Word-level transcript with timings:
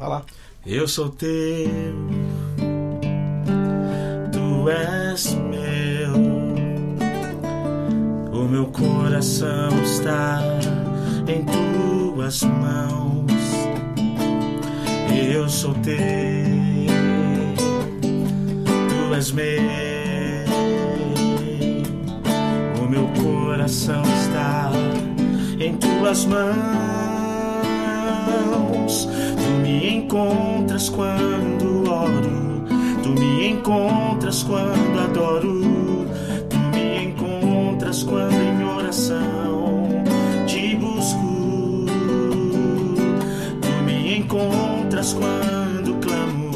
Vai 0.00 0.08
lá. 0.08 0.22
Eu 0.64 0.88
sou 0.88 1.10
teu, 1.10 1.28
tu 4.32 4.70
és 4.70 5.34
meu, 5.34 6.14
o 8.32 8.48
meu 8.48 8.64
coração 8.68 9.68
está 9.84 10.40
em 11.28 11.44
tuas 11.44 12.42
mãos. 12.44 13.30
Eu 15.32 15.46
sou 15.50 15.74
teu, 15.74 15.94
tu 18.88 19.14
és 19.14 19.30
meu, 19.32 19.60
o 22.82 22.88
meu 22.88 23.06
coração 23.22 24.02
está 24.24 24.70
em 25.60 25.76
tuas 25.76 26.24
mãos. 26.24 27.09
Tu 29.36 29.50
me 29.62 29.96
encontras 29.96 30.88
quando 30.88 31.90
oro, 31.90 32.64
tu 33.02 33.10
me 33.10 33.48
encontras 33.50 34.42
quando 34.42 34.98
adoro, 34.98 36.06
tu 36.48 36.58
me 36.74 37.04
encontras 37.04 38.02
quando 38.02 38.34
em 38.34 38.64
oração 38.64 40.04
te 40.46 40.76
busco. 40.76 41.86
Tu 43.60 43.84
me 43.84 44.18
encontras 44.18 45.12
quando 45.14 45.94
clamo, 46.00 46.50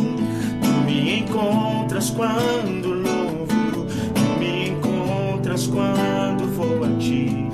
tu 0.63 0.71
me 0.87 1.21
encontras 1.21 2.11
quando 2.11 2.95
louvo, 2.95 3.87
tu 4.15 4.41
me 4.41 4.71
encontras 4.71 5.67
quando 5.67 6.47
vou 6.57 6.85
a 6.85 6.99
ti 6.99 7.49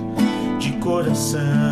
de 0.59 0.73
coração. 0.73 1.70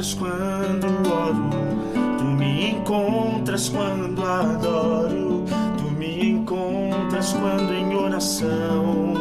Encontras 0.00 0.14
quando 0.14 0.86
oro, 1.12 1.50
tu 2.16 2.24
me 2.24 2.70
encontras 2.70 3.68
quando 3.68 4.24
adoro, 4.24 5.44
tu 5.76 5.90
me 5.98 6.30
encontras 6.30 7.34
quando 7.34 7.70
em 7.74 7.94
oração 7.94 9.12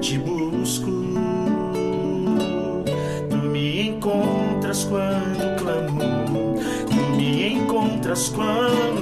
te 0.00 0.18
busco. 0.18 0.90
Tu 3.28 3.36
me 3.36 3.88
encontras 3.88 4.84
quando 4.84 5.56
clamo, 5.58 6.54
tu 6.88 7.16
me 7.16 7.52
encontras 7.52 8.30
quando 8.30 8.93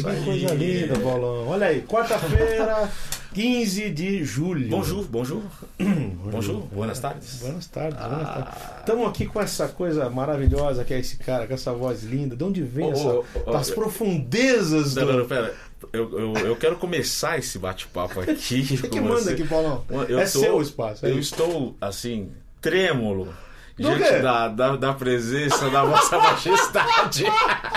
isso 0.00 0.08
que 0.08 0.30
aí. 0.30 0.40
coisa 0.40 0.54
linda, 0.54 0.98
Paulão. 0.98 1.48
Olha 1.48 1.66
aí, 1.68 1.82
quarta-feira, 1.82 2.90
15 3.34 3.90
de 3.90 4.24
julho. 4.24 4.68
Bonjour, 4.68 5.04
bonjour. 5.04 5.42
Bonjour, 5.78 6.62
buenas 6.72 6.98
tardes. 6.98 7.40
Buenas 7.40 7.66
tardes, 7.66 7.98
buenas 8.00 8.28
Ah. 8.28 8.32
tardes. 8.32 8.78
Estamos 8.80 9.08
aqui 9.08 9.26
com 9.26 9.40
essa 9.40 9.68
coisa 9.68 10.10
maravilhosa 10.10 10.84
que 10.84 10.92
é 10.94 10.98
esse 10.98 11.16
cara, 11.18 11.46
com 11.46 11.54
essa 11.54 11.72
voz 11.72 12.02
linda. 12.02 12.34
De 12.34 12.42
onde 12.44 12.62
vem 12.62 12.86
Oh, 12.88 12.92
essa. 12.92 13.08
oh, 13.08 13.24
oh, 13.46 13.50
das 13.52 13.70
profundezas 13.70 14.94
Não, 14.94 15.04
do. 15.06 15.12
não, 15.12 15.18
não, 15.20 15.26
pera. 15.26 15.54
Eu, 15.92 16.18
eu, 16.18 16.34
eu 16.46 16.56
quero 16.56 16.76
começar 16.76 17.38
esse 17.38 17.58
bate-papo 17.58 18.20
aqui. 18.20 18.78
O 18.84 18.88
que, 18.90 19.00
manda 19.00 19.20
você. 19.20 19.30
aqui, 19.32 19.46
Paulão? 19.46 19.84
Eu 20.08 20.18
é 20.18 20.24
tô- 20.24 20.40
seu 20.40 20.60
espaço. 20.60 21.06
é 21.06 21.10
Eu 21.10 21.18
isso. 21.18 21.32
estou, 21.34 21.76
assim, 21.80 22.30
trêmulo. 22.60 23.32
Diante 23.78 24.18
da, 24.20 24.48
da, 24.48 24.76
da 24.76 24.92
presença 24.92 25.70
da 25.70 25.82
vossa 25.84 26.18
majestade. 26.18 27.24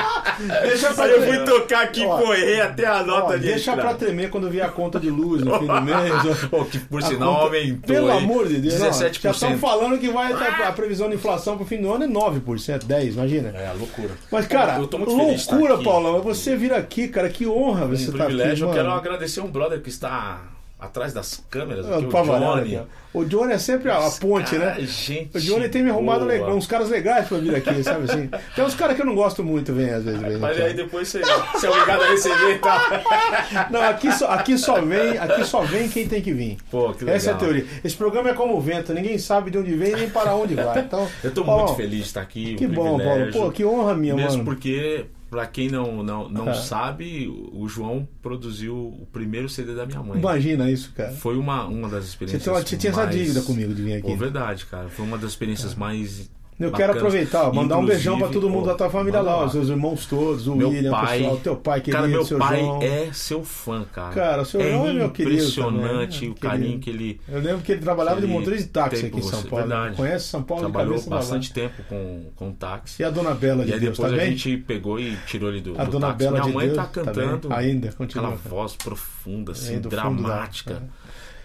Deixa 0.64 0.94
pra 0.94 1.08
eu 1.08 1.22
tremer. 1.22 1.36
fui 1.38 1.46
tocar 1.46 1.84
aqui 1.84 2.02
e 2.02 2.06
Ó, 2.06 2.18
correr 2.18 2.62
até 2.62 2.86
a 2.86 3.04
nota 3.04 3.34
Ó, 3.34 3.36
de 3.36 3.44
deixa 3.44 3.72
pra 3.74 3.82
entrada. 3.84 3.98
tremer 4.00 4.30
quando 4.30 4.50
vier 4.50 4.66
a 4.66 4.70
conta 4.70 5.00
de 5.00 5.10
luz 5.10 5.42
no 5.44 5.58
fim 5.60 5.66
do 5.68 5.82
mês. 5.82 6.48
Pô, 6.50 6.66
que 6.66 6.80
por 6.80 7.02
sinal 7.04 7.34
conta- 7.34 7.44
aumentou. 7.46 7.88
Pelo 7.96 8.12
hein? 8.12 8.18
amor 8.18 8.48
de 8.48 8.58
Deus, 8.58 8.80
não, 8.80 8.90
17%. 8.90 9.22
já 9.22 9.32
estão 9.32 9.58
falando 9.58 9.98
que 10.00 10.10
vai 10.10 10.32
a 10.34 10.72
previsão 10.72 11.10
de 11.10 11.16
inflação 11.16 11.58
pro 11.58 11.66
fim 11.66 11.82
do 11.82 11.92
ano 11.94 12.06
é 12.06 12.08
9%, 12.08 12.86
10%, 12.86 13.14
imagina. 13.14 13.50
É, 13.50 13.72
loucura. 13.78 14.12
Mas, 14.32 14.48
cara, 14.48 14.80
estar 14.82 14.98
loucura. 14.98 15.78
Paulão. 15.84 16.18
É 16.18 16.22
você 16.22 16.56
vir 16.56 16.74
aqui, 16.74 17.08
cara. 17.08 17.30
Que 17.30 17.46
honra 17.48 17.86
você 17.88 18.06
tá 18.12 18.12
aqui. 18.12 18.26
privilégio. 18.26 18.68
eu 18.68 18.74
quero 18.74 18.92
agradecer 18.92 19.42
um 19.42 19.48
brother 19.52 19.82
que 19.82 19.90
está 19.90 20.42
atrás 20.86 21.14
das 21.14 21.44
câmeras, 21.50 21.86
Ah, 21.90 21.96
aqui, 21.98 22.06
o 22.06 22.10
Johnny. 22.10 22.78
ó. 22.78 23.04
O 23.16 23.24
Johnny 23.24 23.54
é 23.54 23.60
sempre 23.60 23.92
a, 23.92 24.08
a 24.08 24.10
ponte, 24.12 24.58
Cara, 24.58 24.74
né? 24.74 24.82
gente 24.82 25.38
O 25.38 25.40
Johnny 25.40 25.70
tem 25.70 25.84
me 25.84 25.92
arrumado 25.92 26.26
legal, 26.26 26.50
uns 26.56 26.66
caras 26.66 26.90
legais 26.90 27.28
pra 27.28 27.38
vir 27.38 27.56
aqui, 27.56 27.84
sabe 27.84 28.06
assim? 28.12 28.28
Tem 28.56 28.66
uns 28.66 28.74
caras 28.74 28.96
que 28.96 29.04
eu 29.04 29.06
não 29.06 29.14
gosto 29.14 29.44
muito, 29.44 29.72
vem 29.72 29.92
às 29.92 30.04
vezes. 30.04 30.20
Vem, 30.20 30.38
Mas 30.38 30.58
aqui. 30.58 30.66
aí 30.68 30.74
depois 30.74 31.08
você, 31.08 31.22
você 31.22 31.68
é 31.68 31.70
obrigado 31.70 32.02
a 32.02 32.08
receber 32.08 32.56
e 32.56 32.60
tal. 32.60 32.80
Não, 33.70 33.82
aqui 33.84 34.12
só, 34.12 34.28
aqui 34.30 34.58
só 34.58 34.82
vem, 34.82 35.18
aqui 35.20 35.44
só 35.46 35.62
vem 35.62 35.88
quem 35.90 36.08
tem 36.08 36.22
que 36.22 36.34
vir. 36.34 36.58
Pô, 36.72 36.92
que 36.92 37.02
legal. 37.06 37.16
Essa 37.18 37.30
é 37.30 37.34
a 37.34 37.38
teoria. 37.38 37.66
Esse 37.84 37.96
programa 37.96 38.30
é 38.32 38.34
como 38.34 38.56
o 38.56 38.60
vento, 38.62 38.92
ninguém 38.94 39.18
sabe 39.20 39.52
de 39.52 39.60
onde 39.60 39.76
vem 39.76 39.94
nem 39.96 40.10
para 40.10 40.36
onde 40.36 40.56
vai. 40.56 40.80
Então, 40.80 41.08
Eu 41.24 41.32
tô 41.32 41.44
Paulão, 41.46 41.66
muito 41.66 41.78
feliz 41.78 42.00
de 42.00 42.06
estar 42.08 42.22
aqui. 42.22 42.56
Que 42.56 42.66
um 42.66 42.72
bom, 42.72 42.98
Paulo. 42.98 43.32
Pô, 43.32 43.52
que 43.52 43.64
honra 43.64 43.94
minha, 43.94 44.16
Mesmo 44.16 44.32
mano. 44.40 44.46
porque, 44.46 45.06
pra 45.34 45.48
quem 45.48 45.68
não, 45.68 46.04
não, 46.04 46.30
não 46.30 46.50
Ah. 46.50 46.54
sabe, 46.54 47.28
o 47.52 47.68
João 47.68 48.08
produziu 48.22 48.76
o 48.78 49.08
primeiro 49.12 49.50
CD 49.50 49.74
da 49.74 49.84
minha 49.84 50.04
mãe. 50.04 50.20
Imagina 50.20 50.70
isso, 50.70 50.92
cara. 50.96 51.12
Foi 51.14 51.36
uma, 51.36 51.66
uma 51.66 51.90
das 51.90 52.06
experiências. 52.06 52.44
você 52.44 52.78
tinha 52.78 52.92
essa 52.92 53.04
mais- 53.06 53.16
dívida 53.16 53.42
comigo 53.42 53.74
de 53.74 53.82
vir 53.82 53.94
aqui. 53.96 54.08
Pô, 54.08 54.16
verdade, 54.16 54.68
cara. 54.68 54.90
Foi 54.90 55.04
uma 55.04 55.18
das 55.18 55.32
experiências 55.32 55.74
mais. 55.74 56.30
Eu 56.68 56.72
quero 56.72 56.94
aproveitar, 56.94 57.54
mandar 57.54 57.78
um 57.78 57.86
beijão 57.86 58.18
pra 58.18 58.28
todo 58.28 58.38
Inclusive, 58.48 58.54
mundo 58.56 58.64
pô, 58.66 58.72
da 58.72 58.76
tua 58.76 58.90
família 58.90 59.20
manda 59.22 59.36
lá, 59.36 59.46
os 59.46 59.52
seus 59.52 59.70
irmãos 59.70 60.06
todos, 60.06 60.48
o 60.48 60.56
Meu 60.56 60.70
William, 60.70 60.90
o 60.92 60.94
pai. 60.94 61.18
pessoal, 61.20 61.38
teu 61.38 61.56
pai 61.56 61.82
querido, 61.82 61.98
Cara, 61.98 62.08
meu 62.08 62.26
seu 62.26 62.38
pai 62.40 62.60
João. 62.62 62.82
é 62.82 63.10
seu 63.14 63.44
fã, 63.44 63.86
cara. 63.92 64.14
Cara, 64.16 64.42
o 64.42 64.46
seu 64.46 64.62
João 64.62 64.88
é 64.88 64.94
meu 64.94 65.10
querido 65.10 65.36
Impressionante 65.36 66.16
também, 66.20 66.30
o 66.30 66.34
né? 66.34 66.38
carinho 66.40 66.80
que 66.80 66.90
ele 66.90 67.22
Eu 67.28 67.40
lembro 67.42 67.62
que 67.62 67.72
ele 67.72 67.82
trabalhava 67.82 68.22
de 68.22 68.28
motorista 68.28 68.64
de 68.66 68.70
táxi 68.70 69.06
aqui 69.08 69.18
em 69.20 69.22
São 69.22 69.44
Paulo. 69.44 69.68
verdade. 69.68 69.96
Conhece 69.96 70.26
São 70.28 70.44
Paulo 70.44 70.64
trabalhou 70.64 70.94
de 70.96 71.04
cabeça 71.04 71.10
bastante 71.16 71.54
tempo 71.54 71.84
com, 71.90 72.26
com 72.36 72.52
táxi. 72.52 73.02
lá. 73.04 73.08
E 73.10 73.12
a 73.12 73.14
dona 73.14 73.34
Bela 73.34 73.64
de 73.66 73.72
E 73.72 73.74
aí 73.74 73.80
Deus, 73.80 73.98
depois 73.98 74.12
tá 74.12 74.18
a 74.18 74.20
bem? 74.26 74.38
gente 74.38 74.58
pegou 74.58 75.00
e 75.00 75.18
tirou 75.28 75.50
ele 75.50 75.62
do, 75.62 75.80
A 75.80 75.84
do 75.84 75.92
dona 75.92 76.08
táxi. 76.08 76.20
Bela 76.20 76.32
Minha 76.40 76.44
de 76.46 76.54
mãe 76.54 76.66
Deus 76.68 76.78
tá 76.78 76.84
tá 76.86 76.90
cantando 76.90 77.54
Ainda, 77.54 77.92
continua. 77.92 78.28
aquela 78.30 78.40
voz 78.50 78.76
profunda, 78.76 79.52
assim, 79.52 79.76
fundo 79.76 79.90
da- 79.90 79.96
dramática. 79.98 80.84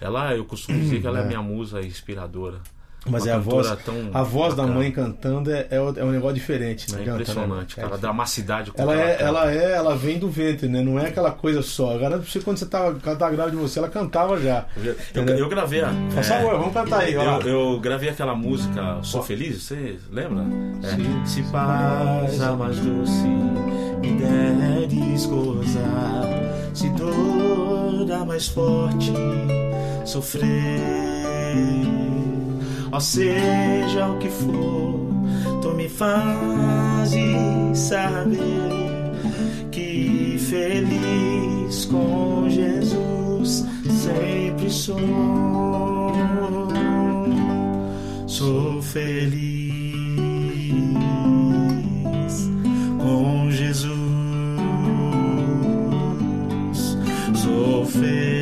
Ela, 0.00 0.34
eu 0.36 0.44
costumo 0.44 0.78
dizer 0.78 1.00
que 1.00 1.06
ela 1.06 1.20
é, 1.20 1.22
É. 1.22 1.26
minha 1.26 1.42
musa 1.42 1.80
inspiradora. 1.82 2.58
Mas 3.10 3.22
Uma 3.24 3.30
é 3.30 3.34
a 3.34 3.38
voz, 3.38 3.76
tão 3.84 3.94
a 4.12 4.22
voz 4.22 4.54
da 4.54 4.66
mãe 4.66 4.90
cantando 4.90 5.50
é, 5.50 5.66
é, 5.70 5.76
é 5.76 6.04
um 6.04 6.10
negócio 6.10 6.34
diferente, 6.34 6.90
não 6.90 6.98
É 6.98 7.02
adianta, 7.02 7.22
impressionante, 7.22 7.76
né? 7.76 7.82
cara. 7.82 7.94
A 7.94 7.98
dramaticidade 7.98 8.70
com 8.70 8.82
Ela 8.82 8.94
que 8.94 9.00
é, 9.00 9.10
canta. 9.12 9.22
ela 9.24 9.52
é, 9.52 9.72
ela 9.72 9.96
vem 9.96 10.18
do 10.18 10.28
ventre, 10.28 10.68
né? 10.68 10.82
Não 10.82 10.98
é 10.98 11.06
aquela 11.06 11.30
coisa 11.30 11.62
só. 11.62 11.92
Eu 11.94 11.98
pra 12.00 12.18
você 12.18 12.40
quando 12.40 12.56
você 12.58 12.66
tava, 12.66 12.98
ela 13.04 13.16
tava 13.16 13.30
grávida 13.34 13.50
de 13.56 13.62
você, 13.62 13.78
ela 13.78 13.88
cantava 13.88 14.40
já. 14.40 14.66
Eu, 14.76 14.92
Entendeu? 14.92 15.38
eu 15.38 15.48
gravei 15.48 15.82
a. 15.82 15.90
Por 16.14 16.24
favor, 16.24 16.58
vamos 16.58 16.74
cantar 16.74 17.00
aí, 17.00 17.14
eu, 17.14 17.22
eu 17.22 17.80
gravei 17.80 18.08
aquela 18.10 18.34
música 18.34 18.98
Sou 19.02 19.22
Feliz, 19.22 19.62
você 19.62 19.98
lembra? 20.10 20.44
É. 20.82 21.26
Se 21.26 21.42
paz 21.44 22.40
a 22.40 22.52
mais 22.52 22.78
doce 22.78 23.26
me 24.00 24.12
deres 24.18 25.26
gozar, 25.26 26.24
se 26.74 26.88
dor 26.90 28.10
a 28.12 28.24
mais 28.24 28.48
forte 28.48 29.12
sofrer, 30.04 30.80
ó 32.90 33.00
seja 33.00 34.08
o 34.08 34.18
que 34.18 34.28
for, 34.28 35.60
tu 35.60 35.70
me 35.74 35.88
fazes 35.88 37.78
saber 37.78 39.12
que 39.70 40.36
feliz 40.38 41.84
com 41.86 42.48
Jesus 42.48 43.64
sempre 43.90 44.70
sou. 44.70 44.98
Sou 48.26 48.80
feliz 48.82 49.32
com 52.98 53.50
Jesus. 53.50 53.88
Sou 57.34 57.84
feliz 57.84 58.37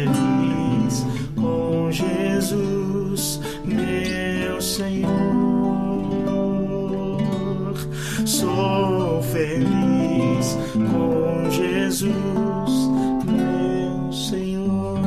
Jesus, 11.96 12.12
meu 13.24 14.12
Senhor. 14.12 14.98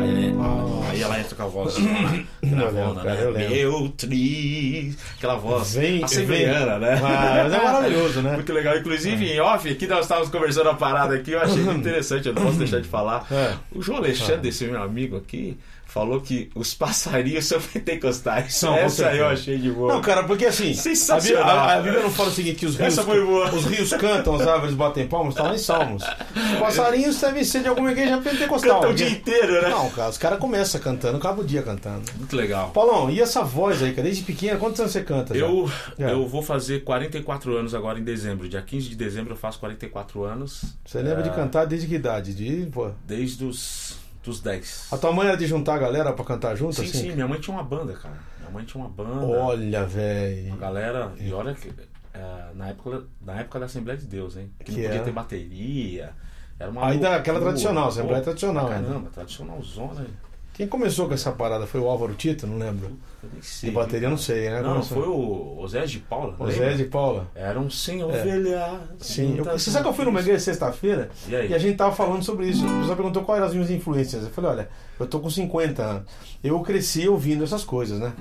Aí, 0.00 0.34
oh. 0.36 0.90
aí 0.90 1.02
ela 1.02 1.20
entra 1.20 1.36
com 1.36 1.42
a 1.44 1.46
voz 1.46 1.76
gravona, 2.42 3.04
né? 3.04 3.22
Eu 3.22 3.32
meu 3.32 3.88
tri. 3.90 4.92
Aquela 5.16 5.36
voz 5.36 5.76
vem, 5.76 6.00
né? 6.00 7.00
Ah, 7.00 7.42
mas 7.44 7.52
é 7.52 7.62
maravilhoso, 7.62 8.22
né? 8.22 8.32
Muito 8.32 8.52
legal. 8.52 8.76
Inclusive, 8.76 9.30
é. 9.30 9.36
em 9.36 9.40
off, 9.40 9.70
aqui 9.70 9.86
nós 9.86 10.00
estávamos 10.00 10.30
conversando 10.30 10.70
a 10.70 10.74
parada 10.74 11.14
aqui, 11.14 11.30
eu 11.30 11.40
achei 11.40 11.62
interessante, 11.70 12.26
eu 12.26 12.34
não 12.34 12.42
posso 12.42 12.58
deixar 12.58 12.80
de 12.80 12.88
falar. 12.88 13.24
É. 13.30 13.54
O 13.70 13.80
João 13.80 13.98
Alexandre, 13.98 14.48
é. 14.48 14.50
esse 14.50 14.64
meu 14.64 14.82
amigo 14.82 15.16
aqui, 15.16 15.56
falou 15.92 16.20
que 16.20 16.50
os 16.54 16.72
passarinhos 16.72 17.44
são 17.46 17.60
pentecostais. 17.60 18.54
São, 18.54 18.74
Essa 18.74 19.14
eu 19.14 19.26
achei 19.28 19.58
de 19.58 19.70
boa. 19.70 19.92
Não, 19.94 20.00
cara, 20.00 20.24
porque 20.24 20.46
assim, 20.46 20.72
Sensacional. 20.72 21.68
a, 21.68 21.80
Bíblia 21.80 22.02
não 22.02 22.10
fala 22.10 22.30
o 22.30 22.32
seguinte, 22.32 22.56
que 22.60 22.66
os 22.66 22.76
rios, 22.76 22.96
os 22.98 23.64
rios 23.66 23.90
cantam, 23.94 24.34
as 24.36 24.46
árvores 24.46 24.74
batem 24.74 25.06
palmas, 25.06 25.34
tá 25.34 25.42
lá 25.44 25.54
em 25.54 25.58
Salmos. 25.58 26.02
Os 26.02 26.58
passarinhos 26.58 27.20
devem 27.20 27.44
ser 27.44 27.60
de 27.62 27.68
alguma 27.68 27.92
igreja 27.92 28.18
pentecostal. 28.18 28.80
Canta 28.80 28.92
o 28.92 28.94
dia 28.94 29.08
inteiro, 29.10 29.60
né? 29.60 29.68
Não, 29.68 29.90
cara, 29.90 30.08
os 30.08 30.18
caras 30.18 30.38
começam 30.38 30.80
cantando, 30.80 31.18
acaba 31.18 31.42
o 31.42 31.44
dia 31.44 31.62
cantando. 31.62 32.02
Muito 32.16 32.34
legal. 32.34 32.70
Paulão, 32.70 33.10
e 33.10 33.20
essa 33.20 33.42
voz 33.42 33.82
aí, 33.82 33.90
cara? 33.90 34.04
Desde 34.04 34.22
pequena, 34.22 34.58
quantos 34.58 34.80
anos 34.80 34.92
você 34.92 35.02
canta? 35.02 35.34
já? 35.34 35.40
Eu, 35.44 35.70
É. 35.98 36.10
eu 36.12 36.26
vou 36.26 36.42
fazer 36.42 36.84
44 36.84 37.56
anos 37.56 37.74
agora 37.74 37.98
em 37.98 38.04
dezembro. 38.04 38.48
Dia 38.48 38.62
15 38.62 38.88
de 38.88 38.96
dezembro 38.96 39.32
eu 39.34 39.36
faço 39.36 39.58
44 39.60 40.24
anos. 40.24 40.62
Você 40.86 41.02
lembra 41.02 41.22
de 41.22 41.28
É, 41.28 41.32
cantar 41.32 41.66
desde 41.66 41.86
que 41.86 41.94
idade? 41.96 42.34
De, 42.34 42.66
pô. 42.72 42.90
Desde 43.06 43.44
os 43.44 44.01
dos 44.22 44.40
10. 44.40 44.88
A 44.92 44.98
tua 44.98 45.12
mãe 45.12 45.26
era 45.28 45.36
de 45.36 45.46
juntar 45.46 45.74
a 45.74 45.78
galera 45.78 46.12
pra 46.12 46.24
cantar 46.24 46.54
junto, 46.56 46.74
Sim, 46.76 46.82
assim? 46.84 46.98
sim, 46.98 47.12
minha 47.12 47.26
mãe 47.26 47.40
tinha 47.40 47.54
uma 47.56 47.64
banda, 47.64 47.92
cara. 47.94 48.14
Minha 48.38 48.50
mãe 48.50 48.64
tinha 48.64 48.82
uma 48.84 48.90
banda. 48.90 49.24
Olha, 49.26 49.80
Uma 49.80 49.86
velho. 49.86 50.56
galera, 50.56 51.12
e 51.18 51.32
olha 51.32 51.54
que 51.54 51.72
é, 52.14 52.46
na, 52.54 52.68
época, 52.68 53.04
na 53.20 53.40
época 53.40 53.58
da 53.60 53.66
Assembleia 53.66 53.98
de 53.98 54.06
Deus, 54.06 54.36
hein? 54.36 54.50
Que, 54.58 54.64
Que 54.66 54.72
não 54.72 54.82
podia 54.82 55.00
é? 55.00 55.04
ter 55.04 55.12
bateria. 55.12 56.12
Era 56.58 56.70
uma 56.70 56.86
Ainda 56.88 57.16
aquela 57.16 57.38
loucura. 57.38 57.52
tradicional, 57.52 57.88
Assembleia 57.88 58.22
tradicional, 58.22 58.68
né? 58.68 58.82
Caramba, 58.86 59.10
tradicional 59.10 59.62
zona. 59.62 60.06
Quem 60.54 60.66
começou 60.68 61.08
com 61.08 61.14
essa 61.14 61.32
parada? 61.32 61.66
Foi 61.66 61.80
o 61.80 61.88
Álvaro 61.88 62.12
Tito? 62.14 62.46
Não 62.46 62.58
lembro. 62.58 62.88
Eu 63.22 63.28
nem 63.32 63.40
De 63.40 63.46
sei. 63.46 63.70
bateria, 63.70 64.10
não 64.10 64.18
sei, 64.18 64.50
né? 64.50 64.60
Não, 64.60 64.72
Começou. 64.74 64.98
foi 65.02 65.08
o 65.08 65.58
Osés 65.62 65.90
de 65.90 65.98
Paula. 66.00 66.34
O 66.38 66.44
lembra? 66.44 66.70
Zé 66.70 66.76
de 66.76 66.84
Paula. 66.84 67.26
Eram 67.34 67.70
sem 67.70 68.00
É. 68.00 68.04
ovelhas. 68.04 68.80
Sim. 68.98 69.36
Eu, 69.38 69.44
você 69.44 69.70
sabe 69.70 69.84
que 69.84 69.88
eu 69.88 69.94
fui 69.94 70.04
numa 70.04 70.20
igreja 70.20 70.40
sexta-feira 70.40 71.08
E 71.26 71.34
aí? 71.34 71.48
e 71.50 71.54
a 71.54 71.58
gente 71.58 71.76
tava 71.76 71.94
falando 71.94 72.22
sobre 72.22 72.48
isso. 72.48 72.66
O 72.66 72.78
pessoal 72.80 72.96
perguntou 72.96 73.22
quais 73.22 73.38
eram 73.38 73.48
as 73.48 73.54
minhas 73.54 73.70
influências. 73.70 74.24
Eu 74.24 74.30
falei, 74.30 74.50
olha, 74.50 74.68
eu 75.00 75.06
tô 75.06 75.20
com 75.20 75.30
50 75.30 75.82
anos. 75.82 76.02
Eu 76.44 76.60
cresci 76.60 77.08
ouvindo 77.08 77.44
essas 77.44 77.64
coisas, 77.64 77.98
né? 77.98 78.12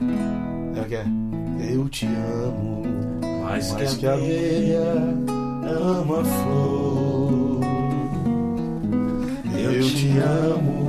É 0.78 0.82
o 0.82 0.86
que 0.86 0.96
é? 0.96 1.06
Eu 1.74 1.90
te 1.90 2.06
amo. 2.06 2.84
Mais, 3.44 3.72
Mais 3.74 3.94
que 3.96 4.08
a 4.08 4.14
abelha 4.14 4.82
ama 5.68 6.22
a 6.22 6.24
flor. 6.24 7.62
Eu 9.60 9.82
te 9.90 10.10
amo 10.18 10.81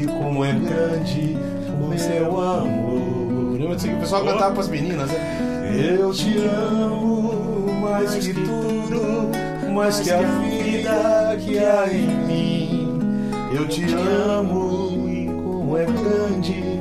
e 0.00 0.06
como 0.06 0.44
é 0.44 0.52
grande 0.52 1.36
o 1.68 1.88
meu 1.88 2.40
amor. 2.40 3.20
O 3.60 4.00
pessoal 4.00 4.24
cantava 4.24 4.54
pras 4.54 4.68
meninas, 4.68 5.08
né? 5.10 5.96
Eu 5.98 6.12
te 6.12 6.38
amo 6.38 7.70
mais 7.80 8.14
que 8.14 8.34
tudo, 8.34 9.30
mais 9.72 10.00
que 10.00 10.10
a 10.10 10.22
vida 10.22 11.36
que 11.38 11.58
há 11.58 11.86
em 11.92 12.26
mim. 12.26 13.30
Eu 13.54 13.68
te 13.68 13.84
amo 13.84 15.08
e 15.08 15.26
como 15.26 15.76
é 15.76 15.84
grande 15.84 16.80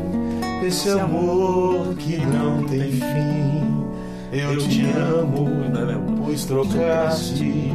esse 0.66 0.89
amor 0.89 1.94
que 1.95 2.18
não 2.18 2.63
tem 2.63 2.92
fim. 2.92 3.86
Eu 4.31 4.57
te 4.57 4.86
amo, 4.92 5.48
pois 6.24 6.45
trocaste 6.45 7.74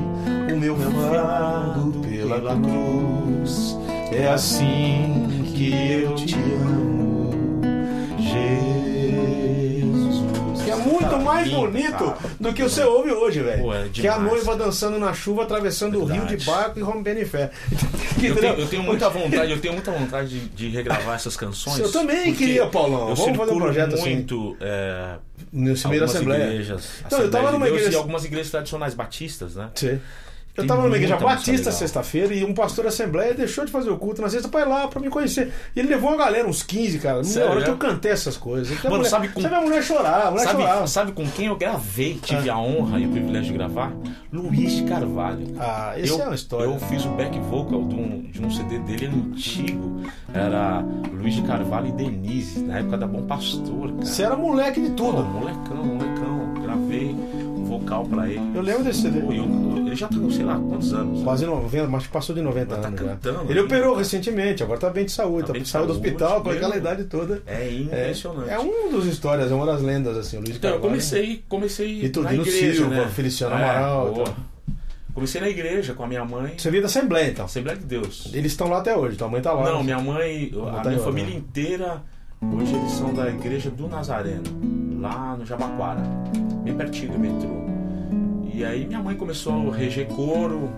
o 0.53 0.57
meu 0.57 0.77
fardo 0.77 2.01
pela 2.01 2.41
cruz. 2.57 3.77
É 4.13 4.29
assim 4.29 5.34
que 5.55 5.73
eu 6.03 6.15
te 6.17 6.35
amo, 6.35 7.31
Jesus. 8.95 10.65
Que 10.65 10.71
é 10.71 10.77
muito 10.77 11.17
mais 11.19 11.47
lindo, 11.47 11.61
bonito 11.61 11.93
cara. 11.93 12.17
do 12.41 12.53
que 12.53 12.63
você 12.63 12.83
ouve 12.83 13.11
hoje, 13.13 13.41
velho. 13.41 13.73
É 13.73 13.89
que 13.93 14.07
é 14.07 14.11
a 14.11 14.19
noiva 14.19 14.57
dançando 14.57 14.99
na 14.99 15.13
chuva, 15.13 15.43
atravessando 15.45 15.97
o 16.01 16.05
rio 16.05 16.23
Verdade. 16.23 16.37
de 16.37 16.45
barco 16.47 16.79
e 16.79 16.83
rompendo 16.83 17.21
em 17.21 17.25
fé. 17.25 17.51
Eu 18.25 18.37
tenho, 18.37 18.55
eu 18.55 18.67
tenho 18.69 18.83
muita 18.83 19.11
vontade, 19.11 19.51
eu 19.53 19.61
tenho 19.61 19.75
muita 19.75 19.91
vontade 19.93 20.29
de, 20.31 20.49
de 20.49 20.69
regravar 20.71 21.17
essas 21.17 21.37
canções. 21.37 21.79
Eu 21.79 21.93
também 21.93 22.33
queria, 22.33 22.65
Paulão. 22.67 23.11
Eu 23.11 23.15
Vamos 23.17 23.37
fazer 23.37 23.53
um 23.53 23.59
projeto 23.59 23.95
assim. 23.97 24.11
muito 24.15 24.57
é, 24.63 25.17
meio 25.53 25.75
da 25.75 25.83
algumas 25.89 26.15
Assembleia. 26.15 26.45
igrejas. 26.45 26.89
Então, 27.05 27.19
eu 27.21 27.31
tava 27.31 27.49
Assembleia 27.49 27.53
de 27.53 27.59
numa 27.59 27.69
igreja- 27.69 27.91
E 27.93 27.97
algumas 27.97 28.25
igrejas 28.25 28.51
tradicionais 28.51 28.95
batistas, 28.95 29.57
né? 29.57 29.69
Sim. 29.75 30.01
Eu 30.57 30.63
Tem 30.63 30.69
tava 30.69 30.83
numa 30.83 30.95
igreja 30.97 31.17
batista 31.17 31.73
sexta-feira 31.73 32.33
e 32.33 32.45
um 32.45 32.55
pastor 32.55 32.85
da 32.85 32.89
Assembleia 32.89 33.35
deixou 33.35 33.65
de 33.65 33.73
fazer 33.73 33.91
o 33.91 33.99
culto 33.99 34.23
na 34.23 34.29
sexta 34.31 34.49
pra 34.49 34.61
ir 34.61 34.69
lá 34.69 34.87
pra 34.87 35.01
me 35.01 35.11
conhecer. 35.11 35.53
E 35.75 35.81
ele 35.81 35.89
levou 35.89 36.11
uma 36.11 36.17
galera, 36.17 36.47
uns 36.47 36.63
15, 36.63 37.01
cara. 37.01 37.17
Na 37.19 37.25
Sério, 37.25 37.51
hora 37.51 37.63
que 37.65 37.71
eu 37.71 37.77
cantei 37.77 38.13
essas 38.13 38.37
coisas. 38.37 38.69
Porque 38.69 38.87
a 38.87 38.91
Mano, 38.91 38.99
mulher- 39.03 39.11
sabe 39.11 39.29
com- 39.31 39.41
Você 39.41 39.49
vê 39.49 39.55
a 39.57 39.61
mulher 39.61 39.83
chorar, 39.83 40.27
a 40.29 40.31
mulher 40.31 40.49
chorava. 40.49 40.87
Sabe, 40.87 40.91
sabe 40.91 41.13
com 41.13 41.29
quem 41.29 41.47
eu 41.47 41.57
gravei, 41.57 42.21
tive 42.23 42.49
a 42.49 42.57
honra 42.57 43.01
e 43.01 43.07
o 43.07 43.11
privilégio 43.11 43.51
de 43.51 43.59
gravar? 43.59 43.93
Luiz 44.33 44.81
Carvalho. 44.83 45.45
Ah, 45.59 45.95
esse 45.99 46.13
eu, 46.13 46.21
é 46.23 46.25
uma 46.27 46.35
história. 46.37 46.65
Eu 46.67 46.79
fiz 46.79 47.05
o 47.05 47.09
back 47.11 47.37
vocal 47.41 47.83
de 47.89 47.95
um, 47.97 48.23
de 48.31 48.41
um 48.41 48.49
CD 48.51 48.79
dele 48.79 49.07
antigo. 49.07 50.03
Era 50.33 50.85
Luiz 51.13 51.39
Carvalho 51.41 51.89
e 51.89 51.93
Denise, 51.93 52.61
na 52.61 52.79
época 52.79 52.99
da 52.99 53.07
Bom 53.09 53.23
Pastor, 53.27 53.91
cara. 53.93 54.05
Você 54.07 54.23
era 54.23 54.37
moleque 54.37 54.81
de 54.81 54.91
Pô, 54.91 55.13
tudo. 55.13 55.25
molecão, 55.25 55.85
molecão. 55.85 56.55
Gravei 56.63 57.15
vocal 57.85 58.05
pra 58.07 58.29
ele. 58.29 58.41
Eu 58.55 58.63
lembro 58.63 58.85
desse 58.85 59.03
CD. 59.03 59.19
Eu- 59.21 59.77
ele 59.87 59.95
já 59.95 60.09
tá 60.09 60.17
com 60.19 60.31
sei 60.31 60.45
lá 60.45 60.57
quantos 60.59 60.93
anos. 60.93 61.23
Quase 61.23 61.45
90, 61.47 61.87
mas 61.89 62.07
passou 62.07 62.35
de 62.35 62.41
90 62.43 62.75
Mas 62.75 62.81
tá 62.83 62.89
anos 62.89 63.01
cantando 63.01 63.41
Ele 63.43 63.59
ainda. 63.61 63.63
operou 63.63 63.95
recentemente, 63.97 64.63
agora 64.63 64.81
tá 64.81 64.91
bem 64.91 65.05
de 65.05 65.13
saúde. 65.13 65.43
Tá 65.43 65.47
Tá 65.49 65.53
bem 65.53 65.63
de 65.63 65.69
saiu 65.69 65.87
do 65.87 65.93
saúde, 65.95 66.09
hospital 66.09 66.43
com 66.43 66.51
aquela 66.51 66.77
idade 66.77 67.05
toda. 67.05 67.43
É 67.47 67.67
É, 67.69 67.73
impressionante. 67.81 68.51
é 68.51 68.59
um 68.59 68.91
dos 68.91 69.07
histórias, 69.07 69.53
é 69.53 69.55
uma 69.55 69.67
das 69.67 69.83
lendas, 69.83 70.17
assim, 70.17 70.39
o 70.39 70.41
Luiz 70.41 70.57
Então, 70.57 70.71
eu 70.71 70.75
Carvalho. 70.77 70.91
comecei, 70.91 71.45
comecei 71.49 72.05
E 72.05 72.09
tudo, 72.09 72.25
na 72.25 72.35
e 72.35 72.37
no 72.39 72.43
igreja, 72.43 72.75
Silva, 72.75 72.95
né? 72.95 73.09
Feliciano 73.09 73.55
É, 73.55 73.59
Amaral, 73.59 74.13
tá. 74.25 74.33
Comecei 75.13 75.41
na 75.41 75.49
igreja 75.49 75.95
com 75.95 76.03
a 76.03 76.09
minha 76.09 76.25
mãe. 76.25 76.55
Você 76.59 76.71
veio 76.71 76.83
da 76.83 76.87
Assembleia, 76.87 77.31
então. 77.31 77.45
Assembleia 77.45 77.79
de 77.79 77.85
Deus. 77.85 78.31
Eles 78.35 78.51
estão 78.51 78.69
lá 78.69 78.79
até 78.79 78.97
hoje, 78.97 79.17
tua 79.17 79.29
mãe 79.29 79.41
tá 79.41 79.53
lá. 79.53 79.65
Não, 79.65 79.79
né? 79.79 79.85
minha 79.85 80.01
mãe, 80.01 80.51
a 80.53 80.57
Montanha 80.59 80.83
minha 80.97 80.99
família 80.99 81.31
né? 81.31 81.37
inteira, 81.37 82.03
hoje 82.43 82.75
eles 82.75 82.91
são 82.93 83.15
da 83.15 83.29
igreja 83.31 83.71
do 83.71 83.87
Nazareno, 83.87 84.43
lá 85.01 85.37
no 85.37 85.47
Jabaquara, 85.47 86.03
bem 86.65 86.75
pertinho 86.75 87.13
do 87.13 87.19
metrô. 87.21 87.74
E 88.55 88.65
aí 88.65 88.87
minha 88.87 89.03
mãe 89.03 89.17
começou 89.17 89.73
a 89.73 89.77
reger 89.77 90.07
coro, 90.07 90.71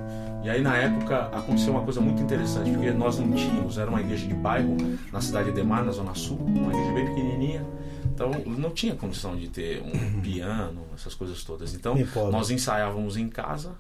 e 0.43 0.49
aí 0.49 0.63
na 0.63 0.75
época 0.79 1.27
aconteceu 1.27 1.75
uma 1.75 1.83
coisa 1.83 2.01
muito 2.01 2.23
interessante, 2.23 2.71
porque 2.71 2.91
nós 2.91 3.19
não 3.19 3.31
tínhamos, 3.33 3.77
era 3.77 3.91
uma 3.91 4.01
igreja 4.01 4.27
de 4.27 4.33
bairro 4.33 4.77
na 5.13 5.21
cidade 5.21 5.53
de 5.53 5.59
Edemar, 5.59 5.85
na 5.85 5.93
Zona 5.93 6.15
Sul, 6.15 6.39
uma 6.39 6.73
igreja 6.73 6.93
bem 6.93 7.07
pequenininha. 7.07 7.67
Então 8.07 8.31
não 8.47 8.71
tinha 8.71 8.95
condição 8.95 9.37
de 9.37 9.49
ter 9.49 9.83
um 9.83 10.21
piano, 10.23 10.87
essas 10.95 11.15
coisas 11.15 11.45
todas. 11.45 11.75
Então 11.75 11.95
nós 12.33 12.51
ensaiávamos 12.51 13.19
em 13.19 13.29
casa 13.29 13.75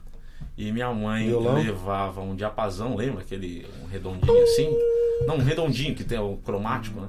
e 0.58 0.70
minha 0.70 0.92
mãe 0.92 1.28
Violão? 1.28 1.54
levava 1.54 2.20
um 2.20 2.36
diapasão, 2.36 2.96
lembra 2.96 3.22
aquele 3.22 3.66
um 3.82 3.86
redondinho 3.86 4.42
assim? 4.42 4.68
Não, 5.26 5.36
um 5.36 5.42
redondinho 5.42 5.94
que 5.94 6.04
tem 6.04 6.18
o 6.18 6.36
cromático, 6.44 7.00
né? 7.00 7.08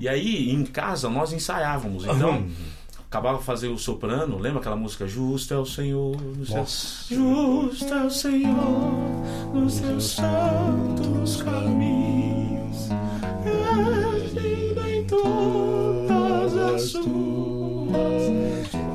E 0.00 0.08
aí 0.08 0.50
em 0.50 0.64
casa 0.64 1.08
nós 1.08 1.32
ensaiávamos. 1.32 2.04
Então 2.04 2.44
acabava 3.14 3.38
de 3.38 3.44
fazer 3.44 3.68
o 3.68 3.78
soprano, 3.78 4.38
lembra 4.38 4.58
aquela 4.58 4.74
música 4.74 5.06
Justo 5.06 5.54
é 5.54 5.58
o 5.58 5.64
Senhor 5.64 6.20
nos 6.20 6.48
seus 6.48 6.58
Nossa. 6.58 7.14
Justo 7.14 7.94
é 7.94 8.04
o 8.04 8.10
Senhor 8.10 9.54
nos 9.54 9.74
seus 9.74 10.04
santos 10.10 11.42
caminhos. 11.42 12.88
Lindo 14.32 14.88
em 14.88 15.04
todas 15.04 16.56
as 16.56 16.82
suas. 16.82 17.04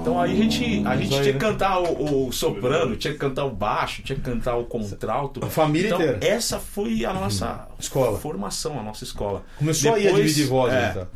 Então 0.01 0.19
aí 0.19 0.33
a 0.33 0.35
gente, 0.35 0.85
a 0.85 0.97
gente 0.97 1.07
tinha 1.07 1.23
né? 1.23 1.31
que 1.31 1.37
cantar 1.37 1.79
o, 1.79 2.27
o 2.27 2.31
soprano, 2.33 2.97
tinha 2.97 3.13
que 3.13 3.19
cantar 3.19 3.45
o 3.45 3.51
baixo, 3.51 4.01
tinha 4.03 4.17
que 4.17 4.21
cantar 4.21 4.57
o 4.57 4.65
contralto. 4.65 5.45
A 5.45 5.49
família 5.49 5.87
então, 5.87 6.01
inteira. 6.01 6.19
Essa 6.21 6.59
foi 6.59 7.05
a 7.05 7.13
nossa 7.13 7.69
Escola. 7.79 8.19
formação, 8.19 8.77
a 8.77 8.83
nossa 8.83 9.05
escola. 9.05 9.45
Começou 9.57 9.93
aí 9.93 10.01
a 10.01 10.11
Depois, 10.11 10.25
dividir 10.25 10.49
voz, 10.49 10.73
é, 10.73 10.89
então. 10.89 11.07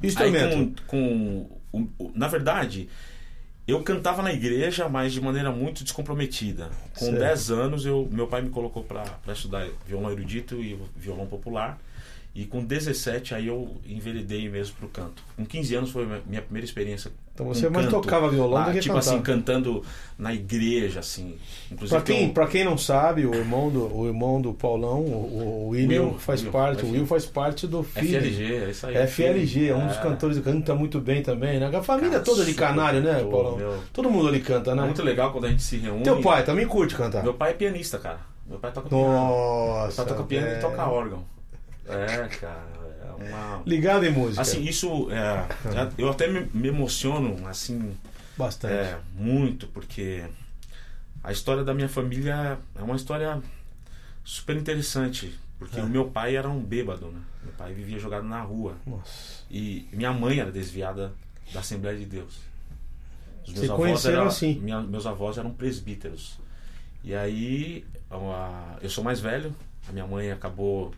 Aí 0.00 0.08
Instrumento. 0.08 0.82
com, 0.88 1.46
com 1.46 1.57
o- 1.72 1.88
o- 1.98 2.12
na 2.14 2.28
verdade, 2.28 2.88
eu 3.66 3.82
cantava 3.82 4.22
na 4.22 4.32
igreja, 4.32 4.88
mas 4.88 5.12
de 5.12 5.20
maneira 5.20 5.50
muito 5.52 5.84
descomprometida. 5.84 6.70
Com 6.98 7.06
Certo. 7.06 7.18
10 7.18 7.50
anos, 7.50 7.84
eu, 7.86 8.08
meu 8.10 8.26
pai 8.26 8.40
me 8.42 8.50
colocou 8.50 8.82
para 8.82 9.04
estudar 9.32 9.68
violão 9.86 10.10
erudito 10.10 10.56
e 10.62 10.78
violão 10.96 11.26
popular. 11.26 11.78
E 12.34 12.44
com 12.46 12.64
17, 12.64 13.34
aí 13.34 13.46
eu 13.48 13.80
enveredei 13.84 14.48
mesmo 14.48 14.76
pro 14.76 14.88
canto. 14.88 15.22
Com 15.36 15.44
15 15.44 15.74
anos 15.74 15.90
foi 15.90 16.04
a 16.04 16.20
minha 16.26 16.40
primeira 16.42 16.64
experiência. 16.64 17.10
Então 17.40 17.54
você 17.54 17.68
mais 17.68 17.86
canto. 17.86 18.00
tocava 18.02 18.28
violão 18.28 18.58
Ah, 18.58 18.64
do 18.64 18.72
que 18.72 18.80
Tipo 18.80 18.94
cantava. 18.96 19.14
assim, 19.14 19.22
cantando 19.22 19.84
na 20.18 20.34
igreja, 20.34 20.98
assim. 20.98 21.36
Pra 21.88 22.00
quem, 22.00 22.26
um- 22.26 22.32
pra 22.32 22.48
quem 22.48 22.64
não 22.64 22.76
sabe, 22.76 23.24
o 23.26 23.32
irmão 23.32 23.70
do, 23.70 23.96
o 23.96 24.06
irmão 24.08 24.40
do 24.42 24.52
Paulão, 24.52 25.02
o, 25.02 25.66
o 25.66 25.68
William, 25.68 26.02
Will, 26.02 26.18
faz 26.18 26.42
Will, 26.42 26.50
parte, 26.50 26.82
o 26.82 26.86
Will. 26.86 26.94
Will 26.96 27.06
faz 27.06 27.26
parte 27.26 27.68
do 27.68 27.84
filho. 27.84 28.18
FLG, 28.20 28.54
é 28.64 28.70
isso 28.70 28.86
aí. 28.88 28.96
FLG, 29.06 29.68
é 29.68 29.76
um 29.76 29.86
dos 29.86 29.96
É. 29.98 30.00
cantores 30.00 30.36
que 30.38 30.42
canta 30.42 30.74
muito 30.74 31.00
bem 31.00 31.22
também, 31.22 31.60
né? 31.60 31.70
A 31.72 31.80
família 31.80 32.10
Cara, 32.10 32.24
toda 32.24 32.44
de 32.44 32.54
canário, 32.54 33.00
né, 33.00 33.20
Paulão? 33.30 33.56
meu. 33.56 33.78
Todo 33.92 34.10
mundo 34.10 34.26
ali 34.26 34.40
canta, 34.40 34.72
É 34.72 34.74
né? 34.74 34.82
muito 34.82 35.02
legal 35.04 35.30
quando 35.30 35.44
a 35.44 35.48
gente 35.48 35.62
se 35.62 35.76
reúne. 35.76 36.02
Teu 36.02 36.20
pai 36.20 36.42
também 36.44 36.66
curte 36.66 36.96
cantar. 36.96 37.22
Meu 37.22 37.34
pai 37.34 37.50
é 37.52 37.54
pianista, 37.54 37.98
cara. 37.98 38.18
Meu 38.48 38.58
pai 38.58 38.72
toca 38.72 38.88
piano. 38.88 39.04
Meu 39.04 39.12
Nossa. 39.12 40.02
pai 40.02 40.06
toca 40.12 40.24
piano 40.26 40.48
e 40.48 40.60
toca 40.60 40.86
órgão. 40.90 41.22
É, 41.88 42.26
cara. 42.40 42.77
Uma... 43.18 43.62
Ligado 43.66 44.04
em 44.04 44.10
música. 44.12 44.40
Assim, 44.42 44.62
isso. 44.64 45.08
É, 45.10 45.46
eu 45.98 46.08
até 46.10 46.26
me, 46.28 46.48
me 46.54 46.68
emociono, 46.68 47.46
assim. 47.48 47.96
Bastante. 48.36 48.72
É, 48.74 48.98
muito, 49.14 49.66
porque 49.68 50.24
a 51.24 51.32
história 51.32 51.64
da 51.64 51.74
minha 51.74 51.88
família 51.88 52.58
é 52.76 52.82
uma 52.82 52.94
história 52.96 53.42
super 54.24 54.56
interessante. 54.56 55.36
Porque 55.58 55.80
É. 55.80 55.82
o 55.82 55.88
meu 55.88 56.08
pai 56.08 56.36
era 56.36 56.48
um 56.48 56.60
bêbado, 56.60 57.08
né? 57.08 57.20
Meu 57.42 57.52
pai 57.54 57.72
vivia 57.74 57.98
jogado 57.98 58.22
na 58.24 58.40
rua. 58.40 58.76
Nossa. 58.86 59.42
E 59.50 59.88
minha 59.92 60.12
mãe 60.12 60.38
era 60.38 60.52
desviada 60.52 61.12
da 61.52 61.58
Assembleia 61.60 61.98
de 61.98 62.04
Deus. 62.06 62.38
Os 63.44 63.58
Se 63.58 63.66
conheceram 63.66 64.26
assim. 64.26 64.54
minha- 64.60 64.82
meus 64.82 65.04
avós 65.06 65.36
eram 65.36 65.50
presbíteros. 65.50 66.38
E 67.02 67.12
aí, 67.14 67.84
eu 68.82 68.88
sou 68.90 69.02
mais 69.02 69.18
velho, 69.18 69.52
a 69.88 69.92
minha 69.92 70.06
mãe 70.06 70.30
acabou 70.30 70.92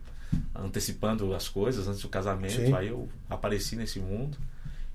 antecipando 0.55 1.35
as 1.35 1.49
coisas 1.49 1.89
antes 1.89 2.03
do 2.03 2.09
casamento, 2.09 2.67
Sim. 2.67 2.75
aí 2.75 2.89
eu 2.89 3.09
apareci 3.29 3.77
nesse 3.77 3.99
mundo. 3.99 4.37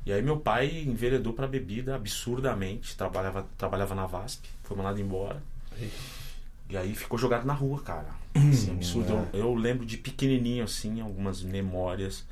E 0.06 0.14
aí 0.14 0.22
meu 0.22 0.38
pai 0.38 0.84
enveredou 0.86 1.34
para 1.34 1.48
bebida 1.48 1.96
absurdamente, 1.96 2.96
trabalhava, 2.96 3.48
trabalhava 3.58 3.96
na 3.96 4.06
VASP, 4.06 4.48
foi 4.64 4.78
mandado 4.78 5.02
embora. 5.02 5.42
E 6.70 6.78
aí 6.78 6.94
ficou 6.96 7.18
jogado 7.18 7.46
na 7.46 7.54
rua, 7.54 7.82
cara. 7.82 8.10
Assim, 8.36 8.72
absurdo. 8.72 9.28
Eu, 9.34 9.40
eu 9.40 9.56
lembro 9.56 9.86
de 9.86 9.98
pequenininho, 9.98 10.64
assim, 10.64 11.02
algumas 11.02 11.42
memórias. 11.42 12.26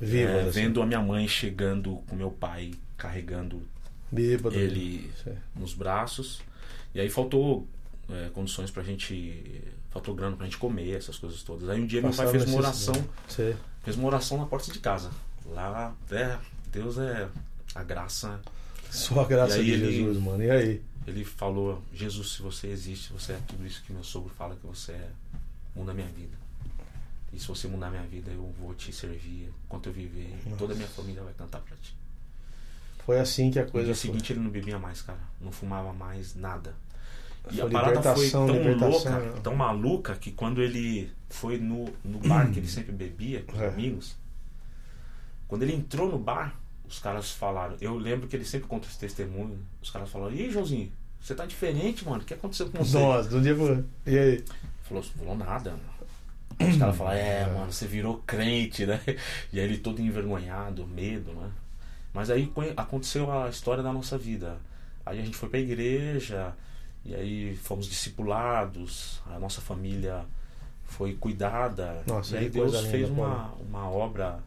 Viva. 0.00 0.30
É, 0.30 0.40
assim. 0.42 0.50
vendo 0.50 0.82
a 0.82 0.86
minha 0.86 1.00
mãe 1.00 1.26
chegando 1.26 2.02
com 2.08 2.14
meu 2.14 2.30
pai, 2.30 2.72
carregando 2.96 3.62
Bêbado. 4.10 4.54
ele 4.54 5.10
nos 5.54 5.74
braços. 5.74 6.40
E 6.94 7.00
aí 7.00 7.08
faltou 7.08 7.66
é, 8.10 8.28
condições 8.30 8.70
pra 8.70 8.82
gente. 8.82 9.62
Grana 10.00 10.36
pra 10.36 10.44
gente 10.46 10.58
comer, 10.58 10.96
essas 10.96 11.18
coisas 11.18 11.42
todas. 11.42 11.68
Aí 11.68 11.80
um 11.80 11.86
dia 11.86 12.00
meu 12.00 12.10
pai 12.10 12.26
Passava 12.26 12.38
fez 12.38 12.44
uma 12.50 12.58
oração. 12.58 13.08
Sei. 13.28 13.56
Fez 13.82 13.96
uma 13.96 14.06
oração 14.08 14.38
na 14.38 14.46
porta 14.46 14.72
de 14.72 14.78
casa. 14.78 15.10
Lá, 15.46 15.94
é, 16.10 16.36
Deus 16.72 16.98
é 16.98 17.28
a 17.74 17.82
graça. 17.82 18.40
Só 18.90 19.20
a 19.20 19.24
graça 19.24 19.62
de 19.62 19.70
ele- 19.70 19.92
Jesus, 19.92 20.18
mano. 20.22 20.42
E 20.42 20.50
aí? 20.50 20.82
Ele 21.06 21.24
falou: 21.24 21.82
Jesus, 21.94 22.32
se 22.32 22.42
você 22.42 22.66
existe, 22.68 23.12
você 23.12 23.32
é 23.34 23.40
tudo 23.46 23.64
isso 23.66 23.82
que 23.84 23.92
meu 23.92 24.02
sogro 24.02 24.32
fala 24.36 24.56
que 24.56 24.66
você 24.66 24.92
é, 24.92 25.08
muda 25.74 25.92
a 25.92 25.94
minha 25.94 26.08
vida. 26.08 26.36
E 27.32 27.38
se 27.38 27.46
você 27.46 27.68
mudar 27.68 27.88
a 27.88 27.90
minha 27.90 28.02
vida, 28.04 28.30
eu 28.30 28.52
vou 28.58 28.74
te 28.74 28.92
servir 28.92 29.52
enquanto 29.66 29.86
eu 29.86 29.92
viver. 29.92 30.34
E 30.46 30.50
toda 30.56 30.72
a 30.72 30.76
minha 30.76 30.88
família 30.88 31.22
vai 31.22 31.34
cantar 31.34 31.60
pra 31.60 31.76
ti. 31.76 31.94
Foi 33.04 33.20
assim 33.20 33.50
que 33.52 33.58
a 33.60 33.64
No 33.64 33.70
coisa 33.70 33.86
dia 33.86 33.94
foi. 33.94 34.10
seguinte 34.10 34.32
ele 34.32 34.40
não 34.40 34.50
bebia 34.50 34.78
mais, 34.78 35.00
cara. 35.02 35.18
Não 35.40 35.52
fumava 35.52 35.92
mais 35.92 36.34
nada. 36.34 36.74
E 37.50 37.56
Foi 37.56 37.66
a 37.66 37.70
parada 37.70 38.14
foi 38.14 38.30
tão 38.30 38.46
louca, 38.46 39.10
né? 39.10 39.40
tão 39.42 39.54
maluca, 39.54 40.14
que 40.16 40.32
quando 40.32 40.60
ele 40.60 41.10
foi 41.30 41.58
no, 41.58 41.88
no 42.04 42.18
bar 42.18 42.50
que 42.50 42.58
ele 42.58 42.66
sempre 42.68 42.92
bebia 42.92 43.42
com 43.42 43.52
os 43.54 43.60
É. 43.60 43.68
amigos, 43.68 44.16
quando 45.46 45.62
ele 45.62 45.74
entrou 45.74 46.10
no 46.10 46.18
bar, 46.18 46.54
os 46.88 46.98
caras 46.98 47.30
falaram. 47.30 47.76
Eu 47.80 47.96
lembro 47.96 48.26
que 48.28 48.34
ele 48.36 48.44
sempre 48.44 48.66
conta 48.68 48.86
esse 48.88 48.98
testemunho. 48.98 49.58
Os 49.80 49.90
caras 49.90 50.10
falaram: 50.10 50.34
Ih, 50.34 50.50
Joãozinho, 50.50 50.90
você 51.20 51.34
tá 51.34 51.46
diferente, 51.46 52.04
mano. 52.04 52.22
O 52.22 52.24
que 52.24 52.34
aconteceu 52.34 52.68
com 52.68 52.78
você? 52.84 52.98
Nossa, 52.98 53.28
de 53.28 53.36
um 53.36 53.42
dia 53.42 53.54
pro... 53.54 53.84
E 54.06 54.18
aí? 54.18 54.44
Falou, 54.82 55.02
falou 55.02 55.36
nada. 55.36 55.74
Aí 56.58 56.70
Os 56.70 56.76
caras 56.78 56.96
falaram, 56.96 57.18
é, 57.18 57.46
mano, 57.52 57.72
você 57.72 57.86
virou 57.86 58.22
crente, 58.26 58.86
né? 58.86 59.00
E 59.52 59.60
aí 59.60 59.66
ele 59.66 59.78
todo 59.78 60.00
envergonhado, 60.00 60.86
medo, 60.86 61.32
né? 61.32 61.50
Mas 62.14 62.30
aí 62.30 62.50
aconteceu 62.76 63.30
a 63.30 63.48
história 63.48 63.82
da 63.82 63.92
nossa 63.92 64.16
vida. 64.16 64.56
Aí 65.04 65.20
a 65.20 65.22
gente 65.22 65.36
foi 65.36 65.48
pra 65.48 65.58
igreja, 65.58 66.54
e 67.06 67.14
aí 67.14 67.56
fomos 67.62 67.86
discipulados, 67.88 69.20
a 69.26 69.38
nossa 69.38 69.60
família 69.60 70.24
foi 70.84 71.14
cuidada. 71.14 72.02
Nossa, 72.06 72.34
e 72.34 72.38
aí 72.38 72.48
Deus 72.48 72.72
linda, 72.74 72.88
fez 72.90 73.08
uma, 73.10 73.52
uma 73.68 73.88
obra 73.90 74.38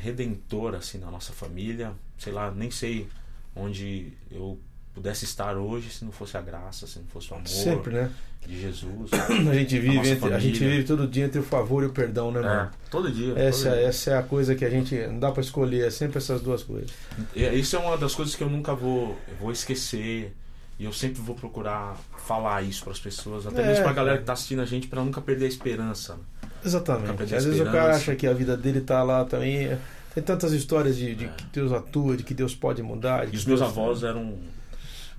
redentora 0.00 0.78
assim 0.78 0.98
na 0.98 1.10
nossa 1.10 1.32
família. 1.32 1.92
Sei 2.18 2.32
lá, 2.32 2.50
nem 2.50 2.70
sei 2.70 3.08
onde 3.54 4.12
eu 4.30 4.58
pudesse 4.94 5.24
estar 5.24 5.56
hoje 5.56 5.90
se 5.90 6.04
não 6.04 6.12
fosse 6.12 6.36
a 6.36 6.40
graça, 6.40 6.86
se 6.86 6.98
não 6.98 7.06
fosse 7.06 7.30
o 7.30 7.34
amor 7.34 7.46
Sempre, 7.46 7.94
né? 7.94 8.10
de 8.46 8.60
Jesus. 8.60 9.10
A 9.50 9.54
gente 9.54 9.78
vive, 9.78 10.08
entre- 10.10 10.34
a 10.34 10.38
gente 10.38 10.58
vive 10.58 10.84
todo 10.84 11.06
dia 11.06 11.26
entre 11.26 11.38
o 11.38 11.42
favor 11.42 11.82
e 11.82 11.86
o 11.86 11.90
perdão, 11.92 12.32
né, 12.32 12.40
É, 12.40 12.42
mano? 12.42 12.70
todo 12.90 13.10
dia. 13.12 13.34
Essa, 13.38 13.68
todo 13.70 13.78
dia. 13.78 13.86
essa 13.86 14.10
é 14.12 14.18
a 14.18 14.22
coisa 14.22 14.54
que 14.54 14.64
a 14.64 14.70
gente 14.70 14.96
não 15.06 15.18
dá 15.18 15.30
pra 15.30 15.42
escolher, 15.42 15.86
é 15.86 15.90
sempre 15.90 16.18
essas 16.18 16.40
duas 16.40 16.62
coisas. 16.62 16.90
Isso 17.34 17.76
é 17.76 17.78
uma 17.78 17.96
das 17.98 18.14
coisas 18.14 18.34
que 18.34 18.42
eu 18.42 18.48
nunca 18.48 18.74
vou, 18.74 19.16
vou 19.38 19.52
esquecer. 19.52 20.34
E 20.80 20.84
eu 20.86 20.92
sempre 20.94 21.20
vou 21.20 21.34
procurar 21.36 21.94
falar 22.26 22.62
isso 22.62 22.82
para 22.82 22.92
as 22.94 22.98
pessoas, 22.98 23.46
até 23.46 23.60
É, 23.62 23.66
mesmo 23.66 23.82
pra 23.84 23.92
cara. 23.92 23.96
galera 23.96 24.18
que 24.18 24.24
tá 24.24 24.32
assistindo 24.32 24.62
a 24.62 24.64
gente, 24.64 24.88
para 24.88 25.04
nunca 25.04 25.20
perder 25.20 25.44
a 25.44 25.48
esperança. 25.48 26.16
Exatamente. 26.64 27.02
Nunca 27.08 27.14
perder 27.18 27.36
Às 27.36 27.44
a 27.44 27.48
vezes 27.48 27.60
o 27.60 27.64
cara 27.70 27.94
acha 27.94 28.16
que 28.16 28.26
a 28.26 28.32
vida 28.32 28.56
dele 28.56 28.80
tá 28.80 29.02
lá 29.02 29.24
também. 29.26 29.78
Tem 30.14 30.22
tantas 30.22 30.52
histórias 30.52 30.96
de, 30.96 31.14
de 31.14 31.26
É. 31.26 31.28
que 31.28 31.44
Deus 31.52 31.70
atua, 31.70 32.16
de 32.16 32.22
que 32.24 32.32
Deus 32.32 32.54
pode 32.54 32.82
mudar. 32.82 33.24
E 33.32 33.36
os 33.36 33.44
meus 33.44 33.60
Deus- 33.60 33.70
avós 33.70 34.02
eram 34.02 34.38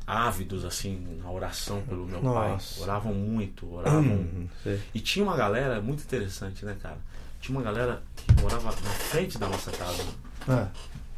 ávidos, 0.07 0.65
assim, 0.65 1.19
na 1.23 1.29
oração 1.31 1.81
pelo 1.87 2.05
meu 2.07 2.21
Nossa. 2.23 2.73
pai. 2.75 2.83
Oravam 2.83 3.13
muito, 3.13 3.71
oravam. 3.71 4.01
Hum, 4.01 4.47
sei. 4.63 4.79
E 4.95 4.99
tinha 4.99 5.23
uma 5.23 5.37
galera 5.37 5.79
muito 5.79 6.01
interessante, 6.03 6.65
né, 6.65 6.75
cara? 6.81 6.97
Tinha 7.39 7.55
uma 7.57 7.63
galera 7.63 8.01
que 8.15 8.41
morava 8.41 8.65
na 8.65 8.71
frente 8.71 9.37
da 9.37 9.47
nossa 9.47 9.71
casa, 9.71 10.03
Ah, 10.47 10.67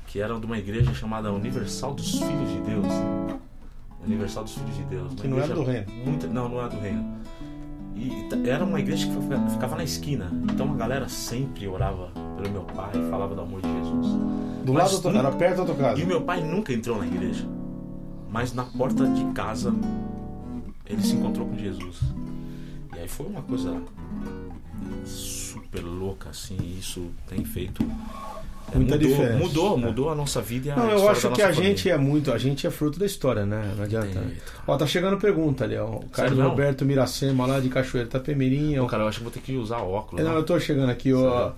que 0.05 0.19
era 0.19 0.37
de 0.37 0.45
uma 0.45 0.57
igreja 0.57 0.93
chamada 0.93 1.31
Universal 1.31 1.93
dos 1.95 2.11
Filhos 2.11 2.49
de 2.51 2.59
Deus. 2.59 2.85
Universal 4.05 4.43
dos 4.43 4.53
Filhos 4.55 4.75
de 4.75 4.83
Deus. 4.83 5.13
Que 5.13 5.27
não 5.27 5.39
era 5.39 5.53
do 5.53 5.63
reino. 5.63 5.85
muito- 6.05 6.27
não, 6.27 6.49
não 6.49 6.59
era 6.59 6.69
do 6.69 6.79
reino. 6.79 7.17
E 7.95 8.27
era 8.49 8.63
uma 8.65 8.79
igreja 8.79 9.07
que 9.07 9.13
fica- 9.21 9.47
ficava 9.49 9.75
na 9.75 9.83
esquina. 9.83 10.29
Então 10.51 10.71
a 10.71 10.75
galera 10.75 11.07
sempre 11.07 11.67
orava 11.67 12.11
pelo 12.35 12.49
meu 12.51 12.63
pai, 12.63 12.91
falava 13.09 13.35
do 13.35 13.41
amor 13.41 13.61
de 13.61 13.67
Jesus. 13.71 14.07
do 14.65 14.73
Mas 14.73 14.91
lado, 14.93 15.11
do- 15.11 15.17
era 15.17 15.31
perto 15.31 15.57
da 15.57 15.65
tua 15.65 15.75
casa. 15.75 15.99
E 16.01 16.03
o 16.03 16.07
meu 16.07 16.21
pai 16.21 16.41
nunca 16.43 16.73
entrou 16.73 16.97
na 16.97 17.05
igreja. 17.05 17.45
Mas 18.29 18.53
na 18.53 18.63
porta 18.63 19.05
de 19.07 19.23
casa 19.33 19.73
ele 20.85 21.01
se 21.01 21.15
encontrou 21.15 21.47
com 21.47 21.55
Jesus. 21.57 21.99
E 22.95 22.99
aí 22.99 23.07
foi 23.07 23.27
uma 23.27 23.41
coisa 23.43 23.79
super 25.05 25.81
louca, 25.83 26.29
assim. 26.29 26.57
Isso 26.79 27.05
tem 27.27 27.43
feito. 27.45 27.83
É, 28.73 28.77
Muita 28.77 28.95
mudou, 28.95 29.09
diferença. 29.09 29.37
Mudou, 29.37 29.73
É. 29.77 29.77
mudou 29.81 30.09
a 30.09 30.15
nossa 30.15 30.41
vida 30.41 30.67
e 30.67 30.71
a 30.71 30.75
Não, 30.75 30.89
eu 30.89 31.09
acho 31.09 31.21
que 31.31 31.41
a 31.41 31.47
nossa 31.49 31.61
gente 31.61 31.83
família. 31.83 31.93
é 31.93 31.97
muito, 31.97 32.31
a 32.31 32.37
gente 32.37 32.65
é 32.67 32.69
fruto 32.71 32.99
da 32.99 33.05
história, 33.05 33.45
né? 33.45 33.73
Não 33.77 33.83
adianta. 33.83 34.21
Ó, 34.67 34.75
tá 34.77 34.85
chegando 34.87 35.17
pergunta 35.17 35.63
ali, 35.63 35.77
ó. 35.77 35.85
O 35.85 36.09
Carlos 36.09 36.35
Sério? 36.35 36.49
Roberto 36.49 36.85
Miracema, 36.85 37.45
lá 37.45 37.59
de 37.59 37.69
Cachoeira 37.69 38.09
Tapemirim. 38.09 38.77
ó. 38.79 38.83
Ô, 38.83 38.87
cara, 38.87 39.03
eu 39.03 39.07
acho 39.07 39.17
que 39.19 39.23
vou 39.23 39.31
ter 39.33 39.39
que 39.41 39.55
usar 39.55 39.77
óculos. 39.77 40.21
É, 40.21 40.23
Não, 40.23 40.33
né? 40.33 40.37
eu 40.39 40.43
tô 40.43 40.59
chegando 40.59 40.89
aqui, 40.89 41.13
ó. 41.13 41.51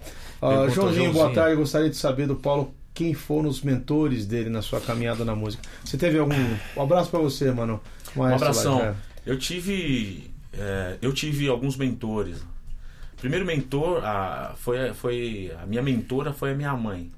Joãozinho, 0.74 1.12
boa 1.14 1.32
tarde. 1.34 1.56
Gostaria 1.56 1.90
de 1.90 1.96
saber 1.96 2.28
do 2.28 2.36
Paulo 2.36 2.74
quem 2.94 3.14
foram 3.14 3.50
os 3.50 3.62
mentores 3.62 4.26
dele 4.26 4.50
na 4.50 4.62
sua 4.62 4.80
caminhada 4.80 5.26
na 5.26 5.36
música. 5.36 5.64
Você 5.84 5.98
teve 5.98 6.18
algum. 6.20 6.34
Um 6.78 6.82
abraço 6.82 7.10
pra 7.10 7.20
você, 7.20 7.52
mano. 7.52 7.80
Um 8.16 8.24
abração. 8.24 8.80
lá, 8.80 8.96
Eu 9.26 9.38
tive, 9.38 10.30
é, 10.54 10.96
eu 11.02 11.12
tive 11.14 11.48
alguns 11.50 11.76
mentores. 11.76 12.38
Primeiro 13.26 13.44
mentor, 13.44 14.06
a, 14.06 14.54
foi, 14.56 14.94
foi 14.94 15.52
a 15.60 15.66
minha 15.66 15.82
mentora 15.82 16.32
foi 16.32 16.52
a 16.52 16.54
minha 16.54 16.76
mãe. 16.76 17.12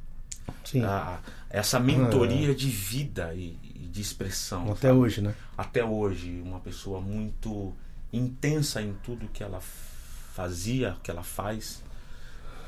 Sim. 0.64 0.82
A- 0.86 1.20
essa 1.50 1.82
mentoria 1.82 2.56
de 2.56 2.70
vida 2.70 3.34
e, 3.34 3.60
e 3.76 3.80
de 3.92 4.00
expressão. 4.00 4.72
Até 4.72 4.88
sabe? 4.88 5.00
hoje, 5.00 5.20
né? 5.20 5.36
Até 5.58 5.84
hoje, 5.84 6.42
uma 6.46 6.62
pessoa 6.62 7.02
muito 7.02 7.76
intensa 8.14 8.82
em 8.82 8.94
tudo 9.04 9.28
que 9.28 9.44
ela 9.44 9.60
fazia, 10.34 10.96
que 11.04 11.12
ela 11.12 11.24
faz 11.24 11.84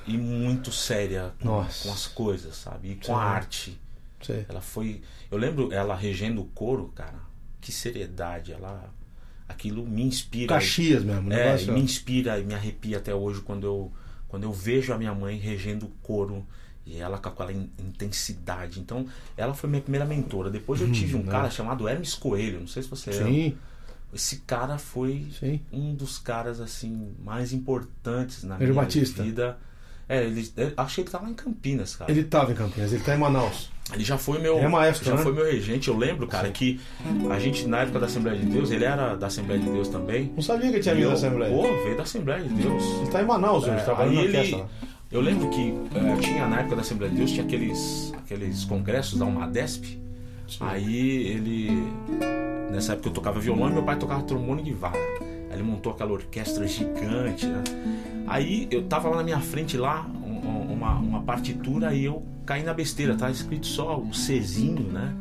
e 0.06 0.18
muito 0.18 0.70
séria 0.70 1.32
com, 1.42 1.48
com 1.48 1.94
as 1.94 2.08
coisas, 2.08 2.58
sabe? 2.58 2.92
E 2.92 2.96
com 2.96 3.06
Sim. 3.06 3.12
a 3.14 3.20
arte. 3.20 3.80
Sei. 4.22 4.46
Ela 4.50 4.60
foi. 4.60 5.02
Eu 5.32 5.38
lembro 5.38 5.72
ela 5.72 5.96
regendo 5.96 6.42
o 6.42 6.46
coro, 6.48 6.92
cara. 6.94 7.22
Que 7.62 7.72
seriedade. 7.72 8.52
Ela. 8.52 8.94
Aquilo 9.50 9.86
me 9.86 10.04
inspira. 10.04 10.48
Caxias 10.54 11.04
mesmo, 11.04 11.34
É, 11.34 11.46
negócio. 11.48 11.72
e 11.72 11.74
me 11.74 11.82
inspira 11.82 12.40
e 12.40 12.46
me 12.46 12.54
arrepia 12.54 12.98
até 12.98 13.14
hoje 13.14 13.42
quando 13.42 13.66
eu, 13.66 13.92
quando 14.30 14.44
eu 14.44 14.54
vejo 14.54 14.94
a 14.94 14.98
minha 14.98 15.14
mãe 15.14 15.38
regendo 15.38 15.88
o 15.88 15.90
coro 16.04 16.46
e 16.86 16.98
ela 16.98 17.18
com 17.18 17.30
aquela 17.30 17.52
in- 17.52 17.70
intensidade. 17.80 18.80
Então, 18.80 19.06
ela 19.36 19.54
foi 19.54 19.70
minha 19.70 19.82
primeira 19.82 20.06
mentora. 20.06 20.50
Depois 20.50 20.80
eu 20.82 20.92
tive 20.92 21.16
um 21.16 21.24
né? 21.24 21.32
cara 21.32 21.50
chamado 21.50 21.88
Hermes 21.88 22.14
Coelho, 22.14 22.60
não 22.62 22.68
sei 22.68 22.84
se 22.84 22.90
você. 22.90 23.12
Sim, 23.12 23.58
Esse 24.14 24.38
cara 24.38 24.78
foi 24.80 25.28
sim. 25.40 25.62
um 25.72 25.94
dos 25.94 26.18
caras 26.18 26.60
assim 26.60 27.12
mais 27.24 27.52
importantes 27.54 28.44
na 28.44 28.56
Hermes 28.56 28.70
minha 28.70 28.82
Batista. 28.82 29.24
vida. 29.24 29.58
É, 30.10 30.24
ele, 30.24 30.52
eu 30.58 30.72
acho 30.76 30.96
que 30.96 31.02
ele 31.02 31.10
lá 31.14 31.30
em 31.30 31.36
Campinas, 31.36 31.96
cara. 31.96 32.12
Ele 32.12 32.24
tava 32.24 32.52
em 32.52 32.56
Campinas, 32.56 32.92
ele 32.92 33.04
tá 33.04 33.16
em 33.16 33.20
Manaus. 33.20 33.70
Ele 33.94 34.04
já 34.04 34.18
foi 34.18 34.40
meu, 34.40 34.58
é 34.58 34.68
maestro, 34.68 35.06
já 35.06 35.16
né? 35.16 35.22
foi 35.22 35.32
meu 35.32 35.46
regente. 35.46 35.88
Eu 35.88 35.98
lembro, 35.98 36.28
cara, 36.28 36.48
Sim. 36.48 36.54
que 36.54 36.80
a 37.30 37.40
gente 37.40 37.68
na 37.68 37.82
época 37.82 38.00
da 38.00 38.06
Assembleia 38.08 38.38
de 38.38 38.46
Deus, 38.46 38.70
ele 38.72 38.86
era 38.86 39.16
da 39.16 39.28
Assembleia 39.28 39.60
de 39.60 39.70
Deus 39.70 39.88
também. 39.88 40.32
Não 40.36 40.44
sabia 40.44 40.72
que 40.72 40.80
tinha 40.80 40.94
vindo 40.94 41.08
da 41.08 41.14
Assembleia. 41.14 41.52
Pô, 41.52 41.64
veio 41.84 41.96
da 41.98 42.04
Assembleia 42.04 42.44
de 42.44 42.50
Deus. 42.50 42.84
Ele 43.02 43.12
tá 43.12 43.22
em 43.22 43.26
Manaus 43.26 43.64
hoje, 43.64 43.74
É, 43.74 43.84
trabalhando 43.84 44.16
na 44.16 44.22
ele-. 44.22 44.64
Eu 45.12 45.22
lembro 45.22 45.50
que 45.50 45.74
eh, 45.96 46.18
tinha 46.22 46.48
na 46.48 46.60
época 46.60 46.76
da 46.76 46.82
Assembleia 46.82 47.12
de 47.12 47.18
Deus 47.18 47.32
tinha 47.32 47.44
aqueles 47.44 48.14
aqueles 48.18 48.64
congressos 48.66 49.18
da 49.18 49.26
Umadesp. 49.26 50.00
Aí 50.60 51.28
ele 51.28 51.72
nessa 52.72 52.94
época 52.94 53.10
eu 53.10 53.14
tocava 53.14 53.40
violão 53.40 53.70
e 53.70 53.74
meu 53.74 53.84
pai 53.84 53.98
tocava 53.98 54.22
trombone 54.24 54.62
de 54.62 54.74
vara. 54.74 54.98
Ele 55.60 55.68
montou 55.70 55.92
aquela 55.92 56.12
orquestra 56.14 56.66
gigante, 56.68 57.46
né? 57.46 57.64
Aí 58.28 58.68
eu 58.72 58.84
tava 58.84 59.10
lá 59.10 59.18
na 59.18 59.24
minha 59.24 59.40
frente 59.40 59.76
lá, 59.78 60.06
um- 60.24 60.74
uma, 60.74 60.96
uma 60.96 61.22
partitura, 61.24 61.94
e 61.94 62.06
eu 62.06 62.26
caí 62.46 62.64
na 62.64 62.74
besteira, 62.74 63.16
tava 63.16 63.32
escrito 63.32 63.68
só 63.68 63.98
o 64.00 64.10
Czinho, 64.12 64.84
né? 64.92 65.14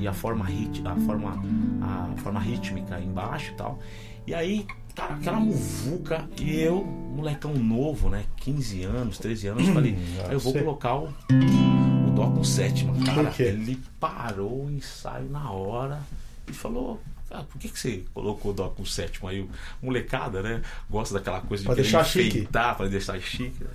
E 0.00 0.08
a 0.08 0.12
forma, 0.12 0.44
rit, 0.44 0.82
a 0.86 0.96
forma, 0.96 1.42
a 1.82 2.16
forma 2.18 2.40
rítmica 2.40 2.98
embaixo 3.00 3.52
e 3.52 3.54
tal. 3.56 3.78
E 4.26 4.34
aí, 4.34 4.66
cara, 4.94 5.14
aquela 5.14 5.38
muvuca, 5.38 6.26
e 6.40 6.58
eu, 6.58 6.82
molecão 6.84 7.52
novo, 7.54 8.08
né? 8.08 8.24
15 8.36 8.82
anos, 8.84 9.18
13 9.18 9.48
anos, 9.48 9.68
falei, 9.68 9.96
ah, 10.26 10.32
eu 10.32 10.38
vou 10.40 10.52
sei. 10.52 10.62
colocar 10.62 10.96
o, 10.96 11.08
o 11.08 12.10
Dó 12.12 12.30
com 12.30 12.42
sétima, 12.44 12.94
cara. 13.04 13.30
Ele 13.38 13.78
parou 14.00 14.64
o 14.66 14.70
ensaio 14.70 15.28
na 15.28 15.50
hora 15.50 16.00
e 16.48 16.52
falou. 16.52 17.00
Ah, 17.34 17.42
por 17.50 17.58
que, 17.58 17.68
que 17.68 17.78
você 17.78 18.04
colocou 18.14 18.52
o 18.52 18.54
Dó 18.54 18.68
com 18.68 18.84
sétima 18.84 19.30
aí? 19.30 19.48
Molecada, 19.82 20.40
né? 20.42 20.62
Gosta 20.88 21.14
daquela 21.14 21.40
coisa 21.40 21.62
de 21.62 21.66
Pra 21.66 21.74
querer 21.74 21.82
deixar 21.90 22.04
chique. 22.04 22.28
enfeitar, 22.28 22.76
pra 22.76 22.86
deixar 22.86 23.20
chique. 23.20 23.62
né? 23.64 23.70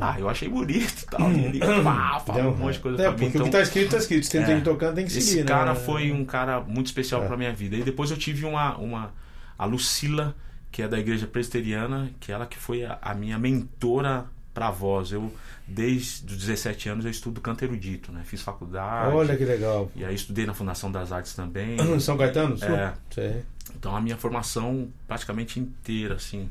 Ah, 0.00 0.18
eu 0.18 0.26
achei 0.28 0.48
bonito 0.48 1.02
e 1.02 1.06
tal. 1.06 1.30
E 1.30 1.44
ele 1.44 1.58
pá, 1.60 2.18
falou 2.20 2.52
um 2.52 2.56
monte 2.56 2.74
de 2.74 2.80
coisa 2.80 3.02
é, 3.02 3.02
pra 3.02 3.12
mim. 3.12 3.18
porque 3.18 3.36
Então, 3.36 3.42
o 3.42 3.44
que 3.44 3.50
tá 3.52 3.60
escrito, 3.62 3.90
tá 3.90 3.98
escrito. 3.98 4.24
Se 4.24 4.30
tem 4.32 4.40
É. 4.42 4.56
que 4.58 4.62
tocando, 4.62 4.94
tem 4.94 5.04
que 5.04 5.12
seguir, 5.12 5.24
esse 5.26 5.36
né? 5.40 5.44
cara 5.44 5.74
foi 5.74 6.10
um 6.10 6.24
cara 6.24 6.60
muito 6.60 6.86
especial 6.86 7.22
É. 7.22 7.26
pra 7.26 7.36
minha 7.36 7.52
vida. 7.52 7.76
E 7.76 7.82
depois 7.82 8.10
eu 8.10 8.16
tive 8.16 8.46
uma, 8.46 8.74
uma 8.78 9.12
a 9.58 9.66
Lucila, 9.66 10.34
que 10.70 10.80
é 10.82 10.88
da 10.88 10.98
igreja 10.98 11.26
presbiteriana, 11.26 12.10
que 12.18 12.32
ela 12.32 12.46
que 12.46 12.56
foi 12.56 12.84
a, 12.86 12.98
a 13.02 13.14
minha 13.14 13.38
mentora 13.38 14.24
pra 14.52 14.70
voz. 14.70 15.12
Eu 15.12 15.32
desde 15.66 16.26
os 16.26 16.38
17 16.38 16.88
anos 16.88 17.04
eu 17.04 17.10
estudo 17.10 17.40
canto 17.40 17.64
erudito, 17.64 18.12
né? 18.12 18.22
Fiz 18.24 18.42
faculdade. 18.42 19.14
Olha 19.14 19.36
que 19.36 19.44
legal. 19.44 19.90
E 19.94 20.04
aí 20.04 20.14
estudei 20.14 20.46
na 20.46 20.54
Fundação 20.54 20.90
das 20.90 21.12
Artes 21.12 21.34
também. 21.34 21.76
São 22.00 22.16
Caetano? 22.16 22.56
É. 22.62 22.92
Sei, 23.10 23.42
Então 23.78 23.94
a 23.96 24.00
minha 24.00 24.16
formação 24.16 24.88
praticamente 25.08 25.58
inteira 25.60 26.14
assim, 26.16 26.48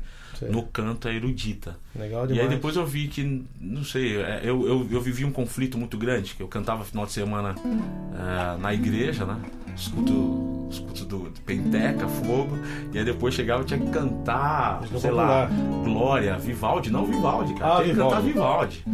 no 0.50 0.62
canto 0.64 1.06
é 1.08 1.14
erudita. 1.14 1.76
Legal 1.94 2.24
E 2.24 2.28
demais. 2.28 2.48
aí 2.48 2.54
depois 2.56 2.74
eu 2.76 2.84
vi 2.86 3.06
que, 3.08 3.44
não 3.60 3.84
sei, 3.84 4.16
é, 4.20 4.40
eu, 4.42 4.66
eu, 4.66 4.88
eu 4.90 5.00
vivi 5.00 5.24
um 5.24 5.30
conflito 5.32 5.78
muito 5.78 5.96
grande, 5.96 6.34
que 6.34 6.42
eu 6.42 6.48
cantava 6.48 6.84
final 6.84 7.06
de 7.06 7.12
semana 7.12 7.54
é, 7.54 8.58
na 8.60 8.74
igreja, 8.74 9.24
né? 9.24 9.38
Escuto, 9.74 10.68
escuto 10.70 11.04
do, 11.04 11.18
do 11.30 11.40
Penteca, 11.42 12.06
Fogo, 12.08 12.58
e 12.92 12.98
aí 12.98 13.04
depois 13.04 13.34
chegava 13.34 13.62
eu 13.62 13.66
tinha 13.66 13.78
que 13.80 13.90
cantar, 13.90 14.82
sei 14.98 15.10
lá. 15.10 15.48
Glória, 15.84 16.36
Vivaldi, 16.38 16.90
não 16.90 17.06
Vivaldi, 17.06 17.54
cara, 17.54 17.78
Ah, 17.78 17.82
tinha 17.82 17.94
que 17.94 18.00
cantar 18.00 18.20
Vivaldi. 18.20 18.84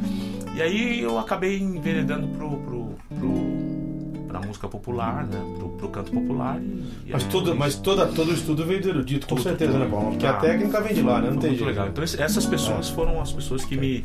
E 0.54 0.62
aí 0.62 1.00
eu 1.00 1.18
acabei 1.18 1.58
enveredando 1.60 2.26
pro, 2.28 2.58
música 4.48 4.66
popular, 4.68 5.24
né? 5.26 5.38
Pro, 5.58 5.68
pro 5.70 5.88
canto 5.90 6.10
popular 6.10 6.60
e... 6.60 6.64
e 7.06 7.10
Mas, 7.12 7.24
tudo, 7.24 7.54
mas 7.54 7.76
toda, 7.76 8.06
todo 8.06 8.30
o 8.30 8.34
estudo 8.34 8.64
veio 8.64 8.82
do 8.82 8.88
erudito, 8.88 9.26
com 9.26 9.38
certeza, 9.38 9.72
tudo. 9.72 9.84
né, 9.84 9.88
Paulo? 9.90 10.10
Porque 10.10 10.26
Ah, 10.26 10.30
a 10.30 10.34
técnica 10.34 10.80
vem 10.80 10.94
de 10.94 11.02
lá, 11.02 11.20
né? 11.20 11.30
Não 11.30 11.36
tem 11.38 11.50
muito 11.50 11.58
jeito. 11.64 11.68
legal. 11.68 11.88
Então 11.88 12.02
essas 12.02 12.44
pessoas 12.46 12.88
foram 12.88 13.20
as 13.20 13.30
pessoas 13.32 13.64
que 13.64 13.76
me 13.76 14.02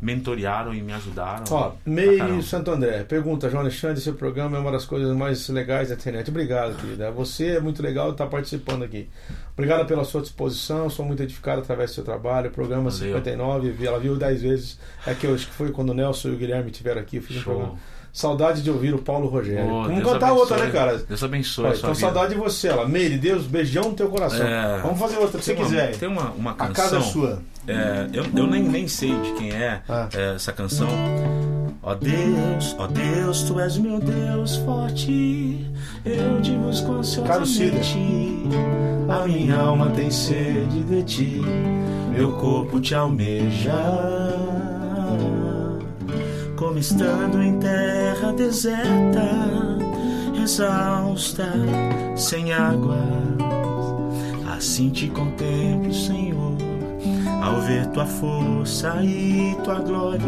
mentorearam 0.00 0.74
e 0.74 0.82
me 0.82 0.92
ajudaram. 0.92 1.44
Ó, 1.50 1.72
Meire. 1.84 2.42
Santo 2.42 2.70
André, 2.70 3.02
pergunta, 3.04 3.48
João 3.48 3.62
Alexandre, 3.62 3.98
seu 4.00 4.12
programa 4.14 4.56
é 4.58 4.60
uma 4.60 4.70
das 4.70 4.84
coisas 4.84 5.16
mais 5.16 5.48
legais 5.48 5.88
da 5.88 5.94
internet. 5.94 6.28
Obrigado, 6.30 6.76
querida. 6.76 7.10
Você 7.12 7.52
é 7.56 7.60
muito 7.60 7.82
legal 7.82 8.10
estar 8.10 8.26
participando 8.26 8.82
aqui. 8.84 9.08
Obrigado 9.54 9.86
pela 9.86 10.04
sua 10.04 10.20
disposição, 10.20 10.90
sou 10.90 11.04
muito 11.04 11.22
edificado 11.22 11.62
através 11.62 11.90
do 11.90 11.94
seu 11.94 12.04
trabalho. 12.04 12.50
Programa 12.50 12.90
Valeu. 12.90 13.06
59, 13.14 13.70
vi- 13.70 13.86
ela 13.86 13.98
viu 13.98 14.16
10 14.16 14.42
vezes. 14.42 14.78
É 15.06 15.14
que 15.14 15.26
eu 15.26 15.34
acho 15.34 15.46
que 15.46 15.54
foi 15.54 15.70
quando 15.72 15.90
o 15.90 15.94
Nelson 15.94 16.28
e 16.28 16.32
o 16.32 16.36
Guilherme 16.36 16.70
estiveram 16.70 17.00
aqui, 17.00 17.16
eu 17.16 17.22
fiz 17.22 17.38
um 17.38 17.40
Show. 17.40 17.54
programa. 17.54 17.78
Saudade 18.16 18.62
de 18.62 18.70
ouvir 18.70 18.94
o 18.94 18.98
Paulo 18.98 19.28
Rogério. 19.28 19.68
Pô, 19.68 19.82
Vamos 19.82 19.98
Deus 19.98 20.10
cantar 20.10 20.26
abençoe. 20.28 20.40
outra, 20.40 20.56
né, 20.64 20.70
cara? 20.70 20.96
Deus 21.06 21.22
abençoe 21.22 21.64
Ó, 21.66 21.68
a 21.68 21.74
então, 21.76 21.94
saudade 21.94 22.32
de 22.32 22.40
você, 22.40 22.68
ela. 22.68 22.88
Meire, 22.88 23.18
Deus, 23.18 23.44
beijão 23.44 23.90
no 23.90 23.94
teu 23.94 24.08
coração. 24.08 24.46
É. 24.46 24.80
Vamos 24.80 24.98
fazer 24.98 25.18
outra 25.18 25.38
que 25.38 25.44
você 25.44 25.54
quiser. 25.54 25.94
Tem 25.98 26.08
uma, 26.08 26.30
uma 26.30 26.52
A 26.52 26.54
canção. 26.54 26.72
casa 26.74 26.96
é 26.96 27.00
sua. 27.02 27.42
é, 27.68 28.06
eu, 28.14 28.24
eu 28.34 28.46
nem, 28.46 28.62
nem 28.62 28.88
sei 28.88 29.10
de 29.20 29.32
quem 29.32 29.50
é, 29.52 29.82
Ah. 29.86 30.08
é, 30.14 30.34
essa 30.34 30.50
canção. 30.50 30.88
Ó 31.82 31.94
Deus, 31.94 32.74
ó 32.78 32.86
Deus, 32.86 33.42
tu 33.42 33.60
és 33.60 33.76
meu 33.76 34.00
Deus 34.00 34.56
forte. 34.56 35.70
Eu 36.02 36.40
te 36.40 36.52
busco 36.52 36.92
ansiosamente. 36.92 38.44
A 39.10 39.26
minha 39.28 39.56
alma 39.58 39.90
tem 39.90 40.10
sede 40.10 40.82
de 40.84 41.02
ti, 41.02 41.42
meu 42.16 42.32
corpo 42.32 42.80
te 42.80 42.94
almeja. 42.94 43.74
Como 46.56 46.78
estando 46.78 47.42
em 47.42 47.58
terra 47.58 48.32
deserta, 48.32 49.28
exausta, 50.42 51.52
sem 52.16 52.52
água. 52.52 52.98
Assim 54.56 54.88
te 54.88 55.08
contemplo, 55.08 55.92
Senhor, 55.92 56.56
ao 57.42 57.60
ver 57.60 57.86
tua 57.88 58.06
força 58.06 59.02
e 59.02 59.54
tua 59.62 59.80
glória. 59.80 60.22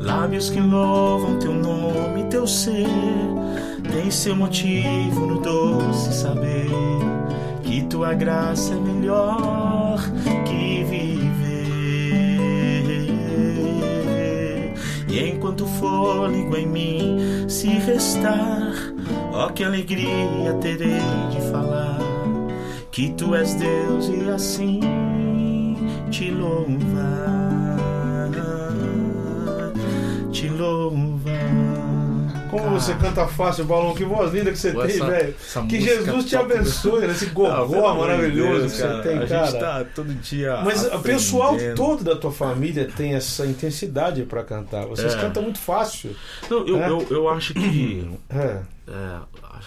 Lábios 0.00 0.50
que 0.50 0.58
louvam 0.60 1.38
teu 1.38 1.54
nome, 1.54 2.24
teu 2.28 2.44
ser, 2.44 2.88
tem 3.92 4.10
seu 4.10 4.34
motivo 4.34 5.24
no 5.24 5.40
doce 5.40 6.12
saber 6.12 6.68
que 7.62 7.82
tua 7.84 8.12
graça 8.12 8.74
é 8.74 8.76
melhor 8.76 10.00
que 10.44 10.82
viver. 10.82 11.31
E 15.12 15.28
enquanto 15.28 15.66
fôlego 15.66 16.56
em 16.56 16.66
mim 16.66 17.46
se 17.46 17.66
restar, 17.66 18.72
ó 19.30 19.48
que 19.50 19.62
alegria 19.62 20.54
terei 20.58 21.02
de 21.30 21.50
falar 21.50 21.98
que 22.90 23.10
tu 23.10 23.34
és 23.34 23.52
Deus 23.52 24.08
e 24.08 24.30
assim 24.30 24.80
te 26.10 26.30
louvar, 26.30 27.76
te 30.32 30.48
louvar. 30.48 31.21
Como 32.52 32.78
você 32.78 32.94
canta 32.94 33.26
fácil, 33.26 33.64
Balão. 33.64 33.94
Que 33.94 34.04
voz 34.04 34.32
linda 34.32 34.50
que 34.52 34.58
você 34.58 34.72
Pô, 34.72 34.82
tem, 34.86 34.98
velho. 34.98 35.34
Que 35.68 35.80
Jesus 35.80 36.24
te 36.26 36.36
toca- 36.36 36.54
abençoe 36.54 37.06
nesse 37.06 37.26
pelo 37.26 37.34
gogó 37.48 37.92
de 37.92 37.98
maravilhoso 37.98 38.58
Deus, 38.60 38.72
que 38.72 38.78
você 38.78 39.02
tem, 39.02 39.18
a 39.18 39.26
cara. 39.26 39.46
gente 39.46 39.58
tá 39.60 39.84
todo 39.94 40.14
dia. 40.14 40.60
Mas 40.64 40.84
o 40.84 40.98
pessoal 41.00 41.56
todo 41.74 42.04
da 42.04 42.14
tua 42.14 42.30
família 42.32 42.88
tem 42.94 43.14
essa 43.14 43.46
intensidade 43.46 44.22
pra 44.24 44.44
cantar. 44.44 44.86
Vocês 44.86 45.14
É. 45.14 45.18
cantam 45.20 45.42
muito 45.42 45.58
fácil. 45.58 46.14
Não, 46.50 46.66
eu, 46.66 46.76
É. 46.82 46.88
eu, 46.90 47.06
eu 47.10 47.28
acho 47.28 47.54
que 47.54 48.06
É. 48.28 48.60
é, 48.88 49.18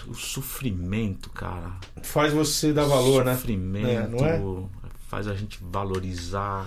o 0.08 0.14
sofrimento, 0.14 1.30
cara. 1.32 1.72
Faz 2.04 2.32
você 2.34 2.72
dar 2.72 2.86
valor, 2.86 3.26
né? 3.26 3.34
Sofrimento 3.36 4.24
É, 4.24 4.30
é? 4.38 4.42
faz 5.10 5.28
a 5.28 5.34
gente 5.34 5.58
valorizar. 5.62 6.66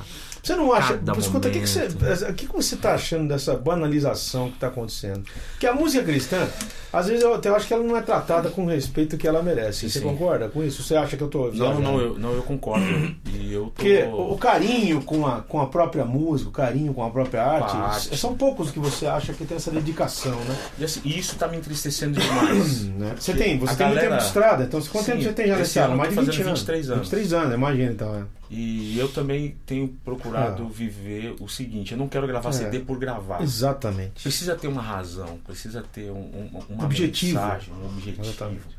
Você 0.49 0.57
não 0.57 0.73
acha. 0.73 0.97
Cada 0.97 1.19
Escuta, 1.19 1.49
o 1.49 1.51
que, 1.51 1.61
que, 1.61 1.67
você, 1.67 1.89
que 2.35 2.47
que 2.47 2.53
você 2.55 2.75
tá 2.77 2.95
achando 2.95 3.29
dessa 3.29 3.55
banalização 3.55 4.51
que 4.51 4.59
tá 4.59 4.69
acontecendo? 4.69 5.23
Que 5.61 5.67
a 5.67 5.75
música 5.75 6.03
cristã, 6.03 6.49
às 6.91 7.07
vezes 7.07 7.23
eu, 7.23 7.35
até 7.35 7.51
acho 7.51 7.67
que 7.67 7.75
ela 7.75 7.85
não 7.85 7.95
é 7.95 8.01
tratada 8.01 8.49
com 8.49 8.65
o 8.65 8.67
respeito 8.67 9.19
que 9.19 9.29
ela 9.29 9.43
merece. 9.43 9.81
Sim, 9.81 9.89
você 9.91 9.99
sim. 9.99 10.05
concorda 10.07 10.49
com 10.49 10.65
isso? 10.65 10.83
Você 10.83 10.97
acha 10.97 11.19
que 11.19 11.23
eu 11.23 11.29
tô. 11.29 11.51
Não, 11.51 11.79
não, 11.79 12.01
eu, 12.01 12.19
não, 12.19 12.33
eu 12.33 12.43
concordo. 12.43 12.87
E 13.27 13.53
eu 13.53 13.65
tô. 13.65 13.71
Porque 13.73 14.05
o 14.05 14.39
carinho 14.39 15.03
com 15.03 15.27
a, 15.27 15.43
com 15.43 15.61
a 15.61 15.67
própria 15.67 16.07
música, 16.07 16.49
o 16.49 16.53
carinho 16.53 16.95
com 16.95 17.05
a 17.05 17.11
própria 17.11 17.45
arte, 17.45 17.77
a 17.77 17.81
arte. 17.81 18.17
são 18.17 18.35
poucos 18.35 18.71
que 18.71 18.79
você 18.79 19.07
acha 19.07 19.35
que 19.35 19.45
tem 19.45 19.59
essa 19.59 19.71
dedicação, 19.71 20.37
né? 20.45 20.57
E 20.79 20.85
assim, 20.85 21.03
isso 21.05 21.37
tá 21.37 21.47
me 21.47 21.59
entristecendo 21.59 22.19
demais. 22.19 22.89
Né? 22.99 23.15
Você 23.19 23.33
tem, 23.35 23.59
você 23.59 23.77
tem 23.77 23.87
muito 23.87 23.97
galera- 23.97 24.01
tempo 24.01 24.17
de 24.17 24.25
estrada, 24.25 24.65
então 24.65 24.81
quanto 24.81 25.05
Sim, 25.05 25.13
tempo 25.13 25.23
você 25.25 25.33
tem 25.33 25.47
já 25.47 25.53
esse 25.55 25.63
nesse 25.63 25.79
ano 25.79 25.97
Mais 25.97 26.11
de 26.11 26.17
tô 26.17 26.23
20 26.23 26.31
fazendo 26.31 26.47
anos. 26.49 26.61
23 26.61 26.91
anos. 26.91 27.09
23 27.11 27.33
anos, 27.33 27.55
imagina 27.55 27.93
então. 27.93 28.15
É. 28.17 28.23
E 28.51 28.99
eu 28.99 29.09
também 29.13 29.57
tenho 29.67 29.89
procurado 30.05 30.65
Ah. 30.65 30.73
viver 30.73 31.37
o 31.41 31.49
seguinte: 31.49 31.93
eu 31.93 31.99
não 31.99 32.09
quero 32.09 32.27
gravar 32.27 32.49
É. 32.49 32.53
CD 32.53 32.81
por 32.81 32.99
gravar. 32.99 33.43
Exatamente. 33.43 34.23
Precisa 34.23 34.57
ter 34.57 34.69
uma 34.69 34.81
razão, 34.83 35.39
precisa 35.45 35.83
ter 35.93 36.11
um, 36.11 36.17
um- 36.17 36.63
uma 36.71 36.85
Objetivo. 36.87 37.35
mensagem, 37.39 37.75
um 37.75 37.87
objetivo. 37.87 38.23
Exatamente. 38.27 38.78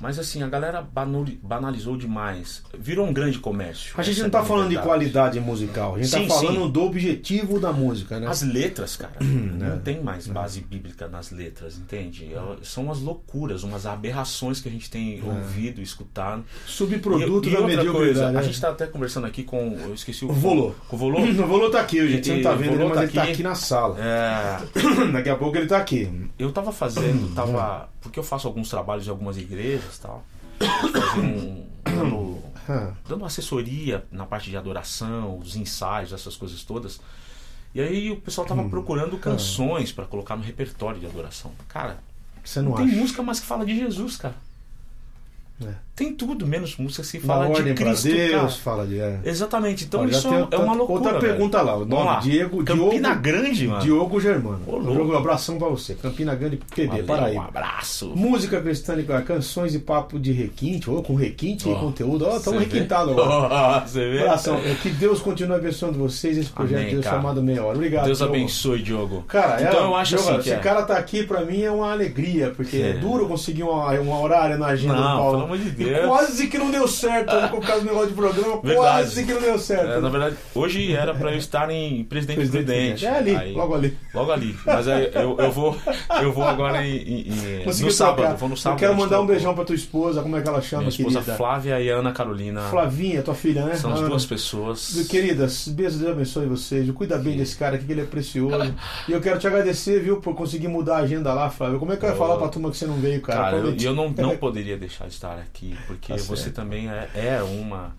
Mas 0.00 0.18
assim, 0.18 0.42
a 0.42 0.48
galera 0.48 0.80
banali- 0.80 1.38
banalizou 1.42 1.96
demais. 1.96 2.62
Virou 2.78 3.06
um 3.06 3.12
grande 3.12 3.38
comércio. 3.38 3.92
A 3.96 4.02
gente 4.02 4.20
não 4.20 4.26
é 4.26 4.30
tá 4.30 4.42
falando 4.42 4.70
de 4.70 4.78
qualidade 4.78 5.38
musical, 5.40 5.94
a 5.94 5.98
gente 5.98 6.08
Sim, 6.10 6.26
tá 6.26 6.34
falando 6.34 6.64
sim. 6.64 6.70
do 6.70 6.82
objetivo 6.82 7.60
da 7.60 7.72
música, 7.72 8.18
né? 8.18 8.26
As 8.26 8.42
letras, 8.42 8.96
cara, 8.96 9.12
É. 9.20 9.24
não 9.24 9.78
tem 9.80 10.02
mais 10.02 10.26
base 10.26 10.60
bíblica 10.62 11.06
nas 11.08 11.30
letras, 11.30 11.76
entende? 11.78 12.32
Elas 12.32 12.66
São 12.68 12.84
umas 12.84 13.00
loucuras, 13.00 13.62
umas 13.62 13.84
aberrações 13.86 14.60
que 14.60 14.68
a 14.68 14.72
gente 14.72 14.90
tem 14.90 15.22
ouvido, 15.22 15.80
escutado. 15.82 16.44
Subproduto 16.66 17.48
E- 17.48 17.52
e 17.52 17.54
da 17.56 17.60
mediocridade. 17.60 17.92
coisa, 17.96 18.30
né? 18.32 18.38
a 18.38 18.42
gente 18.42 18.60
tá 18.60 18.70
até 18.70 18.86
conversando 18.86 19.26
aqui 19.26 19.42
com. 19.42 19.76
Eu 19.82 19.92
esqueci 19.94 20.24
o. 20.24 20.30
O 20.30 20.32
Volô. 20.32 20.74
Com 20.88 20.96
o 20.96 20.98
Volô? 20.98 21.20
O 21.40 21.46
Volô 21.46 21.68
tá 21.70 21.80
aqui, 21.80 22.08
gente. 22.08 22.26
Você 22.26 22.34
não 22.36 22.42
tá 22.42 22.52
vendo 22.54 22.74
ele, 22.74 22.84
mas 22.84 22.94
tá 22.94 23.02
ele 23.04 23.12
tá 23.12 23.22
aqui. 23.22 23.32
aqui 23.32 23.42
na 23.42 23.54
sala. 23.54 23.96
É, 23.98 24.58
Daqui 25.12 25.28
a 25.28 25.36
pouco 25.36 25.56
ele 25.58 25.66
tá 25.66 25.76
aqui. 25.78 26.08
eu 26.38 26.50
tava 26.52 26.72
fazendo, 26.72 27.34
tava. 27.34 27.88
Porque 28.00 28.18
eu 28.18 28.22
faço 28.22 28.46
alguns 28.46 28.68
trabalhos 28.68 29.06
em 29.06 29.10
algumas 29.10 29.36
igrejas 29.36 29.96
e 29.96 30.00
tal. 30.00 30.24
Um- 31.18 31.66
dando, 31.84 32.38
Ah, 32.68 32.92
dando 33.08 33.24
assessoria 33.24 34.04
na 34.10 34.26
parte 34.26 34.50
de 34.50 34.56
adoração, 34.56 35.38
os 35.38 35.56
ensaios, 35.56 36.12
essas 36.12 36.36
coisas 36.36 36.62
todas. 36.62 37.00
E 37.74 37.80
aí 37.80 38.10
o 38.10 38.20
pessoal 38.20 38.46
tava 38.46 38.68
procurando 38.68 39.16
canções 39.18 39.92
pra 39.92 40.04
colocar 40.04 40.36
no 40.36 40.42
repertório 40.42 40.98
de 41.00 41.06
adoração. 41.06 41.52
Cara, 41.68 41.98
Você 42.44 42.60
não, 42.60 42.70
não 42.70 42.76
tem 42.76 42.86
música 42.86 43.22
mais 43.22 43.38
que 43.40 43.46
fala 43.46 43.64
de 43.64 43.76
Jesus, 43.76 44.16
cara. 44.16 44.34
É. 45.66 45.90
Tem 45.94 46.14
tudo, 46.14 46.46
menos 46.46 46.78
música 46.78 47.04
se 47.04 47.18
Na 47.18 47.24
fala 47.26 47.44
de 47.46 47.52
ordem 47.52 47.74
pra 47.74 47.84
Cristo, 47.88 48.08
Deus, 48.08 48.30
cara. 48.32 48.48
fala 48.48 48.86
de. 48.86 48.98
É. 48.98 49.20
Exatamente. 49.22 49.84
Então 49.84 50.08
já 50.08 50.16
isso 50.18 50.28
é, 50.32 50.48
é 50.52 50.56
uma 50.56 50.72
loucura. 50.72 50.98
Outra 51.00 51.20
velho. 51.20 51.32
pergunta 51.34 51.60
lá, 51.60 51.76
o 51.76 51.84
nome 51.84 52.04
lá. 52.06 52.20
Diego 52.20 52.64
Campina 52.64 53.08
Diogo, 53.10 53.20
Grande, 53.20 53.68
mano. 53.68 53.80
Diogo 53.82 54.20
Germano. 54.20 54.60
Ô, 54.66 54.76
louco. 54.78 55.12
Um 55.12 55.16
abração 55.18 55.58
pra 55.58 55.68
você. 55.68 55.94
Campina 55.94 56.34
Grande, 56.34 56.56
PB, 56.74 56.86
Valeu, 56.86 57.04
Paraíba. 57.04 57.40
Um 57.42 57.44
abraço. 57.44 58.12
Música 58.16 58.62
cristã, 58.62 58.94
canções 59.26 59.74
e 59.74 59.78
papo 59.78 60.18
de 60.18 60.32
requinte, 60.32 60.88
ou 60.88 61.02
com 61.02 61.14
requinte 61.14 61.68
e 61.68 61.72
Ó, 61.72 61.78
conteúdo. 61.78 62.24
Ó, 62.26 62.36
estamos 62.38 62.60
Você 62.62 62.66
vê? 62.68 62.74
requintados 62.76 63.12
agora. 63.18 63.86
Você 63.86 64.10
vê? 64.10 64.20
Abração. 64.22 64.56
É 64.56 64.74
Que 64.80 64.88
Deus 64.88 65.20
continue 65.20 65.56
abençoando 65.56 65.98
vocês 65.98 66.38
esse 66.38 66.48
projeto 66.48 66.76
Amém, 66.78 66.86
de 66.88 66.92
Deus 66.94 67.04
cara. 67.04 67.16
chamado 67.18 67.42
Meia 67.42 67.62
Hora. 67.62 67.76
Obrigado. 67.76 68.06
Deus 68.06 68.18
Diogo. 68.18 68.34
abençoe, 68.34 68.82
Diogo. 68.82 69.22
Cara, 69.28 69.60
então 69.62 69.80
é, 69.80 69.84
eu 69.84 69.94
acho 69.96 70.16
Diogo, 70.16 70.30
assim 70.30 70.40
esse 70.40 70.50
é. 70.52 70.56
cara 70.56 70.82
tá 70.82 70.96
aqui 70.96 71.24
pra 71.24 71.44
mim 71.44 71.60
é 71.60 71.70
uma 71.70 71.92
alegria, 71.92 72.54
porque 72.56 72.78
é, 72.78 72.90
É. 72.90 72.92
duro 72.94 73.28
conseguir 73.28 73.64
uma, 73.64 73.90
uma 74.00 74.18
horária 74.18 74.56
na 74.56 74.68
agenda 74.68 74.94
do 74.94 75.02
Paulo. 75.02 75.49
Amor 75.54 75.58
de 75.64 75.70
Deus. 75.70 76.06
quase 76.06 76.46
que 76.48 76.58
não 76.58 76.70
deu 76.70 76.86
certo 76.88 77.34
por 77.50 77.60
causa 77.66 77.80
do 77.82 77.86
negócio 77.86 78.08
de 78.08 78.14
programa, 78.14 78.60
Verdade. 78.62 78.76
quase 78.76 79.24
que 79.24 79.32
não 79.32 79.40
deu 79.40 79.58
certo. 79.58 79.90
É, 79.90 80.00
na 80.00 80.08
verdade, 80.08 80.36
hoje 80.54 80.92
era 80.94 81.14
pra 81.14 81.32
eu 81.32 81.38
estar 81.38 81.70
em 81.70 82.04
Presidente 82.04 82.36
Presidente 82.36 82.64
Prudente. 82.66 83.06
É 83.06 83.16
ali, 83.18 83.36
Aí- 83.36 83.52
logo 83.52 83.74
ali. 83.74 83.96
Logo 84.14 84.32
ali. 84.32 84.56
Mas 84.66 84.88
aí 84.88 85.10
eu, 85.14 85.36
eu 85.38 85.50
vou 85.52 85.76
eu 86.22 86.32
vou 86.32 86.44
agora 86.44 86.84
em, 86.86 87.28
em- 87.28 87.64
no 87.66 87.72
sábado. 87.90 88.16
trocar. 88.16 88.34
Vou 88.36 88.48
no 88.48 88.56
sábado. 88.56 88.82
Eu 88.82 88.88
quero 88.88 88.98
mandar 89.00 89.20
um 89.20 89.26
beijão 89.26 89.54
pra 89.54 89.64
tua 89.64 89.74
esposa, 89.74 90.22
como 90.22 90.36
é 90.36 90.42
que 90.42 90.48
ela 90.48 90.60
chama, 90.60 90.82
Minha 90.82 90.90
esposa 90.90 91.18
querida? 91.20 91.36
Flávia 91.36 91.80
e 91.80 91.88
Ana 91.88 92.12
Carolina. 92.12 92.62
Flavinha, 92.62 93.22
tua 93.22 93.34
filha, 93.34 93.64
né? 93.64 93.74
São 93.76 93.92
as 93.92 94.00
Ana. 94.00 94.08
duas 94.08 94.24
pessoas. 94.26 95.06
Queridas, 95.08 95.68
Deus 95.68 96.04
abençoe 96.04 96.46
vocês. 96.46 96.90
Cuida 96.90 97.18
bem 97.18 97.36
desse 97.36 97.56
cara 97.56 97.76
aqui, 97.76 97.84
que 97.86 97.92
ele 97.92 98.02
é 98.02 98.04
precioso. 98.04 98.74
E 99.08 99.12
eu 99.12 99.20
quero 99.20 99.38
te 99.38 99.46
agradecer, 99.46 100.00
viu, 100.00 100.20
por 100.20 100.34
conseguir 100.34 100.68
mudar 100.68 100.96
a 100.96 101.00
agenda 101.00 101.32
lá, 101.32 101.50
Flávio. 101.50 101.78
Como 101.78 101.92
é 101.92 101.96
que 101.96 102.04
eu 102.04 102.10
ia 102.10 102.16
falar 102.16 102.36
pra 102.36 102.48
turma 102.48 102.70
que 102.70 102.76
você 102.76 102.86
não 102.86 102.96
veio, 102.96 103.20
cara? 103.20 103.40
Cara, 103.40 103.56
eu, 103.56 103.74
e 103.74 103.84
eu 103.84 103.94
não, 103.94 104.10
não 104.10 104.36
poderia 104.38 104.76
deixar 104.76 105.06
de 105.06 105.14
estar 105.14 105.38
aqui, 105.40 105.76
porque 105.86 106.12
Tá 106.12 106.18
você 106.22 106.44
certo. 106.44 106.56
também 106.56 106.88
é, 106.88 107.10
é 107.14 107.42
uma, 107.42 107.94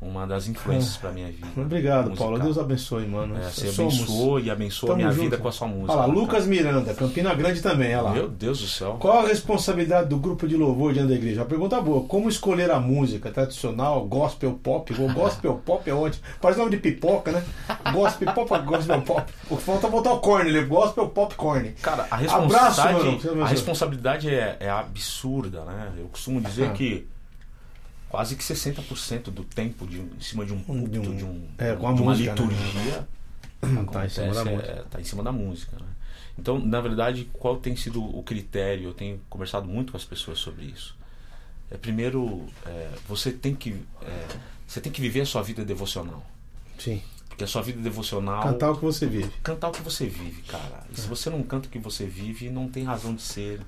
uma 0.00 0.26
das 0.26 0.48
influências 0.48 0.96
pra 0.98 1.10
minha 1.10 1.28
vida. 1.28 1.46
Obrigado, 1.56 2.08
musical. 2.10 2.28
Paulo. 2.28 2.42
Deus 2.42 2.58
abençoe, 2.58 3.06
mano. 3.06 3.36
É, 3.38 3.42
você 3.50 3.68
Somos- 3.68 3.94
abençoou 3.96 4.40
e 4.40 4.50
abençoou 4.50 4.92
a 4.92 4.96
minha 4.96 5.10
junto. 5.10 5.20
vida 5.22 5.38
com 5.38 5.48
a 5.48 5.52
sua 5.52 5.66
música. 5.66 5.92
Olha 5.92 6.00
lá. 6.00 6.06
Lucas 6.06 6.46
Miranda, 6.46 6.92
Campina 6.92 7.32
Grande 7.34 7.62
também, 7.62 7.94
olha 7.94 8.02
lá. 8.02 8.10
Meu 8.12 8.28
Deus 8.28 8.60
do 8.60 8.66
céu. 8.66 8.96
Qual 9.00 9.20
a 9.20 9.26
responsabilidade 9.26 10.08
do 10.08 10.18
grupo 10.18 10.46
de 10.46 10.56
louvor 10.56 10.92
diante 10.92 11.08
da 11.08 11.14
igreja? 11.14 11.40
Uma 11.40 11.46
pergunta 11.46 11.80
boa. 11.80 12.04
Como 12.06 12.28
escolher 12.28 12.70
a 12.70 12.78
música 12.78 13.30
tradicional, 13.30 14.04
gospel 14.04 14.52
pop? 14.62 14.92
O 14.92 15.12
gospel 15.14 15.54
pop 15.64 15.88
é 15.88 15.94
ótimo. 15.94 16.22
Parece 16.40 16.58
nome 16.60 16.72
de 16.72 16.78
pipoca, 16.78 17.32
né? 17.32 17.42
Gospel 17.92 18.32
pop, 18.34 18.58
gospel 18.66 19.00
pop. 19.02 19.32
Falta 19.58 19.88
botar 19.88 20.12
o 20.12 20.18
corn 20.20 20.48
ali. 20.50 20.64
Gospel 20.66 21.08
pop 21.08 21.34
corn. 21.34 21.70
Cara, 21.80 22.06
a 22.10 22.16
Abraço, 22.16 22.82
responsabilidade. 22.82 23.20
Você 23.22 23.40
a 23.40 23.46
responsabilidade 23.46 24.28
é, 24.28 24.56
é 24.60 24.68
absurda, 24.70 25.64
né? 25.64 25.92
Eu 25.98 26.06
costumo 26.06 26.40
dizer 26.40 26.66
Ah. 26.68 26.72
que 26.72 27.06
quase 28.14 28.36
que 28.36 28.44
60% 28.44 29.24
do 29.24 29.42
tempo 29.42 29.86
de, 29.88 29.98
em 29.98 30.20
cima 30.20 30.46
de 30.46 30.52
um 30.52 30.58
De 30.58 30.64
culto, 30.64 31.00
um- 31.10 31.16
de, 31.16 31.24
um, 31.24 31.48
é, 31.58 31.74
de 31.74 31.80
uma 31.80 31.90
música, 31.92 32.32
né? 32.34 32.40
liturgia, 32.42 33.08
Tá 33.60 33.66
em 33.66 34.08
cima 34.08 34.32
da 34.32 34.40
acontece, 34.40 34.50
música. 34.54 34.70
é, 34.70 34.82
tá 34.88 35.00
em 35.00 35.04
cima 35.04 35.22
da 35.24 35.32
música, 35.32 35.76
né? 35.80 35.86
Então, 36.38 36.58
na 36.60 36.80
verdade, 36.80 37.28
qual 37.32 37.56
tem 37.56 37.74
sido 37.74 38.00
o 38.04 38.22
critério? 38.22 38.84
Eu 38.84 38.94
tenho 38.94 39.20
conversado 39.28 39.66
muito 39.66 39.90
com 39.90 39.96
as 39.96 40.04
pessoas 40.04 40.38
sobre 40.38 40.66
isso. 40.66 40.96
É, 41.70 41.76
primeiro, 41.76 42.46
é, 42.66 42.90
você 43.08 43.32
tem 43.32 43.52
que 43.54 43.70
é, 44.02 44.26
você 44.66 44.80
tem 44.80 44.92
que 44.92 45.00
viver 45.00 45.22
a 45.22 45.26
sua 45.26 45.42
vida 45.42 45.64
devocional, 45.64 46.24
Sim. 46.78 47.02
porque 47.28 47.42
a 47.42 47.46
sua 47.48 47.62
vida 47.62 47.80
devocional 47.80 48.42
Cantar 48.44 48.70
o 48.70 48.76
que 48.76 48.84
você 48.84 49.06
vive. 49.06 49.30
cantar 49.42 49.68
o 49.68 49.72
que 49.72 49.82
você 49.82 50.06
vive, 50.06 50.42
cara. 50.42 50.86
E 50.92 51.00
se 51.00 51.08
você 51.08 51.30
não 51.30 51.42
canta 51.42 51.66
o 51.66 51.70
que 51.70 51.78
você 51.80 52.06
vive, 52.06 52.48
não 52.50 52.68
tem 52.68 52.84
razão 52.84 53.12
de 53.14 53.22
ser. 53.22 53.60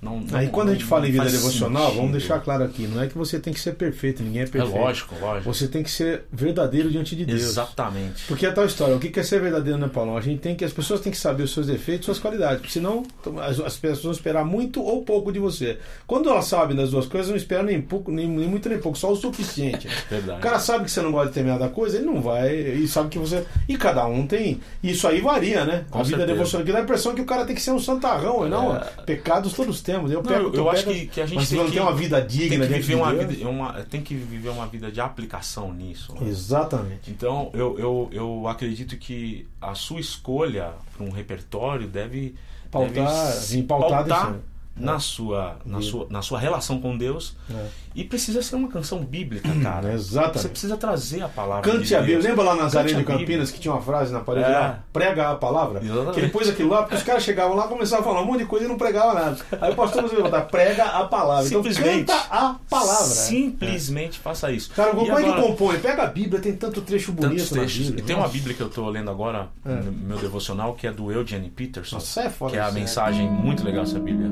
Não, 0.00 0.20
não- 0.20 0.38
Aí 0.38 0.48
quando 0.48 0.68
a 0.68 0.72
gente 0.72 0.82
não- 0.82 0.88
fala 0.88 1.08
em 1.08 1.12
não 1.12 1.24
vida 1.24 1.36
devocional, 1.36 1.82
vamos 1.84 1.96
sentido. 1.96 2.12
deixar 2.12 2.40
claro 2.40 2.64
aqui, 2.64 2.86
não 2.86 3.02
é 3.02 3.06
que 3.08 3.16
você 3.16 3.40
tem 3.40 3.52
que 3.52 3.58
ser 3.58 3.72
perfeito, 3.74 4.22
ninguém 4.22 4.42
é 4.42 4.44
É 4.44 4.48
perfeito. 4.48 4.76
lógico, 4.76 5.14
lógico. 5.20 5.52
Você 5.52 5.66
tem 5.68 5.82
que 5.82 5.90
ser 5.90 6.24
verdadeiro 6.30 6.90
diante 6.90 7.16
de 7.16 7.24
Deus. 7.24 7.42
Exatamente. 7.42 8.24
Porque 8.28 8.44
é 8.46 8.52
tal 8.52 8.64
história, 8.66 8.94
o 8.94 9.00
que 9.00 9.18
é 9.18 9.22
ser 9.22 9.40
verdadeiro, 9.40 9.78
né, 9.78 9.88
Paulo? 9.92 10.16
A 10.16 10.20
gente 10.20 10.40
tem 10.40 10.54
que, 10.54 10.64
as 10.64 10.72
pessoas 10.72 11.00
têm 11.00 11.10
que 11.10 11.18
saber 11.18 11.42
os 11.44 11.52
seus 11.52 11.66
defeitos 11.66 12.04
suas 12.06 12.18
qualidades, 12.18 12.58
porque 12.58 12.72
senão 12.72 13.04
as, 13.42 13.58
as 13.58 13.76
pessoas 13.76 14.02
vão 14.02 14.12
esperar 14.12 14.44
muito 14.44 14.82
ou 14.82 15.02
pouco 15.02 15.32
de 15.32 15.38
você. 15.38 15.78
Quando 16.06 16.28
elas 16.28 16.44
sabem 16.44 16.76
das 16.76 16.90
duas 16.90 17.06
coisas, 17.06 17.30
não 17.30 17.36
esperam 17.36 17.64
nem 17.64 17.80
pouco, 17.80 18.12
nem, 18.12 18.28
nem 18.28 18.48
muito 18.48 18.68
nem 18.68 18.78
pouco, 18.78 18.98
só 18.98 19.10
o 19.10 19.16
suficiente. 19.16 19.88
Verdade. 20.10 20.38
O 20.38 20.42
cara 20.42 20.58
sabe 20.58 20.84
que 20.84 20.90
você 20.90 21.00
não 21.00 21.10
gosta 21.10 21.28
de 21.28 21.34
determinada 21.34 21.68
coisa, 21.70 21.96
ele 21.96 22.06
não 22.06 22.20
vai, 22.20 22.54
e 22.54 22.86
sabe 22.86 23.08
que 23.08 23.18
você. 23.18 23.44
E 23.68 23.76
cada 23.76 24.06
um 24.06 24.26
tem. 24.26 24.60
Isso 24.82 25.08
aí 25.08 25.20
varia, 25.20 25.64
né? 25.64 25.84
Com 25.90 25.98
a 26.00 26.02
vida 26.02 26.18
certeza. 26.18 26.36
devocional, 26.36 26.66
que 26.66 26.72
dá 26.72 26.78
a 26.78 26.82
impressão 26.82 27.14
que 27.14 27.20
o 27.22 27.26
cara 27.26 27.44
tem 27.46 27.56
que 27.56 27.62
ser 27.62 27.70
um 27.72 27.80
santarrão, 27.80 28.46
e 28.46 28.50
não. 28.50 28.76
É. 28.76 28.80
Pecados 29.06 29.52
todos 29.54 29.80
temos. 29.86 30.10
Eu, 30.10 30.22
Não, 30.22 30.28
pego, 30.30 30.44
eu, 30.46 30.50
tu 30.50 30.56
eu 30.58 30.70
acho 30.70 30.84
que, 30.84 31.06
que 31.06 31.20
a 31.20 31.26
gente 31.26 31.48
tem 31.48 31.58
não 31.58 31.66
que, 31.66 31.72
tem 31.72 31.80
uma 31.80 31.94
vida 31.94 32.18
tem 32.20 32.26
digna 32.28 32.66
que 32.66 32.72
diante 32.72 32.82
viver 32.82 32.94
de 32.96 33.00
uma 33.02 33.14
Deus. 33.14 33.30
vida, 33.36 33.48
uma, 33.48 33.72
tem 33.84 34.02
que 34.02 34.14
viver 34.14 34.48
uma 34.48 34.66
vida 34.66 34.90
de 34.92 35.00
aplicação 35.00 35.72
nisso. 35.72 36.12
né? 36.14 36.28
Exatamente. 36.28 37.10
Então, 37.10 37.50
eu, 37.54 37.78
eu, 37.78 38.08
eu 38.12 38.48
acredito 38.48 38.96
que 38.98 39.46
a 39.60 39.74
sua 39.74 40.00
escolha 40.00 40.72
para 40.96 41.06
um 41.06 41.10
repertório 41.10 41.86
deve, 41.88 42.34
Pautar, 42.70 42.92
deve 42.94 43.58
em 43.58 43.62
pautar 43.62 44.04
cima. 44.04 44.40
Na, 44.76 44.98
sua, 44.98 45.56
na, 45.64 45.80
sua, 45.80 46.06
na 46.10 46.20
sua 46.22 46.38
relação 46.38 46.80
com 46.80 46.96
Deus 46.98 47.34
É. 47.50 47.66
e 47.94 48.04
precisa 48.04 48.42
ser 48.42 48.56
uma 48.56 48.68
canção 48.68 49.02
bíblica, 49.02 49.48
cara. 49.62 49.92
Exatamente. 49.94 50.40
Você 50.40 50.48
precisa 50.48 50.76
trazer 50.76 51.22
a 51.22 51.28
palavra 51.28 51.62
Cante 51.70 51.86
de 51.86 51.94
a. 51.96 52.00
Bíblia. 52.00 52.18
Lembra 52.30 52.44
lá 52.44 52.54
nas 52.56 52.72
Cante 52.74 52.78
arenas 52.78 52.96
a 52.96 52.98
de 52.98 53.04
Campinas 53.18 53.50
que 53.50 53.58
tinha 53.60 53.72
uma 53.72 53.80
frase 53.82 54.12
na 54.12 54.20
parede 54.20 54.50
É. 54.50 54.52
lá? 54.52 54.78
Prega 54.92 55.30
a 55.30 55.34
palavra? 55.34 55.80
Exatamente. 55.82 56.12
Que 56.14 56.20
ele 56.20 56.28
pôs 56.28 56.48
aquilo 56.48 56.68
lá, 56.70 56.82
porque 56.82 56.94
os 56.96 57.02
caras 57.02 57.22
chegavam 57.22 57.56
lá, 57.56 57.68
começavam 57.68 58.04
a 58.04 58.08
falar 58.08 58.22
um 58.22 58.26
monte 58.26 58.40
de 58.40 58.46
coisa 58.46 58.66
e 58.66 58.68
não 58.68 58.76
pregavam 58.76 59.14
nada. 59.14 59.38
Aí 59.60 59.72
o 59.72 59.74
pastor 59.76 60.02
nos 60.02 60.12
levantar, 60.12 60.42
prega 60.42 60.84
a 60.84 61.04
palavra. 61.04 61.46
Então 61.46 61.62
Simplesmente. 61.62 62.06
canta 62.06 62.26
a 62.30 62.56
palavra. 62.68 63.04
Simplesmente 63.04 64.18
faça 64.18 64.50
isso. 64.52 64.70
Cara, 64.74 64.90
E 64.90 64.94
como 64.94 65.12
é 65.12 65.22
que 65.22 65.28
agora- 65.28 65.42
compõe? 65.42 65.78
Pega 65.78 66.02
a 66.02 66.06
Bíblia, 66.06 66.40
tem 66.40 66.54
tanto 66.54 66.80
trecho 66.82 67.12
bonito 67.12 67.30
Tantos 67.38 67.50
na 67.52 67.58
trechos. 67.58 67.86
Bíblia. 67.86 68.04
Tem 68.04 68.16
uma. 68.16 68.28
Bíblia 68.28 68.54
que 68.54 68.60
eu 68.62 68.66
estou 68.66 68.88
lendo 68.90 69.10
agora, 69.10 69.48
É. 69.64 69.68
no 69.74 69.92
meu 69.92 70.18
devocional, 70.18 70.74
que 70.74 70.86
é 70.86 70.92
do 70.92 71.10
Eugene 71.10 71.48
Peterson. 71.48 71.96
Nossa, 71.96 72.22
é 72.22 72.30
foda 72.30 72.52
que 72.52 72.58
é 72.58 72.60
a 72.60 72.66
né? 72.70 72.80
mensagem 72.80 73.26
muito 73.30 73.64
legal 73.64 73.84
essa 73.84 73.98
Bíblia. 73.98 74.30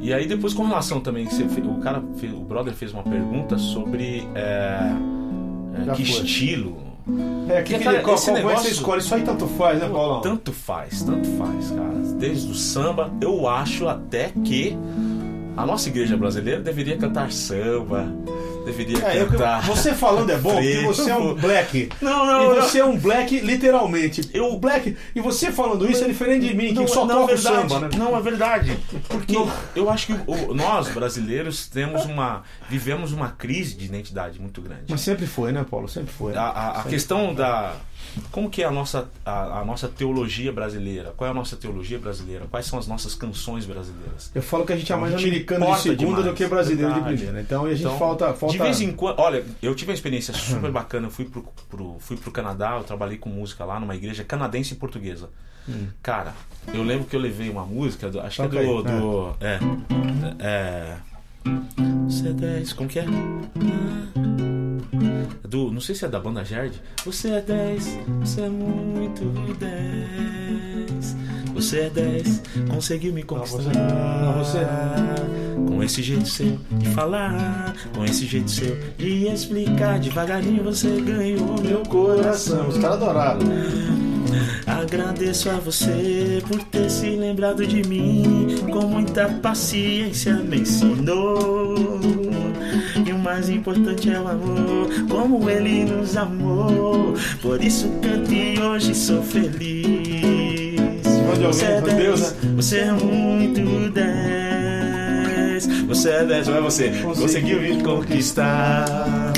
E 0.00 0.12
aí 0.14 0.26
depois 0.26 0.54
com 0.54 0.64
relação 0.64 1.00
também, 1.00 1.26
que 1.26 1.34
você 1.34 1.44
o 1.44 1.78
cara, 1.80 2.02
fez- 2.16 2.32
o 2.32 2.40
brother 2.40 2.72
fez 2.74 2.92
uma 2.92 3.02
pergunta 3.02 3.58
sobre 3.58 4.26
é, 4.34 4.92
é, 5.88 5.92
que 5.94 6.04
foi. 6.04 6.24
estilo. 6.24 6.76
É, 7.48 7.62
que, 7.62 7.74
que, 7.76 7.84
cara, 7.84 8.00
qual, 8.00 8.14
esse 8.16 8.26
qual, 8.26 8.36
negócio- 8.36 8.64
você 8.64 8.70
escolhe? 8.70 9.00
Isso 9.00 9.14
aí 9.14 9.22
tanto 9.22 9.46
faz, 9.46 9.80
né, 9.80 9.88
Paulão? 9.88 10.20
Tanto 10.20 10.52
faz, 10.52 11.02
tanto 11.02 11.28
faz, 11.36 11.70
cara. 11.70 11.90
Desde 12.18 12.50
o 12.50 12.54
samba, 12.54 13.10
eu 13.20 13.48
acho 13.48 13.88
até 13.88 14.30
que 14.44 14.76
a 15.56 15.66
nossa 15.66 15.88
igreja 15.88 16.16
brasileira 16.16 16.60
deveria 16.60 16.96
cantar 16.96 17.32
samba, 17.32 18.06
deveria 18.64 18.98
É, 19.06 19.22
eu- 19.22 19.28
cantar. 19.28 19.62
você 19.62 19.94
falando 19.94 20.30
é 20.30 20.36
bom, 20.38 20.52
porque 20.54 20.80
você 20.84 21.10
é 21.10 21.16
um 21.16 21.34
black. 21.34 21.88
Não, 22.00 22.26
não, 22.26 22.42
e 22.52 22.56
não. 22.56 22.62
você 22.62 22.78
é 22.80 22.84
um 22.84 22.96
black, 22.98 23.38
literalmente. 23.40 24.28
Eu- 24.32 24.58
black. 24.58 24.96
E 25.14 25.20
você 25.20 25.50
falando 25.52 25.90
isso 25.90 26.04
é 26.04 26.08
diferente 26.08 26.48
de 26.48 26.54
mim, 26.54 26.72
Não, 26.72 26.84
que 26.84 26.90
só 26.90 27.04
não, 27.04 27.20
toca 27.20 27.32
é 27.32 27.34
verdade, 27.36 27.56
samba, 27.72 27.80
né? 27.80 27.90
Não, 27.96 28.16
é 28.16 28.20
verdade. 28.20 28.78
Porque 29.08 29.32
Não. 29.34 29.50
eu 29.74 29.88
acho 29.90 30.06
que 30.06 30.12
o- 30.26 30.54
nós, 30.54 30.88
brasileiros, 30.88 31.66
temos 31.68 32.04
uma. 32.04 32.42
vivemos 32.68 33.12
uma 33.12 33.30
crise 33.30 33.74
de 33.76 33.84
identidade 33.86 34.40
muito 34.40 34.60
grande. 34.60 34.84
Mas 34.88 35.00
sempre 35.00 35.26
foi, 35.26 35.52
né, 35.52 35.64
Paulo? 35.68 35.88
Sempre 35.88 36.12
foi. 36.12 36.34
A, 36.36 36.42
a- 36.42 36.70
a 36.70 36.74
Sempre. 36.76 36.90
questão 36.90 37.34
da. 37.34 37.74
Como 38.32 38.50
que 38.50 38.62
é 38.62 38.66
a 38.66 38.70
nossa, 38.70 39.08
a, 39.24 39.60
a 39.60 39.64
nossa 39.64 39.86
teologia 39.88 40.52
brasileira? 40.52 41.12
Qual 41.16 41.28
é 41.28 41.30
a 41.30 41.34
nossa 41.34 41.56
teologia 41.56 41.98
brasileira? 41.98 42.46
Quais 42.50 42.66
são 42.66 42.78
as 42.78 42.86
nossas 42.88 43.14
canções 43.14 43.64
brasileiras? 43.66 44.30
Eu 44.34 44.42
falo 44.42 44.66
que 44.66 44.72
a 44.72 44.76
gente 44.76 44.92
é 44.92 44.96
mais 44.96 45.14
A 45.14 45.16
gente 45.16 45.28
americano 45.28 45.66
de 45.74 45.80
segunda 45.80 45.98
demais, 46.06 46.24
do 46.26 46.34
que 46.34 46.46
brasileiro 46.46 46.92
verdade. 46.92 47.10
de 47.16 47.16
primeira. 47.22 47.40
Então 47.40 47.64
a 47.66 47.70
gente 47.70 47.80
Então, 47.80 47.98
falta, 47.98 48.32
falta. 48.34 48.52
De 48.52 48.58
vez 48.62 48.80
em 48.80 48.90
quando. 48.92 49.18
Olha, 49.20 49.44
eu 49.62 49.74
tive 49.74 49.90
uma 49.90 49.94
experiência 49.94 50.34
super 50.34 50.70
bacana. 50.72 51.06
Eu 51.06 51.10
fui 51.10 51.24
pro, 51.24 51.44
pro, 51.68 51.96
fui 52.00 52.16
pro 52.16 52.30
Canadá, 52.32 52.76
eu 52.78 52.84
trabalhei 52.84 53.16
com 53.16 53.28
música 53.30 53.64
lá 53.64 53.78
numa 53.78 53.94
igreja 53.94 54.24
canadense 54.24 54.74
e 54.74 54.76
portuguesa. 54.76 55.28
Cara, 56.02 56.34
eu 56.74 56.82
lembro 56.82 57.04
que 57.06 57.14
eu 57.14 57.20
levei 57.20 57.48
uma 57.48 57.64
música, 57.64 58.10
do- 58.10 58.18
acho 58.20 58.36
que 58.36 58.56
é 58.56 58.60
Hum. 58.60 58.76
Toca 58.82 58.90
do. 58.90 58.96
aí, 58.98 59.00
do 59.00 59.36
é. 59.40 59.58
É. 60.40 60.96
C10, 62.08 62.74
como 62.74 62.88
que 62.88 62.98
é? 62.98 63.04
Do, 65.42 65.72
não 65.72 65.80
sei 65.80 65.94
se 65.94 66.04
é 66.04 66.08
da 66.08 66.20
banda 66.20 66.44
Gerd. 66.44 66.80
Você 67.04 67.30
é 67.30 67.40
10, 67.40 67.98
você 68.20 68.42
é 68.42 68.48
muito 68.48 69.24
10. 69.58 71.16
Você 71.54 71.80
é 71.80 71.90
10, 71.90 72.42
conseguiu 72.68 73.12
me 73.12 73.22
conquistar. 73.22 73.58
você 73.58 73.78
não, 73.78 74.32
não, 74.32 74.44
você 74.44 74.58
Com 75.68 75.82
esse 75.82 76.02
jeito 76.02 76.26
seu 76.26 76.58
de 76.70 76.88
falar, 76.90 77.74
com 77.94 78.04
esse 78.04 78.26
jeito 78.26 78.50
seu 78.50 78.78
de 78.96 79.26
explicar, 79.26 79.98
devagarinho 79.98 80.64
você 80.64 81.00
ganhou 81.00 81.60
meu 81.60 81.82
coração. 81.82 82.68
Os 82.68 82.78
caras 82.78 83.02
adoraram. 83.02 83.40
Agradeço 84.66 85.50
a 85.50 85.54
você 85.54 86.42
por 86.46 86.62
ter 86.64 86.88
se 86.90 87.10
lembrado 87.10 87.66
de 87.66 87.82
mim, 87.86 88.56
com 88.72 88.86
muita 88.86 89.28
paciência 89.28 90.34
me 90.36 90.60
ensinou. 90.60 92.19
O 93.30 93.32
mais 93.32 93.48
importante 93.48 94.10
é 94.10 94.20
o 94.20 94.26
amor, 94.26 94.88
como 95.08 95.48
ele 95.48 95.84
nos 95.84 96.16
amou. 96.16 97.14
Por 97.40 97.62
isso 97.62 97.88
canto 98.02 98.32
e 98.32 98.58
hoje 98.58 98.92
sou 98.92 99.22
feliz. 99.22 100.80
Você 101.40 101.64
é 101.64 101.80
meu 101.80 101.94
Deus, 101.94 102.20
10, 102.20 102.36
você 102.56 102.78
é 102.78 102.92
muito 102.92 103.92
10. 103.92 105.64
10, 105.64 105.82
você 105.86 106.10
é 106.10 106.24
10, 106.24 106.48
não 106.48 106.56
é 106.56 106.60
você. 106.60 106.90
Conseguiu 107.04 107.60
me 107.60 107.80
conquistar. 107.80 109.32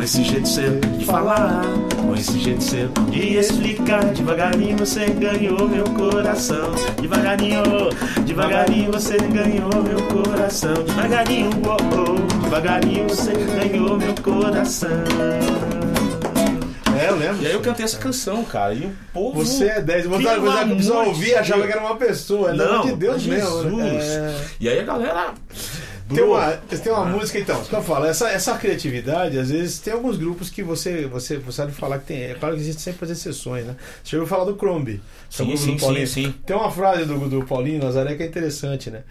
Com 0.00 0.04
esse 0.04 0.24
jeito 0.24 0.48
seu 0.48 0.80
de 0.80 1.04
falar, 1.04 1.62
com 2.00 2.14
esse 2.14 2.38
jeito 2.38 2.64
seu 2.64 2.88
de 3.10 3.36
explicar. 3.36 4.02
Devagarinho 4.06 4.78
você 4.78 5.04
ganhou 5.10 5.68
meu 5.68 5.84
coração. 5.84 6.72
Devagarinho, 6.98 7.62
devagarinho 8.24 8.92
você 8.92 9.18
ganhou 9.18 9.68
meu 9.82 10.02
coração. 10.06 10.72
Devagarinho, 10.72 11.50
oh, 11.66 11.76
oh, 12.00 12.42
devagarinho 12.44 13.10
você 13.10 13.32
ganhou 13.32 13.98
meu 13.98 14.14
coração. 14.22 14.88
É, 16.98 17.08
eu 17.08 17.16
lembro. 17.16 17.42
E 17.42 17.46
aí 17.46 17.52
eu 17.52 17.60
cantei 17.60 17.84
essa 17.84 17.98
canção, 17.98 18.42
cara. 18.44 18.74
E 18.74 18.84
o 18.84 18.92
povo. 19.12 19.44
Você 19.44 19.66
é 19.66 19.80
10. 19.80 20.06
Você 20.06 20.24
Pelo 20.24 20.50
a 20.50 20.64
e 21.14 21.34
achava 21.34 21.66
que 21.66 21.72
era 21.72 21.80
uma 21.80 21.96
pessoa. 21.96 22.50
É 22.50 22.54
Não, 22.54 22.82
de 22.82 22.92
Deus 22.94 23.22
Jesus. 23.22 23.64
mesmo. 23.64 23.84
É. 23.84 24.34
E 24.60 24.68
aí 24.68 24.80
a 24.80 24.82
galera. 24.82 25.34
Tem 26.14 26.24
uma, 26.24 26.52
tem 26.52 26.92
Ah. 26.92 26.96
uma 27.00 27.06
música, 27.06 27.38
então, 27.38 27.62
que 27.62 27.74
eu 27.74 27.82
falo, 27.82 28.04
essa, 28.06 28.28
essa 28.30 28.56
criatividade, 28.58 29.38
às 29.38 29.50
vezes 29.50 29.78
tem 29.78 29.92
alguns 29.92 30.16
grupos 30.16 30.50
que 30.50 30.62
você, 30.62 31.06
você, 31.06 31.38
você 31.38 31.56
sabe 31.56 31.72
falar 31.72 31.98
que 31.98 32.06
tem. 32.06 32.22
É 32.22 32.34
claro 32.34 32.54
que 32.54 32.60
existe 32.60 32.82
sempre 32.82 33.04
as 33.04 33.10
exceções, 33.10 33.64
né? 33.66 33.76
Você 34.02 34.16
ouviu 34.16 34.28
falar 34.28 34.44
do 34.44 34.56
Crombie? 34.56 35.00
Sim, 35.28 35.56
sim, 35.56 35.76
do 35.76 35.80
sim, 35.80 36.06
sim. 36.06 36.34
Tem 36.44 36.56
uma 36.56 36.70
frase 36.70 37.04
do, 37.04 37.28
do 37.28 37.44
Paulinho 37.44 37.82
Nazaré 37.82 38.14
que 38.14 38.22
é 38.22 38.26
interessante, 38.26 38.90
né? 38.90 39.02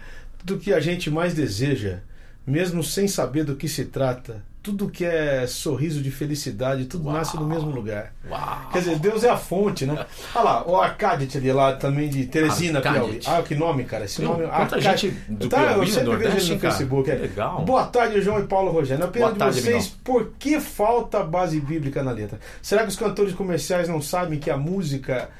Tudo 0.44 0.60
que 0.60 0.72
a 0.72 0.80
gente 0.80 1.10
mais 1.10 1.34
deseja, 1.34 2.00
mesmo 2.46 2.82
sem 2.82 3.06
saber 3.08 3.44
do 3.44 3.56
que 3.56 3.68
se 3.68 3.86
trata, 3.86 4.42
tudo 4.62 4.90
que 4.90 5.04
é 5.04 5.46
sorriso 5.46 6.02
de 6.02 6.10
felicidade, 6.10 6.84
tudo 6.84 7.06
Uau. 7.06 7.16
nasce 7.16 7.36
no 7.36 7.46
mesmo 7.46 7.70
lugar. 7.70 8.12
Uau! 8.28 8.68
Quer 8.72 8.78
dizer, 8.80 8.98
Deus 8.98 9.24
é 9.24 9.30
a 9.30 9.36
fonte, 9.36 9.86
né? 9.86 10.04
Olha 10.34 10.44
lá, 10.44 10.68
o 10.68 10.76
Arcadit 10.76 11.38
ali 11.38 11.50
lá 11.52 11.72
também 11.74 12.08
de 12.10 12.26
Teresina, 12.26 12.78
Arcadit. 12.78 13.20
Piauí. 13.20 13.20
Ah, 13.26 13.42
que 13.42 13.54
nome, 13.54 13.84
cara. 13.84 14.04
Esse 14.04 14.20
Meu, 14.20 14.32
nome 14.32 14.46
quanta 14.46 14.76
Arcadit. 14.76 15.08
gente 15.08 15.20
do 15.28 15.48
tá, 15.48 15.58
Piauí, 15.58 15.78
eu 15.78 15.86
sempre 15.86 15.94
vejo 15.94 16.10
Nordeste, 16.10 16.46
ele 16.48 16.54
no 16.54 16.60
cara. 16.60 16.74
Facebook. 16.74 17.10
É. 17.10 17.14
Legal. 17.14 17.64
Boa 17.64 17.86
tarde, 17.86 18.20
João 18.20 18.38
e 18.38 18.44
Paulo 18.46 18.70
Rogério. 18.70 19.00
Na 19.00 19.06
opinião 19.08 19.28
Boa 19.28 19.32
de 19.34 19.38
tarde, 19.38 19.60
vocês, 19.62 19.76
amigão. 19.86 19.98
por 20.04 20.32
que 20.38 20.60
falta 20.60 21.22
base 21.22 21.58
bíblica 21.60 22.02
na 22.02 22.10
letra? 22.12 22.38
Será 22.60 22.82
que 22.82 22.88
os 22.88 22.96
cantores 22.96 23.32
comerciais 23.34 23.88
não 23.88 24.02
sabem 24.02 24.38
que 24.38 24.50
a 24.50 24.56
música 24.58 25.30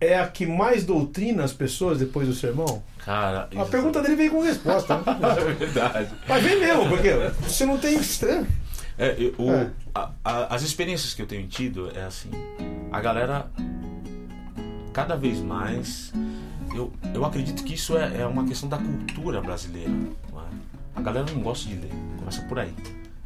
é 0.00 0.18
a 0.18 0.26
que 0.26 0.46
mais 0.46 0.84
doutrina 0.84 1.44
as 1.44 1.52
pessoas 1.52 1.98
depois 1.98 2.26
do 2.26 2.34
sermão? 2.34 2.82
Cara. 3.04 3.48
A 3.56 3.64
pergunta 3.64 4.00
dele 4.00 4.14
veio 4.16 4.30
com 4.30 4.42
resposta. 4.42 4.96
Né? 4.96 5.02
É 5.36 5.54
verdade. 5.54 6.08
Mas 6.28 6.42
vem 6.42 6.58
mesmo, 6.60 6.88
porque 6.88 7.10
você 7.42 7.66
não 7.66 7.76
tem. 7.78 7.98
É, 8.98 9.16
o- 9.38 9.50
É. 9.50 9.70
a- 9.94 10.10
a- 10.24 10.54
as 10.54 10.62
experiências 10.62 11.14
que 11.14 11.22
eu 11.22 11.26
tenho 11.26 11.46
tido 11.48 11.90
é 11.96 12.04
assim, 12.04 12.30
a 12.90 13.00
galera 13.00 13.50
cada 14.92 15.16
vez 15.16 15.40
mais, 15.40 16.12
eu, 16.74 16.92
eu 17.14 17.24
acredito 17.24 17.64
que 17.64 17.74
isso 17.74 17.96
é, 17.96 18.20
é 18.20 18.26
uma 18.26 18.44
questão 18.44 18.68
da 18.68 18.78
cultura 18.78 19.40
brasileira. 19.40 19.90
é? 19.90 20.52
A 20.94 21.00
galera 21.00 21.26
não 21.34 21.40
gosta 21.42 21.68
de 21.68 21.74
ler, 21.76 21.90
começa 22.18 22.42
por 22.42 22.58
aí. 22.58 22.74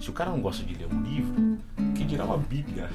Se 0.01 0.09
o 0.11 0.13
cara 0.13 0.31
não 0.31 0.41
gosta 0.41 0.63
de 0.65 0.75
ler 0.75 0.87
um 0.93 1.03
livro, 1.03 1.59
que 1.97 2.05
dirá 2.05 2.25
uma 2.25 2.39
Bíblia? 2.39 2.89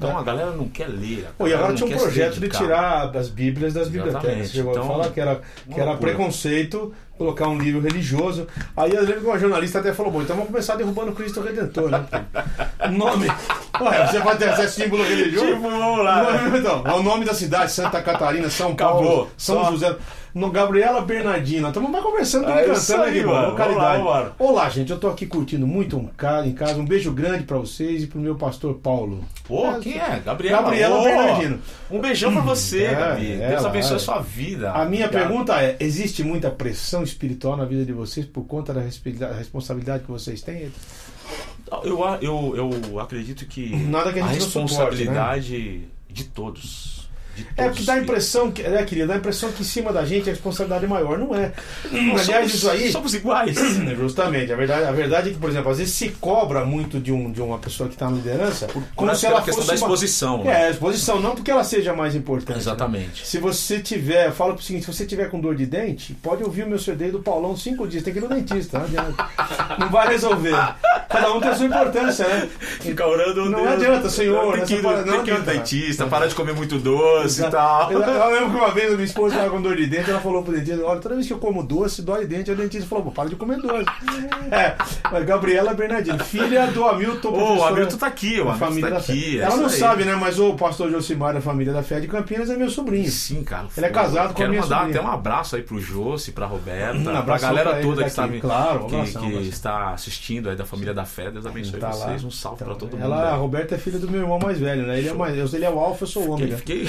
Então 0.00 0.18
a 0.18 0.22
galera 0.22 0.50
não 0.52 0.66
quer 0.66 0.88
ler. 0.88 1.26
a 1.28 1.32
Pô, 1.36 1.46
e 1.46 1.52
agora 1.52 1.74
tinha 1.74 1.94
um 1.94 1.98
projeto 1.98 2.40
de 2.40 2.48
tirar 2.48 3.14
as 3.14 3.28
Bíblias 3.28 3.74
das 3.74 3.88
bibliotecas. 3.88 4.24
Exatamente. 4.24 4.48
Chegou 4.48 4.70
a 4.72 4.74
Então, 4.74 4.86
falar 4.86 5.10
que 5.10 5.20
era, 5.20 5.40
que 5.72 5.78
era 5.80 5.94
preconceito 5.96 6.94
colocar 7.18 7.48
um 7.48 7.58
livro 7.58 7.82
religioso. 7.82 8.46
Aí 8.74 8.94
eu 8.94 9.02
lembro 9.02 9.20
que 9.20 9.26
uma 9.26 9.38
jornalista 9.38 9.78
até 9.78 9.92
falou: 9.92 10.10
bom, 10.10 10.22
então 10.22 10.34
vamos 10.34 10.50
começar 10.50 10.76
derrubando 10.76 11.12
Cristo 11.12 11.42
Redentor, 11.42 11.90
né? 11.90 12.06
O 12.86 12.92
nome. 12.96 13.26
Ué, 13.26 14.06
você 14.06 14.20
pode 14.20 14.38
ter 14.38 14.48
é 14.48 14.66
símbolo 14.66 15.04
religioso? 15.04 15.46
Tipo, 15.46 15.60
vamos 15.60 16.04
lá. 16.04 16.22
Não, 16.22 16.56
Então, 16.56 16.82
é 16.86 16.92
o 16.94 17.02
nome 17.02 17.26
da 17.26 17.34
cidade, 17.34 17.70
Santa 17.72 18.00
Catarina, 18.00 18.48
São 18.48 18.72
Acabou. 18.72 19.02
Paulo, 19.02 19.30
São 19.36 19.64
Só. 19.64 19.70
José. 19.70 19.96
No 20.34 20.50
Gabriela 20.50 21.00
Bernardina. 21.00 21.68
Estamos 21.68 21.90
mais 21.90 22.04
conversando 22.04 22.46
do 22.46 22.52
que 22.52 22.58
É 22.58 22.64
cantando 22.66 23.02
aí, 23.02 23.10
aqui, 23.18 23.26
mano. 23.26 23.32
mano. 23.38 23.50
Localidade. 23.50 23.98
Vamos 23.98 24.06
lá, 24.12 24.20
vamos 24.20 24.28
lá. 24.28 24.34
Olá, 24.38 24.70
gente. 24.70 24.90
Eu 24.92 24.98
tô 25.00 25.08
aqui 25.08 25.26
curtindo 25.26 25.66
muito 25.66 25.96
um 25.96 26.06
cara 26.06 26.46
em 26.46 26.52
casa. 26.52 26.78
Um 26.78 26.84
beijo 26.84 27.10
grande 27.12 27.44
pra 27.44 27.58
vocês 27.58 28.04
e 28.04 28.06
pro 28.06 28.20
meu 28.20 28.36
pastor 28.36 28.74
Paulo. 28.74 29.24
Pô, 29.44 29.72
quem 29.80 29.98
é? 29.98 30.20
Gabriela. 30.24 30.62
Gabriela 30.62 30.98
Ô, 31.00 31.02
Bernardino. 31.04 31.58
Um 31.90 32.00
beijão 32.00 32.32
pra 32.32 32.42
você, 32.42 32.84
É, 32.84 32.94
Gabi. 32.94 33.32
é, 33.40 33.48
Deus 33.48 33.64
abençoe 33.64 33.92
é. 33.94 33.96
a 33.96 33.98
sua 33.98 34.20
vida. 34.20 34.70
A 34.72 34.84
minha 34.84 35.06
Obrigado. 35.06 35.28
pergunta 35.28 35.60
é: 35.60 35.76
existe 35.80 36.22
muita 36.22 36.50
pressão 36.50 37.02
espiritual 37.02 37.56
na 37.56 37.64
vida 37.64 37.84
de 37.84 37.92
vocês 37.92 38.24
por 38.24 38.44
conta 38.46 38.72
da 38.72 38.82
responsabilidade 39.32 40.04
que 40.04 40.10
vocês 40.10 40.40
têm? 40.42 40.70
Eu, 41.84 42.00
eu, 42.20 42.54
eu 42.92 43.00
acredito 43.00 43.46
que, 43.46 43.74
Nada 43.76 44.12
que 44.12 44.18
a 44.20 44.26
gente 44.28 44.40
não 44.40 44.40
suporte, 44.48 44.70
responsabilidade 44.72 45.82
de 46.08 46.24
todos. 46.24 46.99
É 47.56 47.68
porque 47.68 47.82
dá 47.82 47.94
a 47.94 47.98
impressão 47.98 48.50
que, 48.50 48.62
é, 48.62 48.82
querida, 48.84 49.06
dá 49.08 49.14
a 49.14 49.16
impressão 49.16 49.50
que 49.52 49.62
em 49.62 49.64
cima 49.64 49.92
da 49.92 50.04
gente 50.04 50.28
a 50.28 50.32
responsabilidade 50.32 50.84
é 50.84 50.88
maior. 50.88 51.18
Não 51.18 51.34
é. 51.34 51.52
Aliás, 51.92 52.26
somos- 52.26 52.54
isso 52.54 52.70
aí. 52.70 52.92
Somos 52.92 53.14
iguais. 53.14 53.56
Justamente, 53.98 54.52
a 54.52 54.56
verdade, 54.56 54.84
a 54.86 54.92
verdade 54.92 55.30
é 55.30 55.32
que, 55.32 55.38
por 55.38 55.50
exemplo, 55.50 55.70
às 55.70 55.78
vezes 55.78 55.92
se 55.94 56.08
cobra 56.20 56.64
muito 56.64 56.98
de, 57.00 57.12
um, 57.12 57.30
de 57.30 57.40
uma 57.42 57.58
pessoa 57.58 57.88
que 57.88 57.94
está 57.94 58.08
na 58.08 58.16
liderança 58.16 58.66
como 58.68 58.86
Por 59.10 59.16
se 59.16 59.26
ela 59.26 59.38
a 59.38 59.42
questão 59.42 59.64
fosse 59.64 59.66
da 59.68 59.72
uma- 59.86 59.94
exposição. 59.94 60.44
né? 60.44 60.52
É, 60.52 60.66
a 60.66 60.70
exposição, 60.70 61.20
não 61.20 61.34
porque 61.34 61.50
ela 61.50 61.64
seja 61.64 61.92
mais 61.94 62.14
importante. 62.14 62.50
né? 62.56 62.56
Exatamente. 62.58 63.26
Se 63.26 63.38
você 63.38 63.78
tiver, 63.80 64.26
eu 64.28 64.32
falo 64.32 64.54
pro 64.54 64.62
seguinte, 64.62 64.84
se 64.86 64.92
você 64.92 65.04
tiver 65.06 65.28
com 65.30 65.40
dor 65.40 65.54
de 65.54 65.66
dente, 65.66 66.14
pode 66.22 66.42
ouvir 66.42 66.64
o 66.64 66.68
meu 66.68 66.78
CD 66.78 67.10
do 67.10 67.20
Paulão 67.20 67.56
cinco 67.56 67.86
dias, 67.86 68.02
tem 68.02 68.12
que 68.12 68.18
ir 68.18 68.22
no 68.22 68.28
dentista, 68.28 68.78
não 68.78 68.86
adianta. 68.86 69.26
Não 69.78 69.88
vai 69.90 70.08
resolver. 70.08 70.54
Cada 71.08 71.32
um 71.32 71.40
tem 71.40 71.50
a 71.50 71.54
sua 71.54 71.66
importância, 71.66 72.26
né? 72.26 72.48
Fica 72.80 73.06
orando. 73.06 73.48
Não 73.50 73.68
adianta, 73.68 74.08
Senhor, 74.08 74.52
Tem 74.52 74.60
né? 74.60 74.66
que 74.66 74.74
ir, 74.74 74.82
tem 74.82 75.22
que 75.24 75.30
ir 75.30 75.38
no 75.38 75.44
dentista, 75.44 76.06
parar 76.06 76.26
de 76.26 76.34
comer 76.34 76.54
muito 76.54 76.78
doce 76.78 77.29
e 77.38 77.50
tal. 77.50 77.92
Eu, 77.92 78.00
eu 78.02 78.30
lembro 78.32 78.50
que 78.50 78.56
uma 78.56 78.70
vez 78.70 78.88
a 78.92 78.94
minha 78.94 79.04
esposa 79.04 79.34
estava 79.34 79.50
com 79.50 79.62
dor 79.62 79.76
de 79.76 79.86
dente, 79.86 80.10
ela 80.10 80.20
falou 80.20 80.42
pro 80.42 80.52
dentista, 80.52 80.84
olha, 80.84 81.00
toda 81.00 81.14
vez 81.14 81.26
que 81.26 81.32
eu 81.32 81.38
como 81.38 81.62
doce, 81.62 82.02
dói 82.02 82.26
dente. 82.26 82.50
O 82.50 82.56
dentista 82.56 82.88
falou, 82.88 83.04
pô, 83.04 83.10
para 83.10 83.28
de 83.28 83.36
comer 83.36 83.58
doce. 83.58 83.86
É, 84.50 84.74
mas 85.12 85.24
Gabriela 85.24 85.72
Bernardino, 85.74 86.18
filha 86.24 86.66
do 86.66 86.84
Hamilton, 86.84 87.28
Ô, 87.28 87.56
o 87.58 87.64
Hamilton 87.64 87.96
tá 87.98 88.06
aqui, 88.08 88.40
o 88.40 88.48
Hamilton 88.50 88.58
família 88.58 88.90
tá 88.90 88.96
aqui. 88.96 89.38
é 89.38 89.42
Ela 89.44 89.56
não 89.58 89.66
aí. 89.66 89.70
sabe, 89.70 90.04
né? 90.04 90.14
Mas 90.16 90.40
o 90.40 90.54
pastor 90.54 90.90
Josimar 90.90 91.34
da 91.34 91.40
família 91.40 91.72
da 91.72 91.84
fé 91.84 92.00
de 92.00 92.08
Campinas 92.08 92.50
é 92.50 92.56
meu 92.56 92.68
sobrinho. 92.68 93.08
Sim, 93.08 93.44
cara. 93.44 93.68
Ele 93.76 93.86
é 93.86 93.90
casado 93.90 94.28
com 94.28 94.32
a 94.32 94.34
Quero 94.34 94.50
minha 94.50 94.62
mandar 94.62 94.78
sobrinha. 94.80 95.00
até 95.00 95.08
um 95.08 95.12
abraço 95.12 95.54
aí 95.54 95.62
pro 95.62 95.78
Josi, 95.80 96.32
pra 96.32 96.46
Roberta, 96.46 96.98
Um 96.98 97.22
pra 97.22 97.38
galera 97.38 97.80
toda 97.80 97.96
tá 97.98 98.02
que 98.02 98.08
está 98.08 98.24
aqui. 98.24 98.40
Claro, 98.40 98.86
que, 98.86 98.94
abração, 98.96 99.22
que 99.22 99.48
está 99.48 99.90
assistindo 99.90 100.50
aí 100.50 100.56
da 100.56 100.64
família 100.64 100.92
da 100.94 101.04
fé. 101.04 101.30
Deus 101.30 101.46
abençoe 101.46 101.78
Tá 101.78 101.88
lá. 101.90 101.94
vocês. 101.94 102.24
Um 102.24 102.30
salve 102.30 102.56
Então, 102.62 102.68
pra 102.68 102.76
todo 102.76 102.92
mundo. 102.96 103.04
ela, 103.04 103.30
a. 103.30 103.34
Roberta 103.36 103.76
é 103.76 103.78
filha 103.78 103.98
do 104.00 104.10
meu 104.10 104.22
irmão 104.22 104.38
mais 104.42 104.58
velho, 104.58 104.84
né? 104.84 104.98
Ele 104.98 105.08
é, 105.10 105.12
mais, 105.14 105.54
ele 105.54 105.64
é 105.64 105.70
o 105.70 105.78
alfa, 105.78 106.02
eu 106.02 106.08
sou 106.08 106.24
o 106.24 106.30
ômega. 106.32 106.56
Fiquei, 106.56 106.86
É, 106.86 106.88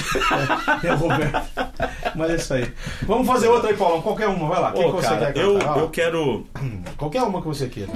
é 0.84 0.92
o 0.92 0.96
Roberto. 0.96 1.42
Mas 2.14 2.30
é 2.30 2.34
isso 2.36 2.54
aí. 2.54 2.72
Vamos 3.02 3.26
fazer 3.26 3.48
outra 3.48 3.70
aí, 3.70 3.76
Paulão. 3.76 4.02
Qualquer 4.02 4.28
uma, 4.28 4.48
vai 4.48 4.60
lá. 4.60 4.72
Quem 4.72 4.84
que 4.84 4.92
você 4.92 5.08
cara, 5.08 5.32
quer 5.32 5.42
eu, 5.42 5.58
cantar? 5.58 5.78
Eu 5.78 5.90
quero. 5.90 6.46
Qualquer 6.96 7.22
uma 7.22 7.40
que 7.40 7.48
você 7.48 7.68
queira. 7.68 7.90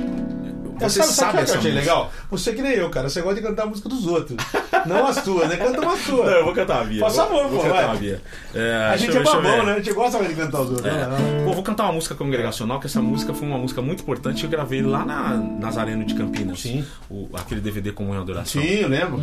Você 0.78 1.02
sabe, 1.02 1.12
sabe 1.12 1.14
sabe 1.14 1.28
o 1.30 1.36
que 1.36 1.42
essa 1.44 1.54
eu 1.54 1.58
achei 1.58 1.72
música? 1.72 1.90
legal? 1.92 2.12
Você 2.30 2.52
que 2.52 2.62
nem 2.62 2.72
eu, 2.72 2.90
cara. 2.90 3.08
Você 3.08 3.20
gosta 3.22 3.40
de 3.40 3.46
cantar 3.46 3.62
a 3.64 3.66
música 3.66 3.88
dos 3.88 4.06
outros. 4.06 4.36
Não 4.86 5.06
as 5.06 5.22
tuas, 5.22 5.48
né? 5.48 5.56
Canta 5.56 5.80
uma 5.80 5.96
sua. 5.96 6.24
Não, 6.26 6.32
eu 6.32 6.44
vou 6.44 6.54
cantar 6.54 6.80
a 6.82 6.84
Bia. 6.84 7.00
Faz 7.00 7.16
Vou- 7.16 7.26
favor, 7.26 7.48
vou 7.48 7.58
pô, 7.58 7.62
cantar 7.68 7.86
vai. 7.86 7.96
a 7.96 7.98
Bia. 7.98 8.22
É, 8.54 8.90
a 8.92 8.96
gente 8.96 9.14
eu 9.16 9.20
é 9.20 9.24
babão, 9.24 9.64
né? 9.66 9.72
A 9.72 9.76
gente 9.76 9.92
gosta 9.92 10.24
de 10.24 10.34
cantar 10.34 10.60
os 10.60 10.70
outros. 10.70 10.86
É. 10.86 10.92
né? 11.06 11.42
Pô, 11.44 11.52
vou 11.52 11.62
cantar 11.62 11.84
uma 11.84 11.92
música 11.94 12.14
congregacional, 12.14 12.78
que 12.78 12.86
essa 12.86 13.02
música 13.02 13.34
foi 13.34 13.48
uma 13.48 13.58
música 13.58 13.82
muito 13.82 14.02
importante 14.02 14.40
que 14.40 14.46
eu 14.46 14.50
gravei 14.50 14.82
lá 14.82 15.04
na 15.04 15.36
Nazareno 15.36 16.04
de 16.04 16.14
Campinas. 16.14 16.60
Sim. 16.60 16.84
O, 17.10 17.28
aquele 17.34 17.60
DVD 17.60 17.90
Comunhão 17.92 18.20
e 18.20 18.22
Adoração. 18.22 18.62
Sim, 18.62 18.68
eu 18.68 18.88
lembro. 18.88 19.20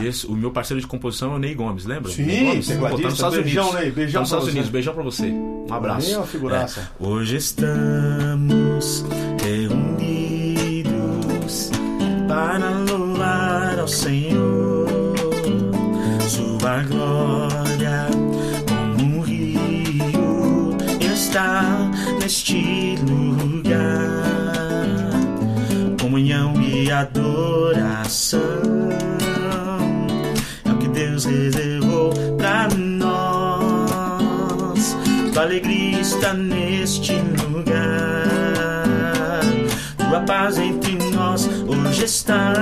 E 0.00 0.06
esse, 0.06 0.26
o 0.26 0.32
meu 0.32 0.50
parceiro 0.52 0.80
de 0.80 0.86
composição 0.86 1.32
é 1.32 1.36
o 1.36 1.38
Ney 1.38 1.54
Gomes, 1.54 1.84
lembra? 1.84 2.12
Sim, 2.12 2.22
Ney 2.24 2.44
Gomes? 2.46 2.70
Pô, 2.70 2.88
tá 2.88 2.96
nos 2.98 3.14
Estados 3.14 3.38
Beijão, 3.38 3.64
Unidos. 3.64 3.80
Ney, 3.82 3.90
beijão 3.90 4.12
tá 4.12 4.20
nos 4.20 4.28
Estados 4.28 4.44
você. 4.44 4.50
Unidos, 4.52 4.70
beijão 4.70 4.94
pra 4.94 5.02
você. 5.02 5.26
Um 5.26 5.66
abraço. 5.74 6.16
Uma 6.16 6.26
figuraça. 6.26 6.80
É. 6.80 7.04
Hoje 7.04 7.36
estamos 7.36 9.04
reunidos 9.42 9.85
para 12.26 12.70
louvar 12.90 13.78
ao 13.78 13.88
Senhor. 13.88 14.86
Sua 16.28 16.82
glória 16.82 18.08
como 18.68 19.18
um 19.18 19.20
rio 19.20 20.76
está 21.00 21.62
neste 22.20 22.96
lugar 23.08 24.26
comunhão 26.16 26.54
e 26.62 26.90
adoração 26.90 28.40
é 30.64 30.70
o 30.70 30.78
que 30.78 30.88
Deus 30.88 31.26
reservou 31.26 32.10
pra 32.38 32.68
nós. 32.68 33.66
Tua 35.32 35.42
alegria 35.42 36.00
está 36.00 36.32
neste 36.32 37.12
lugar, 37.42 38.14
tua 39.98 40.20
paz 40.20 40.56
entre 40.58 40.85
está. 42.04 42.52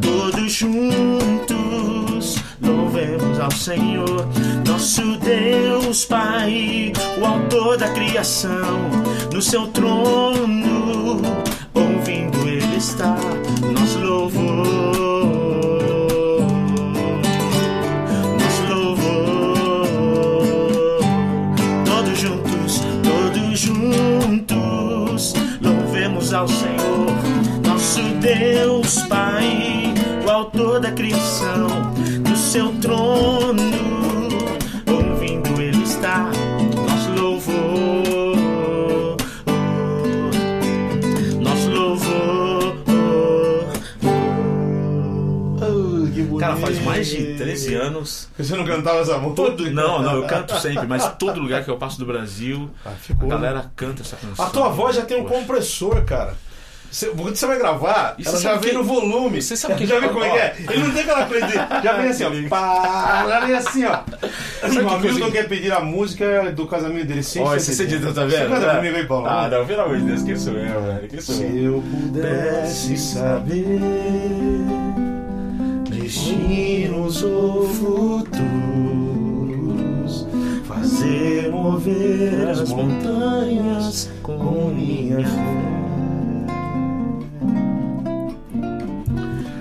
Todos 0.00 0.52
juntos 0.52 2.36
louvemos 2.60 3.40
ao 3.40 3.50
Senhor, 3.50 4.28
nosso 4.66 5.16
Deus 5.18 6.04
Pai, 6.04 6.92
o 7.20 7.26
Autor 7.26 7.78
da 7.78 7.88
criação, 7.90 8.90
no 9.32 9.40
seu 9.40 9.66
trono, 9.68 11.22
ouvindo 11.74 12.48
Ele 12.48 12.76
está, 12.76 13.16
nosso 13.62 13.98
louvor. 13.98 15.12
ao 26.34 26.48
Senhor 26.48 26.71
nosso 27.92 28.14
Deus 28.20 29.02
Pai, 29.02 29.92
o 30.24 30.30
autor 30.30 30.80
da 30.80 30.90
criação, 30.92 31.68
do 32.22 32.34
seu 32.34 32.72
trono, 32.80 33.52
ouvindo 34.88 35.60
ele 35.60 35.82
está 35.82 36.30
nosso 36.74 37.12
louvor, 37.20 39.16
nosso 41.38 41.70
louvor. 41.70 42.22
Cara, 46.40 46.56
faz 46.56 46.82
mais 46.82 47.08
de 47.08 47.34
13 47.36 47.74
anos. 47.74 48.28
Você 48.38 48.56
não 48.56 48.64
cantava 48.64 49.00
essa 49.00 49.18
música? 49.18 49.42
Todo, 49.42 49.70
não, 49.70 50.02
não, 50.02 50.16
eu 50.16 50.26
canto 50.26 50.58
sempre, 50.60 50.86
mas 50.86 51.14
todo 51.18 51.38
lugar 51.38 51.62
que 51.62 51.70
eu 51.70 51.76
passo 51.76 51.98
do 51.98 52.06
Brasil, 52.06 52.70
ah, 52.86 52.88
a 52.88 53.14
né? 53.22 53.28
galera 53.28 53.70
canta 53.76 54.00
essa 54.00 54.16
canção. 54.16 54.46
A 54.46 54.48
tua 54.48 54.70
voz 54.70 54.96
já 54.96 55.02
tem 55.02 55.20
um 55.20 55.24
Poxa. 55.24 55.34
compressor, 55.40 56.02
cara. 56.04 56.34
Você, 56.92 57.06
quando 57.06 57.34
você 57.34 57.46
vai 57.46 57.56
gravar, 57.58 58.16
E 58.18 58.22
ela 58.28 58.36
você 58.36 58.42
já 58.42 58.54
vem 58.56 58.70
que- 58.70 58.76
no 58.76 58.84
volume. 58.84 59.40
Você 59.40 59.56
sabe 59.56 59.76
que 59.76 59.86
já 59.86 59.98
vê 59.98 60.08
como 60.08 60.22
é 60.24 60.28
que 60.30 60.36
é? 60.36 60.54
Ele 60.74 60.82
não 60.84 60.90
tem 60.92 61.00
aquela 61.02 61.24
coisa 61.24 61.46
de. 61.46 61.54
Já 61.54 61.92
vem 61.96 62.10
assim, 62.10 62.24
ó. 62.24 62.30
Pá, 62.50 63.24
já 63.28 63.40
vem 63.46 63.54
assim, 63.56 63.84
ó. 63.86 63.96
que 63.96 64.78
o 64.78 64.88
Hamilton 64.90 65.00
coisa- 65.00 65.30
quer 65.30 65.48
pedir 65.48 65.72
a 65.72 65.80
música 65.80 66.52
do 66.52 66.66
casamento 66.66 67.06
dele 67.06 67.22
sem 67.22 67.40
Ó, 67.42 67.56
esse 67.56 67.74
CD. 67.74 67.92
CD, 67.98 68.12
tá 68.12 68.24
Você 68.26 68.36
vendo? 68.36 68.50
canta 68.50 68.76
comigo 68.76 68.96
aí, 68.98 69.06
Paulo? 69.06 69.26
Ah, 69.26 69.48
não, 69.50 69.64
pelo 69.64 69.80
amor 69.80 69.96
de 69.96 70.04
Deus, 70.04 70.22
quem 70.22 70.36
sou 70.36 70.52
eu, 70.52 70.82
velho? 70.82 71.08
Quem 71.08 71.20
sou 71.20 71.34
Se 71.34 71.42
eu? 71.44 71.48
eu 71.76 71.82
pudesse 71.90 72.96
saber 72.98 73.80
destinos 75.88 77.22
ou 77.22 77.68
futuros, 77.68 78.42
fazer 80.66 81.50
mover 81.50 82.48
as 82.50 82.68
montanhas 82.68 84.10
com 84.22 84.68
minha 84.74 85.18
fé. 85.26 85.81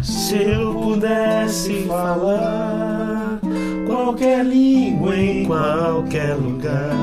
Se 0.02 0.36
eu 0.36 0.74
pudesse 0.74 1.84
falar 1.84 3.40
qualquer 3.86 4.46
língua 4.46 5.16
em 5.16 5.46
qualquer 5.46 6.36
lugar 6.36 6.96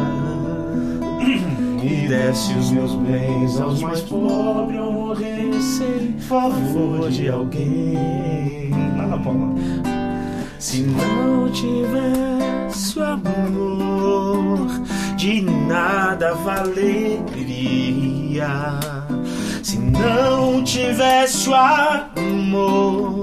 e 1.83 2.09
desse 2.09 2.55
os 2.55 2.71
meus 2.71 2.95
bens 2.95 3.61
aos 3.61 3.81
mais 3.83 4.01
pobres 4.01 5.81
em 5.81 6.19
favor 6.19 7.09
de 7.11 7.29
alguém. 7.29 7.99
Se 10.59 10.81
não 10.83 11.51
tivesse 11.53 12.99
o 12.99 13.05
amor, 13.05 14.67
de 15.17 15.41
nada 15.43 16.35
valeria. 16.35 17.29
Se 19.69 19.77
não 19.77 20.65
tivesse 20.65 21.51
o 21.51 21.55
amor, 21.55 23.21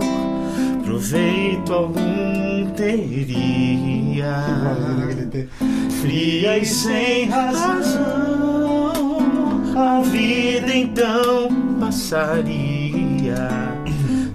proveito 0.83 1.73
algum 1.73 2.69
teria. 2.75 4.35
Fria 5.99 6.59
e 6.59 6.65
sem 6.67 7.29
razão, 7.29 8.93
a 9.75 10.01
vida 10.01 10.71
então 10.71 11.49
passaria. 11.79 13.49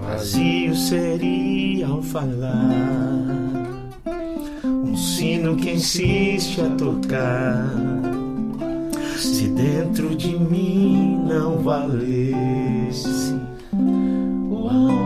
Vazio 0.01 0.75
seria 0.75 1.87
ao 1.87 2.03
falar. 2.03 3.71
Um 4.65 4.97
sino 4.97 5.55
que 5.55 5.71
insiste 5.71 6.61
a 6.61 6.71
tocar. 6.71 8.00
Se 9.21 9.49
dentro 9.49 10.17
de 10.17 10.35
mim 10.35 11.23
não 11.29 11.59
valesse 11.63 13.39
o 14.51 14.67
amor. 14.69 15.01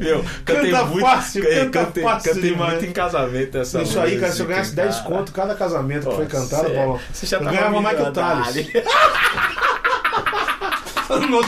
Meu, 0.00 0.24
cantei 0.44 0.70
Canta 0.70 0.84
muito, 0.84 1.00
fácil, 1.00 1.44
é, 1.46 1.54
canta 1.64 1.70
cantei, 1.84 2.02
fácil 2.02 2.34
cantei 2.34 2.50
demais. 2.50 2.72
muito 2.72 2.86
em 2.86 2.92
casamento 2.92 3.58
essa 3.58 3.82
Isso 3.82 4.00
aí, 4.00 4.18
cara, 4.18 4.32
se 4.32 4.40
eu 4.40 4.46
ganhasse 4.46 4.74
10 4.74 4.96
cara. 4.96 5.08
conto 5.08 5.32
cada 5.32 5.54
casamento 5.54 6.08
que 6.08 6.14
foi 6.16 6.26
cantado, 6.26 6.68
é. 6.68 6.74
Paulo, 6.74 7.00
Você 7.12 7.26
já 7.26 7.36
eu 7.36 7.44
tava 7.44 7.56
ganhava 7.56 7.80
mais 7.80 7.96
que 7.96 8.02
o. 8.02 8.12
Thales. 8.12 8.66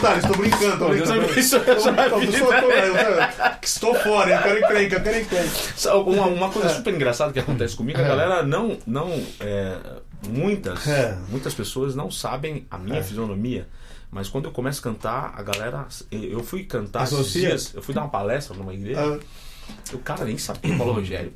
Thales, 0.00 0.24
tô 0.24 0.34
brincando, 0.34 0.78
tô 0.78 0.86
Pô, 0.86 0.94
Deus 0.94 1.10
brincando. 1.10 1.26
tô- 2.60 2.70
eu- 2.70 3.58
Estou 3.62 3.94
fora, 3.94 4.30
eu 4.30 4.42
quero 4.42 4.58
encrenca, 4.58 4.96
eu 4.96 5.02
quero 5.02 5.18
encrenca. 5.20 5.50
Uma, 6.06 6.26
uma 6.26 6.50
coisa 6.50 6.68
super 6.70 6.94
engraçada 6.94 7.32
que 7.32 7.38
acontece 7.38 7.76
comigo, 7.76 7.98
a 7.98 8.02
galera 8.02 8.42
não. 8.42 8.78
não 8.86 9.10
é, 9.40 9.76
muitas, 10.28 10.86
É. 10.86 11.16
muitas 11.28 11.54
pessoas 11.54 11.94
não 11.94 12.10
sabem 12.10 12.66
a 12.70 12.78
minha 12.78 13.02
fisionomia. 13.02 13.68
Mas 14.10 14.28
quando 14.28 14.46
eu 14.46 14.52
começo 14.52 14.80
a 14.80 14.82
cantar, 14.84 15.34
a 15.36 15.42
galera. 15.42 15.86
Eu 16.10 16.42
fui 16.42 16.64
cantar 16.64 17.04
esses 17.04 17.30
dias, 17.32 17.72
eu 17.74 17.82
fui 17.82 17.94
dar 17.94 18.02
uma 18.02 18.08
palestra 18.10 18.56
numa 18.56 18.72
igreja, 18.72 18.98
Ah, 19.00 19.18
o 19.92 19.98
cara 19.98 20.24
nem 20.24 20.38
sabia 20.38 20.74
Paulo 20.78 20.94
Rogério. 20.94 21.30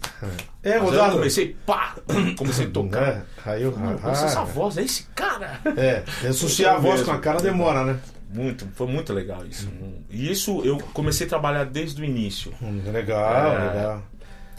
É, 0.62 0.78
Mas 0.78 0.94
eu 0.94 1.10
comecei, 1.10 1.54
pá! 1.66 1.96
Comecei 2.38 2.64
a 2.66 2.70
tocar. 2.70 3.02
É, 3.02 3.22
aí 3.44 3.62
eu. 3.62 3.76
Nossa, 3.76 4.24
essa 4.24 4.40
ah, 4.40 4.44
voz 4.44 4.78
é 4.78 4.84
esse 4.84 5.02
cara! 5.14 5.60
É, 5.76 6.02
associar 6.26 6.76
a 6.76 6.78
voz 6.78 7.00
mesmo. 7.00 7.06
com 7.06 7.12
a 7.12 7.18
cara 7.20 7.40
demora, 7.42 7.84
né? 7.84 8.00
Muito, 8.32 8.66
foi 8.74 8.86
muito 8.86 9.12
legal 9.12 9.44
isso. 9.46 9.68
E 10.10 10.30
isso 10.30 10.62
eu 10.64 10.78
comecei 10.94 11.26
a 11.26 11.28
trabalhar 11.28 11.64
desde 11.64 12.00
o 12.00 12.04
início. 12.04 12.52
Hum, 12.62 12.80
Legal, 12.92 13.52
É. 13.52 13.68
legal. 13.74 14.02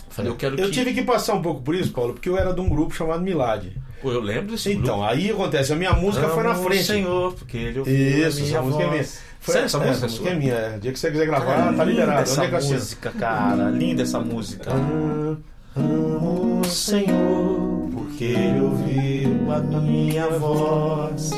Falei, 0.10 0.30
eu 0.32 0.36
quero 0.36 0.60
Eu 0.60 0.66
que. 0.68 0.72
tive 0.74 0.94
que 0.94 1.02
passar 1.02 1.34
um 1.34 1.42
pouco 1.42 1.62
por 1.64 1.74
isso, 1.74 1.92
Paulo, 1.92 2.14
porque 2.14 2.30
eu 2.30 2.38
era 2.38 2.54
de 2.54 2.62
um 2.62 2.70
grupo 2.70 2.94
chamado 2.94 3.24
Milad. 3.24 3.66
Pô, 4.00 4.12
eu 4.12 4.20
lembro 4.22 4.52
desse 4.52 4.72
Então, 4.74 5.04
aí 5.04 5.32
acontece, 5.32 5.74
a 5.74 5.76
minha 5.76 5.94
música 5.94 6.28
foi 6.30 6.44
na 6.44 6.52
Amo 6.52 6.64
frente. 6.64 6.84
Senhor, 6.84 7.34
porque 7.34 7.58
ele 7.58 7.80
ouviu 7.80 7.96
Isso, 8.28 8.38
a 8.38 8.42
minha 8.44 8.54
essa 8.58 8.62
música 8.62 8.84
é 8.84 8.88
minha. 8.90 8.98
voz. 9.02 9.22
Foi, 9.40 9.54
Sério, 9.54 9.66
essa 9.66 9.78
é, 9.78 9.88
música 9.88 10.06
é 10.06 10.08
essa 10.08 10.16
sua? 10.18 10.30
é 10.30 10.36
minha. 10.36 10.54
é. 10.54 10.78
O 10.78 10.80
dia 10.80 10.92
que 10.94 11.00
você 11.00 11.12
quiser 11.12 11.26
gravar, 11.26 11.46
Cara, 11.56 11.74
tá 11.74 11.84
liberado. 11.84 12.22
essa 12.22 12.44
Onde 12.44 12.56
é 12.56 12.60
que 12.60 12.66
eu 12.66 12.70
música, 12.74 13.12
cara. 13.12 13.70
Linda 13.72 14.04
essa 14.04 14.20
música. 14.20 14.72
Ah, 14.72 15.36
Amo 15.76 16.62
o 16.62 16.66
Senhor, 16.66 17.90
porque 17.92 18.24
Ele 18.26 18.60
ouviu 18.62 19.52
a 19.52 19.60
minha 19.82 20.28
voz 20.30 21.32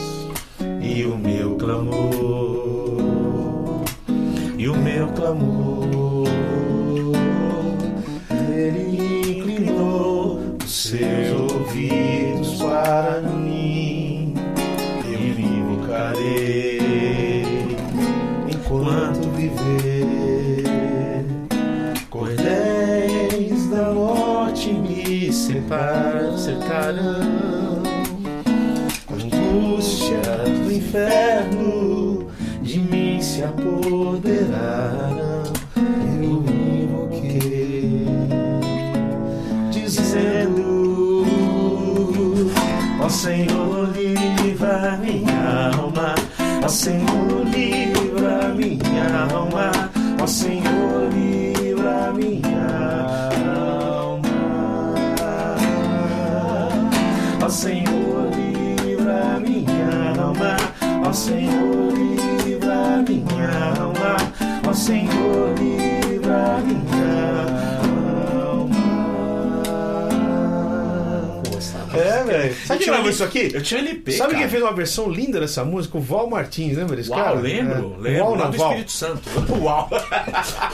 e 0.95 1.03
o 1.03 1.17
meu 1.17 1.57
clamor. 1.57 3.83
E 4.57 4.69
o 4.69 4.77
meu 4.77 5.09
clamor. 5.09 6.29
Ele 8.49 9.39
inclinou 9.39 10.55
os 10.63 10.71
seus 10.71 11.51
ouvidos 11.51 12.53
para 12.59 13.19
mim. 13.21 14.35
Eu 15.03 15.19
me 15.19 15.59
invocarei 15.59 17.43
enquanto 18.49 19.29
viver. 19.31 20.63
Cordéis 22.09 23.69
da 23.69 23.91
morte 23.91 24.71
me 24.71 25.33
separam. 25.33 26.37
Inferno 30.95 32.27
de 32.61 32.79
mim 32.79 33.21
se 33.21 33.43
apoderaram. 33.43 35.43
Eu 35.75 36.41
me 36.41 36.83
invoquei, 36.83 38.07
dizendo: 39.71 41.25
Ó 43.01 43.09
Senhor, 43.09 43.89
livra 43.93 44.97
minha 45.01 45.71
alma. 45.77 46.15
Ó 46.63 46.67
Senhor, 46.69 47.43
livra 47.53 48.53
minha 48.55 49.27
alma. 49.33 49.71
Ó 50.21 50.27
Senhor, 50.27 51.09
livra 51.13 52.13
minha 52.13 53.09
alma. 53.99 54.29
Ó 57.43 57.49
Senhor, 57.49 58.29
livra 58.33 59.39
minha 59.41 60.13
alma. 60.19 60.55
Ó 61.07 61.13
Senhor, 61.13 61.93
livra 62.45 63.03
minha 63.07 63.79
alma. 63.79 64.17
Ó 64.67 64.73
Senhor, 64.73 65.53
livra 65.57 66.59
minha 66.63 67.45
alma. 68.43 68.75
É, 71.93 72.23
velho. 72.23 72.55
Sabe 72.65 72.79
quem 72.83 72.87
gravou 72.91 73.09
isso 73.09 73.23
aqui? 73.23 73.51
Eu 73.53 73.61
tinha 73.63 73.79
LP. 73.79 74.11
Sabe 74.11 74.31
cara. 74.31 74.41
quem 74.43 74.49
fez 74.51 74.63
uma 74.63 74.73
versão 74.73 75.09
linda 75.09 75.39
dessa 75.39 75.63
música? 75.63 75.97
O 75.97 76.01
Val 76.01 76.29
Martins, 76.29 76.75
lembra 76.75 76.95
desse 76.95 77.09
Uau, 77.09 77.19
cara? 77.23 77.35
lembro, 77.39 77.95
É. 77.99 78.01
lembro. 78.01 78.23
Uau, 78.25 78.35
não, 78.37 78.51
do 78.51 78.57
Val. 78.57 78.67
Espírito 78.71 78.91
Santo. 78.91 79.21
Uau. 79.61 79.89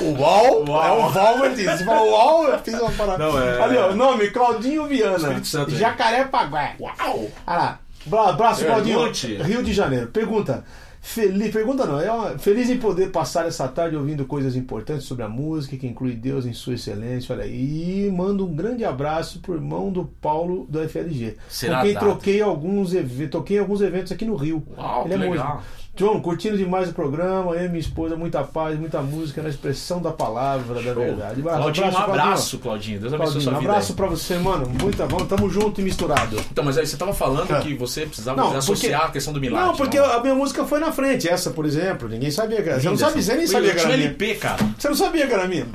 O 0.02 0.16
Val, 0.16 0.66
Uau. 0.68 0.84
é 0.84 0.92
o 1.06 1.10
Val 1.10 1.38
Martins. 1.38 1.66
Você 1.72 1.86
fala 1.86 2.02
Uau, 2.10 2.48
eu 2.48 2.60
fiz 2.60 2.74
uma 2.74 2.92
parada. 2.92 3.18
Não, 3.20 3.40
é- 3.42 3.62
Ali, 3.62 3.78
ó, 3.78 3.90
o 3.92 3.96
nome, 3.96 4.30
Claudinho 4.32 4.88
Viana. 4.88 5.18
Espírito 5.18 5.48
Santo, 5.48 5.76
Jacarepaguá. 5.76 6.72
Uau. 6.80 7.28
Ah 7.46 7.58
lá. 7.58 7.80
Bra- 8.06 8.30
Abraço, 8.30 8.64
É, 8.64 8.68
Claudinho. 8.68 9.00
Rio 9.44 9.64
de 9.64 9.74
Janeiro. 9.74 10.08
Pergunta. 10.08 10.64
Feliz, 11.04 11.52
pergunta 11.52 11.84
não, 11.84 12.00
é 12.00 12.12
uma- 12.12 12.38
feliz 12.38 12.70
em 12.70 12.78
poder 12.78 13.10
passar 13.10 13.48
essa 13.48 13.68
tarde 13.68 13.96
ouvindo 13.96 14.24
coisas 14.24 14.56
importantes 14.56 15.04
sobre 15.08 15.24
a 15.24 15.28
música, 15.28 15.76
que 15.76 15.88
inclui 15.88 16.12
Deus 16.14 16.46
em 16.46 16.54
sua 16.54 16.76
excelência, 16.76 17.34
olha 17.34 17.44
aí. 17.44 18.06
E 18.06 18.12
mando 18.12 18.46
um 18.46 18.54
grande 18.56 18.86
abraço 18.86 19.40
pro 19.40 19.56
irmão 19.56 19.92
do 19.92 20.06
Paulo 20.22 20.68
do 20.70 20.80
FLG, 20.80 21.38
Será 21.50 21.78
com 21.80 21.86
quem 21.88 21.96
troquei 21.96 22.40
alguns 22.44 22.92
toquei 23.32 23.58
alguns 23.58 23.82
eventos 23.82 24.12
aqui 24.12 24.26
no 24.26 24.36
Rio. 24.36 24.62
Uau, 24.78 25.06
Ele 25.06 25.16
é 25.16 25.18
legal. 25.18 25.56
músico. 25.56 25.64
John, 25.94 26.22
curtindo 26.22 26.58
demais 26.58 26.90
o 26.90 26.94
programa, 26.94 27.52
eu 27.54 27.66
e 27.66 27.68
minha 27.68 27.80
esposa, 27.80 28.16
muita 28.16 28.42
paz, 28.44 28.80
muita 28.80 29.02
música 29.02 29.42
na 29.42 29.50
expressão 29.50 30.02
da 30.02 30.10
palavra 30.12 30.76
da 30.76 30.82
Show. 30.82 30.96
verdade. 31.04 31.42
Claudinho, 31.42 31.88
um 31.88 31.92
Claudinho. 31.92 31.98
abraço, 32.22 32.60
Claudinho. 32.60 33.00
Deus 33.02 33.14
abençoe 33.14 33.34
Claudinho, 33.34 33.44
sua 33.44 33.54
um 33.54 33.60
vida. 33.60 33.72
abraço 33.72 33.92
aí. 33.92 33.96
pra 33.98 34.08
você, 34.08 34.38
mano. 34.38 34.70
Muita 34.82 35.06
bom, 35.06 35.18
tamo 35.26 35.50
junto 35.50 35.82
e 35.82 35.84
misturado. 35.84 36.38
Então, 36.50 36.64
mas 36.64 36.78
aí 36.78 36.88
você 36.88 36.96
tava 36.96 37.14
falando 37.14 37.54
É. 37.54 37.60
que 37.60 37.76
você 37.76 38.06
precisava 38.06 38.38
Não, 38.42 38.58
associar 38.58 39.02
porque- 39.02 39.10
a 39.10 39.12
questão 39.12 39.34
do 39.34 39.42
milagre. 39.42 39.68
Não, 39.68 39.76
porque 39.76 39.98
a 39.98 40.20
minha 40.22 40.34
música 40.34 40.66
foi 40.66 40.80
na 40.80 40.92
frente, 40.94 41.28
essa, 41.28 41.52
por 41.52 41.66
exemplo. 41.66 42.08
Ninguém 42.08 42.32
sabia 42.32 42.64
que 42.64 42.70
era. 42.70 42.80
Você 42.80 42.88
não 42.88 42.94
essa- 42.94 43.10
você 43.12 43.34
nem 43.36 43.46
Foi- 43.46 43.48
sabia 43.48 43.70
eu 43.70 43.74
que 43.74 43.80
era 43.80 43.88
tinha 43.90 43.98
minha. 43.98 44.10
LP, 44.10 44.36
cara. 44.36 44.58
Você 44.80 44.88
não 44.88 44.96
sabia 44.96 45.28
que 45.28 45.34
era 45.34 45.48
minha. 45.48 45.68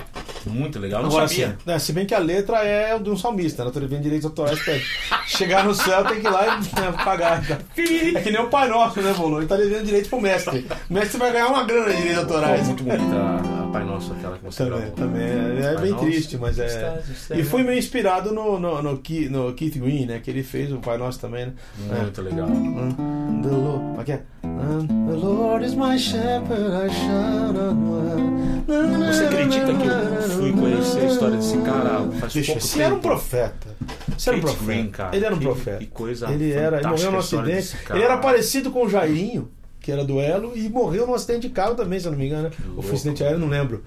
Muito 0.46 0.78
legal. 0.78 1.02
Não 1.02 1.08
Agora, 1.08 1.26
sabia. 1.28 1.46
assim, 1.48 1.56
né, 1.66 1.78
se 1.78 1.92
bem 1.92 2.06
que 2.06 2.14
a 2.14 2.18
letra 2.20 2.58
é 2.64 2.96
de 2.98 3.10
um 3.10 3.16
salmista, 3.16 3.64
na 3.64 3.70
televisão 3.72 4.00
direitos 4.00 4.24
autorais 4.26 4.58
pede. 4.64 4.84
Chegar 5.26 5.64
no 5.64 5.74
céu 5.74 6.04
tem 6.04 6.20
que 6.20 6.26
ir 6.26 6.30
lá 6.30 6.46
e 6.56 6.80
né, 6.80 6.92
pagar. 7.04 7.42
É 7.76 8.20
que 8.22 8.30
nem 8.30 8.40
o 8.40 8.48
Pai 8.48 8.68
Nosso, 8.68 9.00
né, 9.02 9.12
Bolo? 9.12 9.38
Ele 9.38 9.46
tá 9.46 9.56
devendo 9.56 9.84
direito 10.06 10.08
pro 10.08 10.20
mestre. 10.20 10.66
O 10.88 10.94
mestre 10.94 11.18
vai 11.18 11.32
ganhar 11.32 11.48
uma 11.48 11.64
grana 11.64 11.90
de 11.90 11.96
direitos 11.96 12.18
autorais. 12.24 12.66
muito 12.66 12.84
bonita 12.84 13.14
a, 13.14 13.70
Pai 13.72 13.84
Nosso, 13.84 14.12
aquela 14.12 14.38
que 14.38 14.44
você 14.44 14.64
Também, 14.64 14.78
gravou. 14.78 14.96
também. 14.96 15.22
É, 15.22 15.74
é 15.74 15.80
bem 15.80 15.90
Nosso, 15.90 16.04
triste, 16.04 16.38
mas 16.38 16.58
é. 16.58 17.02
no 17.06 17.14
céu. 17.14 17.38
E 17.38 17.42
fui 17.44 17.62
meio 17.62 17.78
inspirado 17.78 18.32
no, 18.32 18.58
no, 18.58 18.82
no, 18.82 18.98
Keith, 18.98 19.30
no 19.30 19.52
Keith 19.54 19.76
Green, 19.78 20.06
né? 20.06 20.20
Que 20.22 20.30
ele 20.30 20.42
fez 20.42 20.72
o 20.72 20.78
Pai 20.78 20.96
Nosso 20.96 21.18
também, 21.20 21.46
né? 21.46 21.54
Muito 22.02 22.22
legal. 22.22 22.48
Um, 22.48 23.42
The 23.42 23.48
Lord, 23.50 24.00
é 24.00 24.04
que 24.04 24.12
é? 24.12 24.22
The 24.42 25.16
Lord 25.16 25.64
is 25.66 25.74
my 25.74 25.98
shepherd, 25.98 26.86
I 26.86 26.90
shall 26.90 27.52
not 27.52 27.76
want. 27.76 28.46
Você 28.66 29.24
acredita 29.24 29.66
que 29.74 29.86
eu 29.86 30.30
fui 30.30 30.52
conhecer 30.52 31.00
a 31.00 31.04
história 31.04 31.36
desse 31.36 31.58
cara 31.58 32.08
faz 32.18 32.32
Deixa, 32.32 32.52
pouco 32.52 32.66
tempo? 32.68 32.82
era 32.82 32.94
um 32.94 33.00
profeta. 33.00 33.68
Esse 34.16 34.28
era 34.30 34.38
um 34.38 34.40
profeta. 34.40 34.64
Green, 34.64 34.88
cara. 34.88 35.16
Ele 35.16 35.24
era 35.26 35.34
um 35.34 35.38
Que- 35.38 35.44
profeta. 35.44 35.78
que 35.78 35.86
coisa 35.86 36.30
Ele 36.30 36.52
era, 36.52 36.78
ele 36.78 36.86
morreu 36.88 37.18
história 37.20 37.58
acidente. 37.58 37.76
Ele 37.90 38.02
era 38.02 38.16
parecido 38.16 38.70
com 38.70 38.84
o 38.84 38.88
Jairinho, 38.88 39.48
que 39.86 39.92
era 39.92 40.04
duelo, 40.04 40.52
e 40.56 40.68
morreu 40.68 41.06
num 41.06 41.14
acidente 41.14 41.46
de 41.46 41.54
carro 41.54 41.76
também, 41.76 42.00
se 42.00 42.06
eu 42.06 42.10
não 42.12 42.18
me 42.18 42.26
engano. 42.26 42.48
né? 42.48 42.50
Ou 42.76 42.82
foi 42.82 42.94
acidente 42.96 43.22
aéreo, 43.22 43.38
não 43.38 43.46
lembro. 43.48 43.84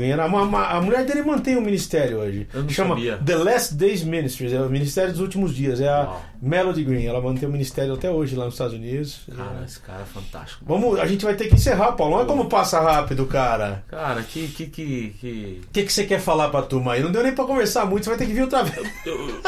Era 0.00 0.24
uma, 0.26 0.42
uma- 0.42 0.66
a 0.68 0.80
mulher 0.80 1.04
dele 1.04 1.22
mantém 1.22 1.56
um 1.56 1.60
ministério 1.60 2.18
hoje. 2.18 2.46
Eu 2.54 2.68
Chama 2.68 2.90
sabia. 2.94 3.18
The 3.18 3.34
Last 3.36 3.74
Days 3.74 4.04
Ministries, 4.04 4.52
é 4.52 4.60
o 4.60 4.70
Ministério 4.70 5.10
dos 5.10 5.20
Últimos 5.20 5.52
Dias. 5.54 5.80
É 5.80 5.88
a 5.88 6.02
Uau. 6.04 6.22
Melody 6.40 6.84
Green. 6.84 7.04
Ela 7.06 7.20
mantém 7.20 7.48
o 7.48 7.52
ministério 7.52 7.92
até 7.94 8.08
hoje 8.10 8.34
lá 8.36 8.44
nos 8.44 8.54
Estados 8.54 8.74
Unidos. 8.74 9.20
Cara, 9.36 9.64
esse 9.64 9.80
cara 9.80 10.02
é 10.02 10.04
fantástico. 10.04 10.64
Vamos, 10.66 10.98
a 11.00 11.06
gente 11.06 11.24
vai 11.24 11.34
ter 11.34 11.48
que 11.48 11.54
encerrar, 11.56 11.92
Paulo. 11.92 12.16
Olha 12.16 12.26
como 12.26 12.46
passa 12.48 12.80
rápido, 12.80 13.26
cara. 13.26 13.82
Cara, 13.88 14.22
que. 14.22 14.46
que, 14.48 14.66
que, 14.66 15.14
que... 15.20 15.60
O 15.68 15.72
que, 15.72 15.82
que 15.84 15.92
você 15.92 16.04
quer 16.04 16.20
falar 16.20 16.48
pra 16.50 16.62
turma 16.62 16.92
aí? 16.92 17.02
Não 17.02 17.10
deu 17.10 17.22
nem 17.22 17.32
pra 17.34 17.44
conversar 17.44 17.84
muito, 17.86 18.04
você 18.04 18.10
vai 18.10 18.18
ter 18.18 18.26
que 18.26 18.32
vir 18.32 18.42
outra 18.42 18.62
vez. 18.62 18.88
Eu, 19.04 19.28
eu 19.28 19.40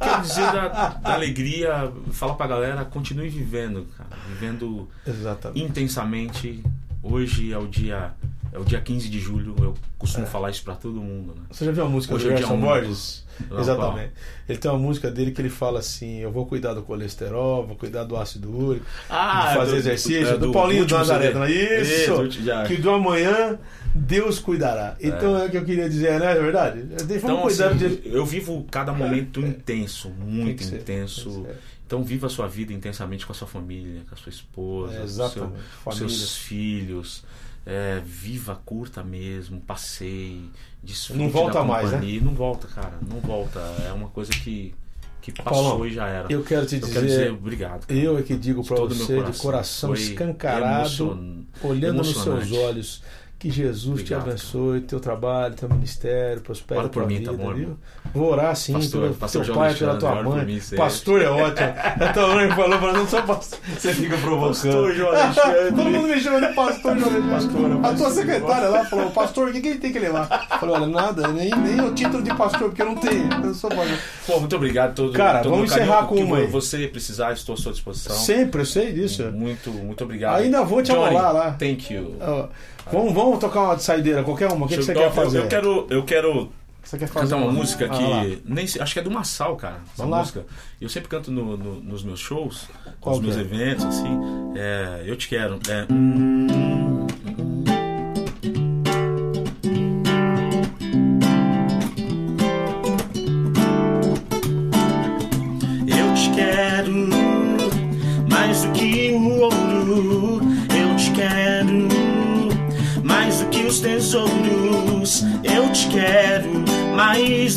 quero 0.00 0.22
dizer 0.22 0.52
da, 0.52 0.68
da 1.02 1.12
alegria, 1.14 1.92
falar 2.12 2.34
pra 2.34 2.46
galera, 2.46 2.84
continue 2.84 3.28
vivendo, 3.28 3.86
cara. 3.96 4.10
Vivendo 4.28 4.88
Exatamente. 5.10 5.60
intensamente. 5.62 6.62
Hoje 7.02 7.52
é 7.52 7.58
o 7.58 7.66
dia. 7.66 8.12
É 8.52 8.58
o 8.58 8.64
dia 8.64 8.80
15 8.80 9.08
de 9.08 9.20
julho, 9.20 9.54
eu 9.60 9.74
costumo 9.96 10.26
falar 10.26 10.50
isso 10.50 10.64
pra 10.64 10.74
todo 10.74 11.00
mundo, 11.00 11.34
né? 11.36 11.42
Você 11.52 11.64
já 11.64 11.70
viu 11.70 11.84
a 11.84 11.88
música 11.88 12.16
Hoje 12.16 12.24
do 12.26 12.32
é 12.32 12.36
Gerson 12.38 12.54
um. 12.54 12.60
Borges? 12.60 13.24
Exatamente. 13.58 14.10
Ele 14.48 14.58
tem 14.58 14.68
uma 14.68 14.76
música 14.80 15.08
dele 15.08 15.30
que 15.30 15.40
ele 15.40 15.48
fala 15.48 15.78
assim: 15.78 16.18
Eu 16.18 16.32
vou 16.32 16.44
cuidar 16.46 16.74
do 16.74 16.82
colesterol, 16.82 17.64
vou 17.64 17.76
cuidar 17.76 18.02
do 18.02 18.16
ácido 18.16 18.50
úrico, 18.50 18.84
Ah, 19.08 19.50
de 19.50 19.54
fazer 19.56 19.70
do- 19.70 19.76
exercício, 19.78 20.26
é, 20.26 20.32
do, 20.36 20.46
do 20.48 20.52
Paulinho 20.52 20.84
do 20.84 20.94
Nazaré. 20.96 21.28
É 21.32 21.80
Isso! 21.80 22.24
Isso, 22.24 22.42
já. 22.42 22.64
Que 22.64 22.76
do 22.76 22.90
amanhã 22.90 23.56
Deus 23.94 24.40
cuidará. 24.40 24.96
Então 25.00 25.38
é 25.38 25.46
o 25.46 25.50
que 25.50 25.56
eu 25.56 25.64
queria 25.64 25.88
dizer, 25.88 26.18
né? 26.18 26.32
É 26.32 26.34
verdade? 26.34 26.80
Vamos 26.82 27.12
Então, 27.22 27.42
cuidar 27.42 27.68
assim, 27.68 27.78
de. 27.78 28.00
eu 28.08 28.26
vivo 28.26 28.66
cada 28.68 28.92
momento 28.92 29.40
intenso, 29.40 30.10
muito 30.10 30.62
intenso. 30.64 31.44
ser. 31.44 31.56
Então 31.90 32.04
viva 32.04 32.28
a 32.28 32.30
sua 32.30 32.46
vida 32.46 32.72
intensamente 32.72 33.26
com 33.26 33.32
a 33.32 33.34
sua 33.34 33.48
família, 33.48 34.02
com 34.08 34.14
a 34.14 34.16
sua 34.16 34.30
esposa, 34.30 34.94
É, 34.94 35.08
seu- 35.08 35.52
com 35.82 35.90
seus 35.90 36.36
filhos. 36.36 37.24
É, 37.66 38.00
viva, 38.06 38.54
curta 38.64 39.02
mesmo, 39.02 39.60
passeie, 39.60 40.48
desfrute 40.84 41.20
Não 41.20 41.28
volta 41.28 41.64
mais, 41.64 41.90
né? 41.90 42.20
Não 42.22 42.32
volta, 42.32 42.68
cara, 42.68 42.96
não 43.08 43.18
volta. 43.18 43.58
É 43.88 43.92
uma 43.92 44.08
coisa 44.08 44.30
que, 44.30 44.72
que 45.20 45.32
passou 45.32 45.64
Paulão, 45.64 45.86
e 45.86 45.92
já 45.92 46.06
era. 46.06 46.32
Eu 46.32 46.44
quero 46.44 46.64
te 46.64 46.76
Eu 46.76 46.80
dizer. 46.82 46.92
quero 46.92 47.06
dizer 47.08 47.32
obrigado. 47.32 47.86
cara, 47.88 47.98
Eu 48.00 48.16
é 48.18 48.22
que 48.22 48.36
digo 48.36 48.62
meu 48.68 48.88
você, 48.88 49.22
de 49.24 49.38
coração 49.38 49.90
Foi 49.90 49.98
escancarado, 50.00 50.78
emocion- 51.02 51.42
olhando 51.60 51.96
nos 51.98 52.12
seus 52.16 52.52
olhos, 52.52 53.02
que 53.40 53.50
Jesus 53.50 54.02
te 54.02 54.12
Obrigado, 54.12 54.28
abençoe, 54.28 54.80
teu 54.82 55.00
trabalho, 55.00 55.54
teu 55.54 55.66
ministério, 55.66 56.42
prospere 56.42 56.78
Ora 56.80 56.88
por 56.90 57.06
mim, 57.06 57.18
vida, 57.20 57.30
tá 57.32 57.36
bom, 57.38 57.54
viu? 57.54 57.78
Vou 58.12 58.30
orar 58.32 58.54
sim 58.54 58.74
Pastor- 58.74 59.00
pelo 59.00 59.14
pastor 59.14 59.44
teu 59.44 59.54
João 59.54 59.58
pai, 59.66 59.74
pela 59.74 59.96
tua 59.96 60.22
mãe. 60.22 60.44
mim 60.44 60.60
pastor 60.76 61.22
é 61.22 61.30
ótimo. 61.30 61.68
A 62.00 62.12
tua 62.12 62.34
mãe 62.34 62.50
falou 62.50 62.78
pra 62.78 62.92
não 62.92 63.08
sou 63.08 63.22
pastor. 63.22 63.58
Você 63.78 63.94
fica 63.94 64.16
provocando. 64.18 64.52
Pastor 64.52 64.94
João 64.94 65.08
Alexandre. 65.08 65.70
Todo 65.70 65.84
mundo 65.90 66.08
me 66.08 66.20
chama 66.20 66.40
de 66.46 66.54
pastor 66.54 66.98
João 66.98 67.10
Alexandre. 67.12 67.30
Pastora, 67.30 67.74
a 67.74 67.78
tua 67.78 67.80
pastor. 67.90 68.10
secretária 68.12 68.68
lá 68.68 68.84
falou, 68.84 69.10
pastor, 69.10 69.48
o 69.48 69.52
que, 69.52 69.60
que 69.62 69.68
ele 69.68 69.78
tem 69.78 69.92
que 69.92 69.98
levar? 69.98 70.46
Eu 70.52 70.58
falei, 70.58 70.74
olha, 70.74 70.86
nada, 70.88 71.28
nem, 71.28 71.50
nem 71.50 71.80
o 71.80 71.94
título 71.94 72.22
de 72.22 72.34
pastor, 72.34 72.68
porque 72.68 72.82
eu 72.82 72.86
não 72.86 72.96
tenho. 72.96 73.26
Eu 73.42 73.54
sou 73.54 73.70
pastor. 73.70 73.98
Pô, 74.26 74.38
muito 74.40 74.54
obrigado 74.54 74.94
todo 74.94 75.14
Cara, 75.14 75.40
todo 75.40 75.52
vamos 75.54 75.70
encerrar 75.72 76.06
com 76.06 76.16
uma 76.16 76.36
aí. 76.38 76.46
você 76.46 76.86
precisar, 76.88 77.32
estou 77.32 77.54
à 77.54 77.56
sua 77.56 77.72
disposição. 77.72 78.14
Sempre, 78.14 78.60
eu 78.60 78.66
sei 78.66 78.92
disso. 78.92 79.22
Muito, 79.32 79.70
muito 79.70 80.04
obrigado. 80.04 80.40
Ainda 80.42 80.62
vou 80.62 80.82
te 80.82 80.92
Johnny, 80.92 81.14
lá. 81.14 81.52
Thank 81.58 81.94
you. 81.94 82.16
Ó, 82.20 82.48
Vamos, 82.92 83.12
vamos 83.14 83.38
tocar 83.38 83.60
uma 83.62 83.76
de 83.76 83.82
saideira, 83.82 84.22
qualquer 84.22 84.48
uma. 84.52 84.66
O 84.66 84.68
que, 84.68 84.76
que 84.76 84.82
você 84.82 84.94
quer 84.94 85.12
fazer? 85.12 85.38
Eu 85.40 85.48
quero, 85.48 85.86
eu 85.90 86.02
quero 86.04 86.52
Você 86.82 86.98
quer 86.98 87.06
fazer 87.06 87.34
cantar 87.34 87.44
uma 87.44 87.52
música 87.52 87.88
Ah, 87.90 87.98
lá. 87.98 88.24
que 88.24 88.42
nem 88.44 88.66
sei- 88.66 88.80
acho 88.82 88.92
que 88.94 89.00
é 89.00 89.02
do 89.02 89.10
Massal, 89.10 89.54
cara. 89.56 89.76
Essa 89.76 89.92
Vamos 89.98 90.12
lá. 90.12 90.18
música. 90.20 90.46
Eu 90.80 90.88
sempre 90.88 91.08
canto 91.08 91.30
no- 91.30 91.56
no- 91.56 91.80
nos 91.80 92.02
meus 92.02 92.18
shows, 92.20 92.68
Qual 93.00 93.16
nos 93.16 93.24
meus 93.24 93.36
é? 93.36 93.40
eventos, 93.40 93.84
assim. 93.84 94.18
É, 94.56 95.02
eu 95.06 95.16
te 95.16 95.28
quero. 95.28 95.58
É, 95.68 95.86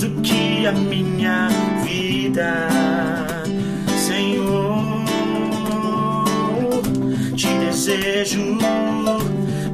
do 0.03 0.21
que 0.21 0.67
a 0.67 0.73
minha 0.73 1.47
vida, 1.81 2.67
Senhor. 3.95 5.05
Te 7.37 7.47
desejo 7.59 8.57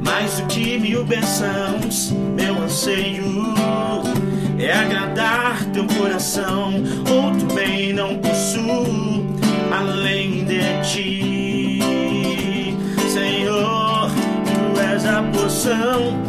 mais 0.04 0.38
do 0.38 0.46
que 0.46 0.78
mil 0.78 1.04
bênçãos. 1.04 2.12
Meu 2.36 2.62
anseio 2.62 3.54
é 4.56 4.72
agradar 4.72 5.64
teu 5.72 5.84
coração. 5.98 6.74
Outro 7.10 7.52
bem 7.52 7.92
não 7.92 8.16
possuo 8.18 9.26
além 9.76 10.44
de 10.44 10.60
ti, 10.88 11.82
Senhor. 13.08 14.08
Tu 14.44 14.80
és 14.80 15.04
a 15.06 15.22
porção 15.32 16.19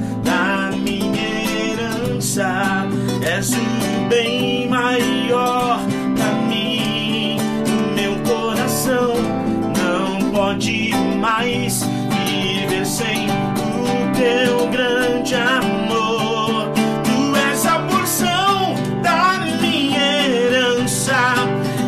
grande 15.31 15.35
amor. 15.35 16.71
Tu 17.03 17.35
és 17.37 17.65
a 17.65 17.79
porção 17.79 18.75
da 19.01 19.39
minha 19.61 20.27
herança. 20.27 21.15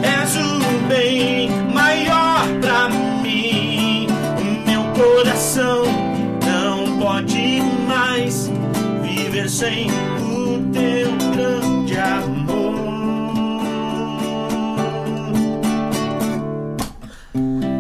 És 0.02 0.36
o 0.36 0.88
bem 0.88 1.50
maior 1.74 2.48
pra 2.62 2.90
mim. 3.22 4.08
Meu 4.66 4.84
coração 4.94 5.84
não 6.46 7.00
pode 7.00 7.62
mais 7.88 8.50
viver 9.02 9.50
sem 9.50 9.88
o 10.22 10.72
teu 10.72 11.12
grande 11.36 11.98
amor. 11.98 12.74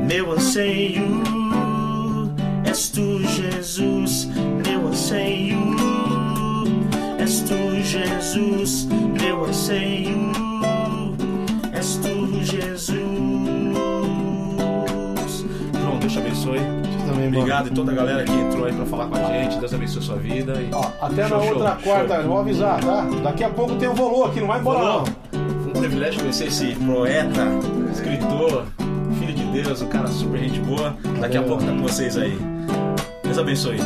Meu 0.07 0.33
anseio 0.33 1.23
és 2.65 2.89
tu, 2.89 3.12
anseio 4.93 5.57
és 7.17 7.41
tu, 7.41 7.55
Jesus. 7.81 8.87
Meu 9.19 9.43
anseio 9.45 10.31
és 11.73 11.95
tu, 11.97 12.43
Jesus. 12.43 12.93
João, 15.81 15.97
Deus 15.99 16.13
te 16.13 16.19
abençoe. 16.19 16.59
Também. 17.07 17.27
Obrigado 17.27 17.67
e 17.69 17.71
toda 17.71 17.91
a 17.91 17.95
galera 17.95 18.23
que 18.23 18.31
entrou 18.31 18.65
aí 18.65 18.73
pra 18.73 18.85
falar 18.85 19.07
com 19.07 19.15
a 19.15 19.23
gente. 19.23 19.57
Deus 19.57 19.73
abençoe 19.73 19.99
a 19.99 20.05
sua 20.05 20.15
vida. 20.17 20.53
E... 20.61 20.69
Ó, 20.71 20.85
até 21.01 21.27
Show, 21.27 21.37
na 21.39 21.43
show, 21.43 21.53
outra 21.55 21.69
show. 21.71 21.81
quarta, 21.83 22.21
vou 22.21 22.37
avisar, 22.37 22.79
tá? 22.79 23.07
Daqui 23.23 23.43
a 23.43 23.49
pouco 23.49 23.75
tem 23.77 23.89
o 23.89 23.95
Volô 23.95 24.25
aqui, 24.25 24.39
não 24.41 24.47
vai 24.47 24.59
embora 24.59 24.79
não. 24.79 25.05
foi 25.63 25.71
um 25.71 25.79
privilégio 25.79 26.19
conhecer 26.19 26.47
esse 26.49 26.75
poeta, 26.75 27.47
escritor, 27.91 28.65
filho 29.19 29.33
de 29.33 29.43
Deus, 29.45 29.81
um 29.81 29.87
cara 29.87 30.07
super 30.07 30.39
gente 30.39 30.59
boa. 30.59 30.95
Daqui 31.19 31.37
a 31.37 31.41
pouco 31.41 31.63
tá 31.63 31.71
com 31.71 31.81
vocês 31.81 32.15
aí. 32.15 32.37
Deus 33.23 33.39
abençoe. 33.39 33.79